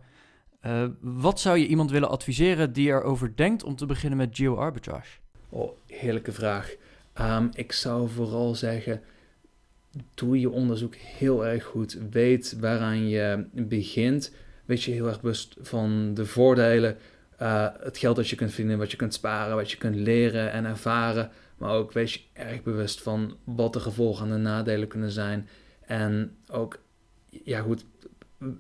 Uh, 0.66 0.86
wat 1.02 1.40
zou 1.40 1.58
je 1.58 1.68
iemand 1.68 1.92
willen 1.92 2.10
adviseren 2.10 2.74
die 2.74 2.88
erover 2.88 3.36
denkt 3.36 3.64
om 3.64 3.76
te 3.76 3.86
beginnen 3.86 4.18
met 4.18 4.36
geo-arbitrage? 4.36 5.18
Oh, 5.50 5.72
heerlijke 5.88 6.32
vraag. 6.32 6.76
Um, 7.22 7.50
ik 7.54 7.72
zou 7.72 8.10
vooral 8.10 8.56
zeggen, 8.56 9.02
doe 10.14 10.40
je 10.40 10.50
onderzoek 10.50 10.96
heel 10.96 11.46
erg 11.46 11.64
goed. 11.64 11.98
Weet 12.12 12.58
waaraan 12.60 13.08
je 13.08 13.46
begint. 13.52 14.34
Weet 14.66 14.84
je 14.84 14.92
heel 14.92 15.08
erg 15.08 15.22
bewust 15.22 15.56
van 15.62 16.14
de 16.14 16.26
voordelen. 16.26 16.98
Uh, 17.42 17.68
het 17.80 17.98
geld 17.98 18.16
dat 18.16 18.30
je 18.30 18.36
kunt 18.36 18.54
vinden, 18.54 18.78
wat 18.78 18.92
je 18.92 18.98
kunt 18.98 19.14
sparen, 19.14 19.56
wat 19.56 19.72
je 19.72 19.78
kunt 19.78 19.96
leren 19.96 20.52
en 20.52 20.66
ervaren. 20.66 21.32
Maar 21.58 21.72
ook 21.72 21.92
wees 21.92 22.14
je 22.14 22.20
erg 22.34 22.64
bewust 22.64 23.02
van 23.02 23.38
wat 23.44 23.74
de 23.74 23.80
gevolgen 23.80 24.26
en 24.26 24.32
de 24.32 24.38
nadelen 24.38 24.88
kunnen 24.88 25.12
zijn. 25.12 25.48
En 25.86 26.36
ook, 26.48 26.80
ja 27.30 27.62
goed, 27.62 27.86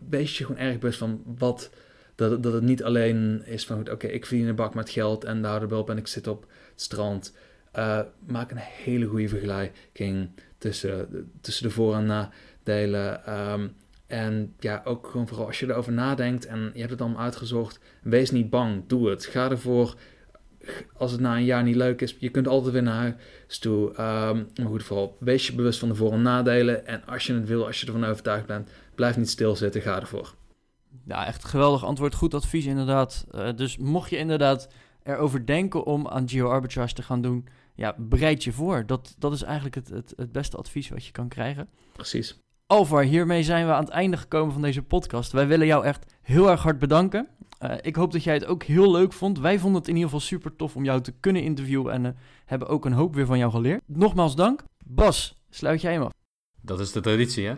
wees 0.09 0.37
je 0.37 0.45
gewoon 0.45 0.61
erg 0.61 0.79
bewust 0.79 0.99
van 0.99 1.21
wat 1.37 1.69
dat, 2.15 2.43
dat 2.43 2.54
het 2.54 2.63
niet 2.63 2.84
alleen 2.84 3.41
is 3.45 3.65
van, 3.65 3.91
oké, 3.91 4.08
ik 4.08 4.25
verdien 4.25 4.47
een 4.47 4.56
bak 4.56 4.73
met 4.73 4.89
geld 4.89 5.23
en 5.23 5.41
daar 5.41 5.67
de 5.67 5.75
op 5.75 5.89
en 5.89 5.97
ik 5.97 6.08
zit 6.08 6.28
op 6.28 6.41
het 6.41 6.82
strand. 6.82 7.36
Uh, 7.75 7.99
maak 8.28 8.51
een 8.51 8.58
hele 8.58 9.06
goede 9.06 9.28
vergelijking 9.28 10.30
tussen, 10.58 11.30
tussen 11.41 11.67
de 11.67 11.73
voor- 11.73 11.95
en 11.95 12.06
nadelen. 12.06 13.39
Um, 13.52 13.75
en 14.08 14.54
ja, 14.60 14.81
ook 14.83 15.08
gewoon 15.08 15.27
vooral 15.27 15.46
als 15.46 15.60
je 15.60 15.69
erover 15.69 15.94
nadenkt 15.94 16.46
en 16.46 16.71
je 16.73 16.79
hebt 16.79 16.92
het 16.92 17.02
allemaal 17.02 17.23
uitgezocht, 17.23 17.79
wees 18.02 18.31
niet 18.31 18.50
bang, 18.50 18.83
doe 18.87 19.10
het. 19.10 19.25
Ga 19.25 19.50
ervoor. 19.50 19.96
Als 20.98 21.12
het 21.12 21.21
na 21.21 21.35
een 21.35 21.46
jaar 21.46 21.63
niet 21.63 21.75
leuk 21.75 22.02
is, 22.02 22.15
je 22.19 22.29
kunt 22.29 22.48
altijd 22.48 22.73
weer 22.73 22.83
naar 22.83 23.15
huis 23.48 23.60
toe. 23.60 23.87
Um, 23.89 24.48
maar 24.56 24.67
goed, 24.67 24.83
vooral 24.83 25.17
wees 25.19 25.48
je 25.48 25.56
bewust 25.56 25.79
van 25.79 25.89
de 25.89 25.96
voor- 25.96 26.12
en 26.12 26.21
nadelen. 26.21 26.87
En 26.87 27.06
als 27.06 27.27
je 27.27 27.33
het 27.33 27.48
wil, 27.48 27.65
als 27.65 27.79
je 27.81 27.85
ervan 27.85 28.06
overtuigd 28.06 28.46
bent, 28.46 28.69
blijf 28.96 29.17
niet 29.17 29.29
stilzitten, 29.29 29.81
ga 29.81 30.00
ervoor. 30.00 30.35
Ja, 31.06 31.25
echt 31.25 31.46
geweldig 31.46 31.83
antwoord. 31.83 32.15
Goed 32.15 32.33
advies 32.33 32.65
inderdaad. 32.65 33.25
Uh, 33.31 33.50
dus 33.56 33.77
mocht 33.77 34.10
je 34.10 34.17
inderdaad 34.17 34.67
erover 35.04 35.46
denken 35.46 35.85
om 35.85 36.08
aan 36.08 36.29
geo-arbitrage 36.29 36.93
te 36.93 37.04
gaan 37.04 37.21
doen, 37.21 37.48
ja, 37.75 37.96
bereid 37.98 38.43
je 38.43 38.52
voor. 38.52 38.85
Dat, 38.85 39.15
dat 39.17 39.33
is 39.33 39.41
eigenlijk 39.41 39.75
het, 39.75 39.89
het, 39.89 40.13
het 40.15 40.31
beste 40.31 40.58
advies 40.58 40.89
wat 40.89 41.06
je 41.06 41.12
kan 41.12 41.27
krijgen. 41.27 41.69
Precies. 41.93 42.39
Alvar, 42.67 43.04
hiermee 43.04 43.43
zijn 43.43 43.65
we 43.65 43.73
aan 43.73 43.83
het 43.83 43.93
einde 43.93 44.17
gekomen 44.17 44.54
van 44.54 44.62
deze 44.62 44.81
podcast. 44.81 45.31
Wij 45.31 45.48
willen 45.48 45.67
jou 45.67 45.85
echt 45.85 46.13
heel 46.21 46.50
erg 46.50 46.63
hard 46.63 46.79
bedanken. 46.79 47.27
Uh, 47.60 47.73
ik 47.81 47.96
hoop 47.96 48.12
dat 48.12 48.23
jij 48.23 48.33
het 48.33 48.46
ook 48.46 48.63
heel 48.63 48.91
leuk 48.91 49.13
vond. 49.13 49.39
Wij 49.39 49.60
vonden 49.60 49.79
het 49.79 49.89
in 49.89 49.96
ieder 49.96 50.10
geval 50.10 50.25
super 50.25 50.56
tof 50.56 50.75
om 50.75 50.83
jou 50.83 51.02
te 51.02 51.13
kunnen 51.19 51.43
interviewen 51.43 51.93
en 51.93 52.04
uh, 52.04 52.12
hebben 52.46 52.67
ook 52.67 52.85
een 52.85 52.93
hoop 52.93 53.15
weer 53.15 53.25
van 53.25 53.37
jou 53.37 53.52
geleerd. 53.52 53.81
Nogmaals 53.85 54.35
dank. 54.35 54.63
Bas, 54.85 55.41
sluit 55.50 55.81
jij 55.81 55.93
hem 55.93 56.02
af. 56.02 56.12
Dat 56.62 56.79
is 56.79 56.91
de 56.91 57.02
traditie, 57.02 57.48
hè? 57.48 57.56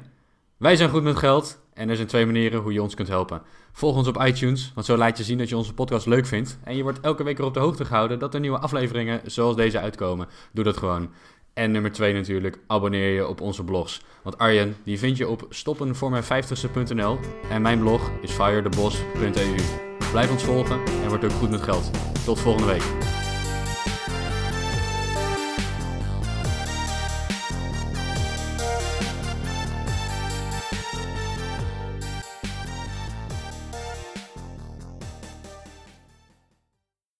Wij 0.57 0.75
zijn 0.75 0.89
goed 0.89 1.03
met 1.03 1.15
geld 1.15 1.61
en 1.77 1.89
er 1.89 1.95
zijn 1.95 2.07
twee 2.07 2.25
manieren 2.25 2.59
hoe 2.59 2.73
je 2.73 2.81
ons 2.81 2.95
kunt 2.95 3.07
helpen. 3.07 3.41
Volg 3.71 3.95
ons 3.95 4.07
op 4.07 4.23
iTunes, 4.23 4.71
want 4.75 4.85
zo 4.85 4.97
laat 4.97 5.17
je 5.17 5.23
zien 5.23 5.37
dat 5.37 5.49
je 5.49 5.57
onze 5.57 5.73
podcast 5.73 6.05
leuk 6.05 6.25
vindt. 6.25 6.57
En 6.63 6.75
je 6.75 6.83
wordt 6.83 6.99
elke 6.99 7.23
week 7.23 7.39
erop 7.39 7.53
de 7.53 7.59
hoogte 7.59 7.85
gehouden 7.85 8.19
dat 8.19 8.33
er 8.33 8.39
nieuwe 8.39 8.59
afleveringen 8.59 9.21
zoals 9.25 9.55
deze 9.55 9.79
uitkomen. 9.79 10.27
Doe 10.51 10.63
dat 10.63 10.77
gewoon. 10.77 11.09
En 11.53 11.71
nummer 11.71 11.91
twee 11.91 12.13
natuurlijk, 12.13 12.59
abonneer 12.67 13.13
je 13.13 13.27
op 13.27 13.41
onze 13.41 13.63
blogs. 13.63 14.01
Want 14.23 14.37
Arjen, 14.37 14.75
die 14.83 14.99
vind 14.99 15.17
je 15.17 15.27
op 15.27 15.47
stoppenvoormijn50ste.nl 15.49 17.19
en 17.49 17.61
mijn 17.61 17.79
blog 17.79 18.11
is 18.21 18.31
firethebos.eu. 18.31 19.55
Blijf 20.11 20.31
ons 20.31 20.43
volgen 20.43 20.79
en 21.03 21.09
word 21.09 21.23
ook 21.23 21.31
goed 21.31 21.49
met 21.49 21.61
geld. 21.61 21.91
Tot 22.25 22.39
volgende 22.39 22.67
week. 22.67 23.16